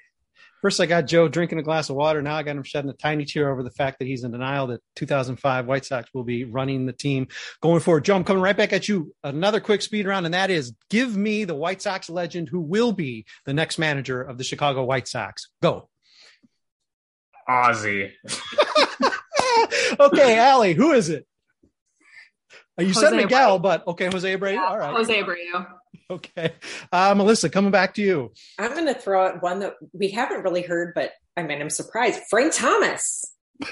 First, 0.63 0.81
I 0.81 0.87
got 0.87 1.07
Joe 1.07 1.29
drinking 1.29 1.59
a 1.59 1.63
glass 1.63 1.91
of 1.91 1.97
water. 1.97 2.23
Now 2.23 2.37
I 2.37 2.43
got 2.43 2.57
him 2.57 2.63
shedding 2.63 2.91
a 2.91 2.95
tiny 2.95 3.25
tear 3.25 3.51
over 3.51 3.63
the 3.63 3.71
fact 3.71 3.99
that 3.99 4.07
he's 4.07 4.25
in 4.25 4.33
denial 4.33 4.69
that 4.69 4.81
2005 4.97 5.67
White 5.67 5.85
Sox 5.85 6.09
will 6.15 6.25
be 6.25 6.45
running 6.45 6.87
the 6.87 6.93
team 6.93 7.29
going 7.61 7.81
forward. 7.81 8.05
Joe, 8.05 8.17
I'm 8.17 8.25
coming 8.25 8.43
right 8.43 8.57
back 8.57 8.73
at 8.73 8.89
you. 8.89 9.15
Another 9.23 9.61
quick 9.61 9.83
speed 9.83 10.07
round, 10.07 10.27
and 10.27 10.35
that 10.35 10.51
is 10.51 10.73
give 10.91 11.17
me 11.17 11.45
the 11.45 11.55
White 11.55 11.83
Sox 11.83 12.09
legend 12.09 12.49
who 12.49 12.61
will 12.61 12.93
be 12.93 13.27
the 13.45 13.55
next 13.55 13.79
manager 13.79 14.23
of 14.23 14.39
the 14.39 14.45
Chicago 14.45 14.85
White 14.85 15.09
Sox. 15.09 15.49
Go. 15.63 15.89
Ozzie. 17.49 18.13
okay, 20.01 20.39
Allie, 20.39 20.75
who 20.75 20.93
is 20.93 21.11
it? 21.11 21.27
You 22.79 22.93
said 22.93 23.13
Jose 23.13 23.17
Miguel, 23.17 23.59
but 23.59 23.87
okay, 23.87 24.07
Jose 24.07 24.37
Abreu. 24.37 24.59
All 24.59 24.79
right. 24.79 24.93
Jose 24.95 25.23
Abreu. 25.23 25.67
Okay. 26.11 26.53
Uh, 26.93 27.15
Melissa, 27.17 27.49
coming 27.51 27.71
back 27.71 27.95
to 27.95 28.03
you. 28.03 28.33
I'm 28.59 28.73
going 28.73 28.87
to 28.87 28.95
throw 28.95 29.27
out 29.27 29.43
one 29.43 29.59
that 29.61 29.75
we 29.93 30.09
haven't 30.11 30.43
really 30.43 30.63
heard, 30.63 30.93
but 30.95 31.13
I 31.37 31.43
mean, 31.43 31.61
I'm 31.61 31.71
surprised. 31.71 32.21
Frank 32.31 32.53
Thomas. 32.55 33.25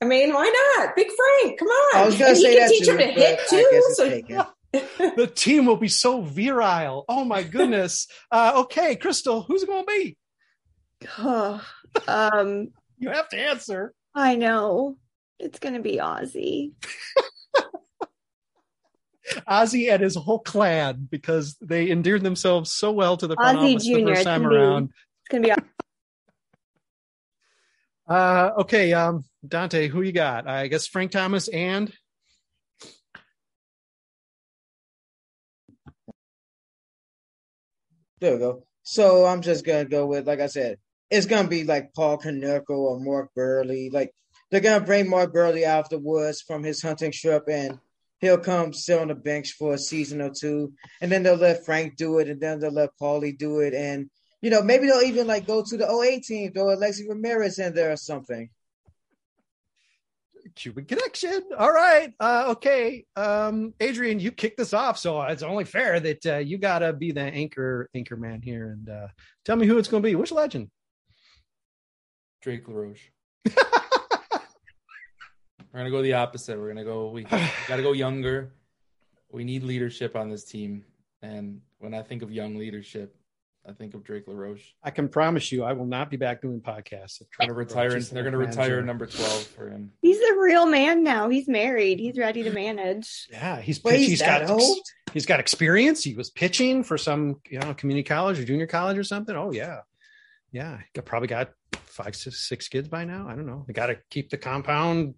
I 0.00 0.04
mean, 0.04 0.32
why 0.32 0.74
not? 0.78 0.94
Big 0.94 1.08
Frank, 1.08 1.58
come 1.58 1.68
on. 1.68 1.96
I 2.02 2.06
was 2.06 2.14
gonna 2.16 2.30
And 2.30 2.36
he 2.38 2.42
say 2.44 2.54
can 2.56 2.60
that 2.60 2.68
teach 2.70 2.84
too, 2.84 2.90
him 2.92 2.98
to 2.98 3.06
hit 3.06 3.40
too. 3.48 3.82
so- 3.94 4.46
the 5.16 5.26
team 5.26 5.66
will 5.66 5.76
be 5.76 5.88
so 5.88 6.20
virile. 6.22 7.04
Oh 7.08 7.24
my 7.24 7.42
goodness. 7.56 8.06
Uh, 8.30 8.52
okay, 8.56 8.94
Crystal, 8.96 9.42
who's 9.42 9.62
it 9.62 9.68
going 9.68 9.84
to 9.86 9.92
be? 9.92 10.16
um, 12.06 12.68
You 12.98 13.10
have 13.10 13.28
to 13.30 13.38
answer. 13.38 13.92
I 14.14 14.34
know 14.36 14.96
it's 15.38 15.58
gonna 15.58 15.80
be 15.80 16.00
Ozzie. 16.00 16.72
Ozzie 19.46 19.88
and 19.90 20.02
his 20.02 20.14
whole 20.14 20.38
clan 20.38 21.08
because 21.10 21.56
they 21.60 21.90
endeared 21.90 22.22
themselves 22.22 22.72
so 22.72 22.92
well 22.92 23.16
to 23.16 23.26
the 23.26 23.34
front 23.36 23.58
Ozzie 23.58 23.74
office 23.74 23.86
Jr. 23.86 23.92
the 23.94 24.04
first 24.04 24.18
It's 24.18 24.24
time 24.24 24.42
gonna 24.42 24.80
be- 24.80 24.92
It's 25.20 25.28
gonna 25.30 25.42
be 25.42 25.62
Uh, 28.08 28.52
okay, 28.60 28.94
um, 28.94 29.22
Dante, 29.46 29.88
who 29.88 30.00
you 30.00 30.12
got? 30.12 30.48
I 30.48 30.68
guess 30.68 30.86
Frank 30.86 31.10
Thomas 31.10 31.48
and 31.48 31.92
There 38.20 38.32
we 38.32 38.38
go. 38.38 38.64
So 38.82 39.26
I'm 39.26 39.42
just 39.42 39.64
gonna 39.64 39.84
go 39.84 40.06
with, 40.06 40.26
like 40.26 40.40
I 40.40 40.46
said, 40.46 40.78
it's 41.10 41.26
gonna 41.26 41.48
be 41.48 41.64
like 41.64 41.92
Paul 41.94 42.18
Konerko 42.18 42.70
or 42.70 43.00
Mark 43.00 43.30
Buehrle. 43.36 43.92
Like 43.92 44.12
they're 44.50 44.60
gonna 44.60 44.84
bring 44.84 45.08
Mark 45.08 45.32
Buehrle 45.32 45.64
out 45.64 45.84
of 45.84 45.90
the 45.90 45.98
woods 45.98 46.42
from 46.42 46.64
his 46.64 46.82
hunting 46.82 47.12
trip, 47.12 47.44
and 47.48 47.78
he'll 48.20 48.38
come 48.38 48.72
sit 48.72 48.98
on 48.98 49.08
the 49.08 49.14
bench 49.14 49.52
for 49.52 49.74
a 49.74 49.78
season 49.78 50.20
or 50.20 50.30
two, 50.30 50.72
and 51.00 51.10
then 51.10 51.22
they'll 51.22 51.36
let 51.36 51.64
Frank 51.64 51.96
do 51.96 52.18
it, 52.18 52.28
and 52.28 52.40
then 52.40 52.60
they'll 52.60 52.72
let 52.72 52.90
Paulie 53.00 53.36
do 53.36 53.60
it, 53.60 53.74
and 53.74 54.10
you 54.40 54.50
know 54.50 54.62
maybe 54.62 54.86
they'll 54.86 55.02
even 55.02 55.26
like 55.26 55.46
go 55.46 55.62
to 55.62 55.76
the 55.76 55.90
08 55.90 56.22
team, 56.24 56.52
throw 56.52 56.72
Alexei 56.72 57.06
Ramirez 57.08 57.58
in 57.58 57.74
there 57.74 57.92
or 57.92 57.96
something. 57.96 58.50
Cuban 60.54 60.86
connection. 60.86 61.42
All 61.56 61.70
right. 61.70 62.12
Uh, 62.18 62.46
okay. 62.48 63.04
Um, 63.16 63.74
Adrian, 63.80 64.18
you 64.18 64.32
kicked 64.32 64.56
this 64.56 64.72
off, 64.72 64.98
so 64.98 65.20
it's 65.22 65.42
only 65.42 65.64
fair 65.64 66.00
that 66.00 66.26
uh, 66.26 66.36
you 66.38 66.58
got 66.58 66.80
to 66.80 66.92
be 66.92 67.12
the 67.12 67.20
anchor 67.20 67.88
anchor 67.94 68.16
man 68.16 68.42
here 68.42 68.70
and 68.70 68.88
uh, 68.88 69.08
tell 69.44 69.56
me 69.56 69.66
who 69.66 69.78
it's 69.78 69.88
going 69.88 70.02
to 70.02 70.08
be. 70.08 70.14
Which 70.14 70.32
legend? 70.32 70.70
Drake 72.42 72.66
LaRoche. 72.66 73.10
We're 75.78 75.84
gonna 75.84 75.96
go 75.96 76.02
the 76.02 76.14
opposite. 76.14 76.58
We're 76.58 76.66
gonna 76.66 76.82
go. 76.82 77.08
We 77.10 77.22
gotta 77.68 77.82
go 77.82 77.92
younger. 77.92 78.52
We 79.30 79.44
need 79.44 79.62
leadership 79.62 80.16
on 80.16 80.28
this 80.28 80.42
team, 80.42 80.84
and 81.22 81.60
when 81.78 81.94
I 81.94 82.02
think 82.02 82.22
of 82.22 82.32
young 82.32 82.56
leadership, 82.56 83.14
I 83.64 83.70
think 83.70 83.94
of 83.94 84.02
Drake 84.02 84.26
LaRoche. 84.26 84.72
I 84.82 84.90
can 84.90 85.08
promise 85.08 85.52
you, 85.52 85.62
I 85.62 85.74
will 85.74 85.86
not 85.86 86.10
be 86.10 86.16
back 86.16 86.42
doing 86.42 86.60
podcasts. 86.60 87.20
if 87.20 87.28
They're 87.38 87.46
gonna 87.46 87.52
retire. 87.52 87.94
and 87.94 88.02
They're 88.06 88.24
gonna 88.24 88.38
retire 88.38 88.82
number 88.82 89.06
twelve 89.06 89.42
for 89.46 89.68
him. 89.70 89.92
He's 90.02 90.18
a 90.18 90.34
real 90.40 90.66
man 90.66 91.04
now. 91.04 91.28
He's 91.28 91.46
married. 91.46 92.00
He's 92.00 92.18
ready 92.18 92.42
to 92.42 92.50
manage. 92.50 93.28
Yeah, 93.30 93.60
he's 93.60 93.78
But 93.78 93.90
pitch- 93.90 94.00
he's 94.00 94.08
he's 94.08 94.22
got 94.22 94.50
old? 94.50 94.78
he's 95.12 95.26
got 95.26 95.38
experience. 95.38 96.02
He 96.02 96.14
was 96.14 96.28
pitching 96.28 96.82
for 96.82 96.98
some 96.98 97.36
you 97.48 97.60
know 97.60 97.72
community 97.74 98.02
college 98.02 98.40
or 98.40 98.44
junior 98.44 98.66
college 98.66 98.98
or 98.98 99.04
something. 99.04 99.36
Oh 99.36 99.52
yeah, 99.52 99.82
yeah. 100.50 100.78
He 100.78 100.84
got, 100.96 101.04
probably 101.04 101.28
got 101.28 101.52
five 101.84 102.16
six, 102.16 102.48
six 102.48 102.66
kids 102.66 102.88
by 102.88 103.04
now. 103.04 103.28
I 103.28 103.36
don't 103.36 103.46
know. 103.46 103.64
They 103.68 103.74
got 103.74 103.86
to 103.86 103.98
keep 104.10 104.30
the 104.30 104.38
compound 104.38 105.14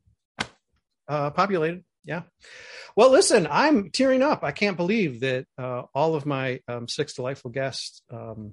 uh, 1.11 1.31
populated. 1.31 1.85
Yeah. 2.05 2.23
Well, 2.97 3.11
listen, 3.11 3.47
I'm 3.51 3.91
tearing 3.91 4.23
up. 4.23 4.43
I 4.43 4.53
can't 4.53 4.77
believe 4.77 5.21
that 5.21 5.47
uh, 5.59 5.83
all 5.95 6.15
of 6.15 6.25
my 6.25 6.61
um, 6.67 6.89
six 6.89 7.15
delightful 7.15 7.51
guests 7.51 8.03
um, 8.11 8.53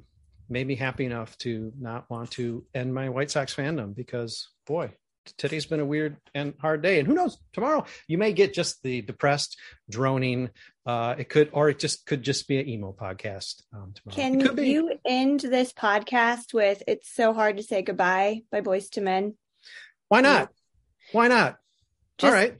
made 0.49 0.67
me 0.67 0.75
happy 0.75 1.05
enough 1.05 1.37
to 1.39 1.71
not 1.79 2.09
want 2.09 2.31
to 2.31 2.65
end 2.73 2.93
my 2.93 3.09
White 3.09 3.31
Sox 3.31 3.55
fandom 3.55 3.95
because, 3.95 4.49
boy, 4.65 4.91
today's 5.37 5.65
been 5.65 5.79
a 5.79 5.85
weird 5.85 6.17
and 6.33 6.53
hard 6.59 6.81
day. 6.81 6.99
And 6.99 7.07
who 7.07 7.13
knows, 7.13 7.37
tomorrow 7.53 7.85
you 8.07 8.17
may 8.17 8.33
get 8.33 8.53
just 8.53 8.81
the 8.83 9.01
depressed, 9.01 9.57
droning. 9.89 10.49
Uh, 10.85 11.15
it 11.17 11.29
could, 11.29 11.49
or 11.53 11.69
it 11.69 11.79
just 11.79 12.05
could 12.05 12.23
just 12.23 12.47
be 12.47 12.59
an 12.59 12.67
emo 12.67 12.93
podcast 12.93 13.61
um, 13.73 13.93
tomorrow. 13.93 14.15
Can 14.15 14.41
it 14.41 14.47
could 14.47 14.55
be. 14.55 14.69
you 14.69 14.99
end 15.05 15.41
this 15.41 15.73
podcast 15.73 16.53
with 16.53 16.83
"It's 16.87 17.13
so 17.13 17.33
hard 17.33 17.57
to 17.57 17.63
say 17.63 17.81
goodbye" 17.81 18.43
by 18.51 18.61
Boyz 18.61 18.95
II 18.97 19.03
Men? 19.03 19.37
Why 20.09 20.21
not? 20.21 20.49
Why 21.11 21.27
not? 21.27 21.57
All 22.24 22.32
right. 22.32 22.55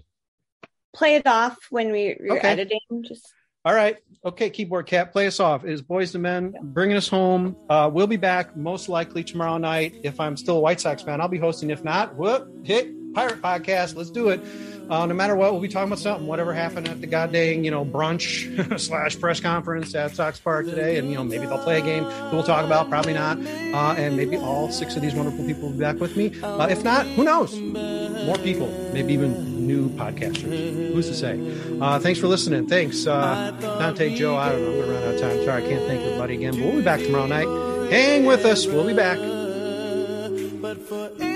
Play 0.94 1.16
it 1.16 1.28
off 1.28 1.58
when 1.70 1.92
we, 1.92 2.18
we're 2.20 2.38
Okay. 2.38 2.48
editing. 2.48 2.80
Just 3.04 3.34
All 3.66 3.74
right. 3.74 3.98
Okay, 4.26 4.50
keyboard 4.50 4.88
cat, 4.88 5.12
play 5.12 5.28
us 5.28 5.40
off. 5.40 5.64
It 5.64 5.72
is 5.72 5.82
Boyz 5.82 6.14
II 6.16 6.22
Men 6.22 6.54
bringing 6.62 6.98
us 6.98 7.08
home. 7.08 7.56
Uh, 7.70 7.90
we'll 7.94 8.08
be 8.08 8.18
back 8.18 8.56
most 8.58 8.90
likely 8.90 9.24
tomorrow 9.24 9.58
night. 9.58 9.96
If 10.04 10.20
I'm 10.20 10.36
still 10.38 10.58
a 10.58 10.60
White 10.60 10.82
Sox 10.82 11.04
fan, 11.04 11.22
I'll 11.22 11.28
be 11.28 11.38
hosting. 11.38 11.70
If 11.70 11.84
not, 11.84 12.16
whoop, 12.16 12.66
hit 12.66 12.88
Pirate 13.14 13.42
Podcast. 13.42 13.96
Let's 13.96 14.10
do 14.12 14.30
it. 14.30 14.42
Uh, 14.90 15.06
no 15.06 15.14
matter 15.14 15.36
what, 15.36 15.52
we'll 15.52 15.62
be 15.62 15.68
talking 15.68 15.90
about 15.90 16.00
something, 16.00 16.28
whatever 16.28 16.54
happened 16.54 16.88
at 16.88 17.02
the 17.02 17.08
goddamn, 17.08 17.64
you 17.64 17.72
know, 17.72 17.84
brunch 17.84 18.80
slash 18.80 19.20
press 19.20 19.40
conference 19.40 19.94
at 19.96 20.16
Sox 20.16 20.40
Park 20.40 20.66
today. 20.66 20.98
And, 20.98 21.10
you 21.10 21.16
know, 21.16 21.24
maybe 21.24 21.46
they'll 21.46 21.64
play 21.64 21.80
a 21.80 21.84
game 21.84 22.06
we'll 22.32 22.44
talk 22.44 22.66
about, 22.66 22.90
probably 22.90 23.14
not. 23.14 23.38
Uh, 23.38 23.96
and 23.98 24.16
maybe 24.16 24.38
all 24.38 24.72
six 24.72 24.96
of 24.96 25.02
these 25.02 25.14
wonderful 25.14 25.46
people 25.46 25.64
will 25.64 25.74
be 25.74 25.80
back 25.80 26.00
with 26.00 26.16
me. 26.16 26.40
Uh, 26.42 26.68
if 26.68 26.84
not, 26.84 27.06
who 27.08 27.24
knows? 27.24 27.58
More 27.60 28.38
people, 28.38 28.68
maybe 28.94 29.14
even 29.14 29.68
new 29.68 29.90
podcasters. 29.90 30.94
Who's 30.94 31.08
to 31.08 31.14
say? 31.14 31.40
Uh, 31.82 32.00
thanks 32.00 32.20
for 32.20 32.28
listening. 32.28 32.68
Thanks, 32.68 33.06
uh, 33.06 33.52
Dante, 33.60 34.16
Joe. 34.16 34.38
I 34.38 34.52
don't 34.52 34.64
know. 34.64 34.72
We're 34.72 34.94
running 34.94 35.10
out 35.10 35.16
of 35.16 35.22
time. 35.22 35.46
Sorry, 35.46 35.64
I 35.64 35.68
can't 35.68 35.86
thank 35.86 36.02
everybody 36.02 36.36
again. 36.36 36.54
But 36.54 36.62
we'll 36.62 36.76
be 36.78 36.82
back 36.82 37.02
tomorrow 37.02 37.28
night. 37.28 37.48
Hang 37.92 38.26
with 38.26 38.46
us. 38.46 38.66
We'll 38.66 38.88
be 38.88 38.94
back. 38.94 39.18
It's 39.20 40.90
so 40.90 41.27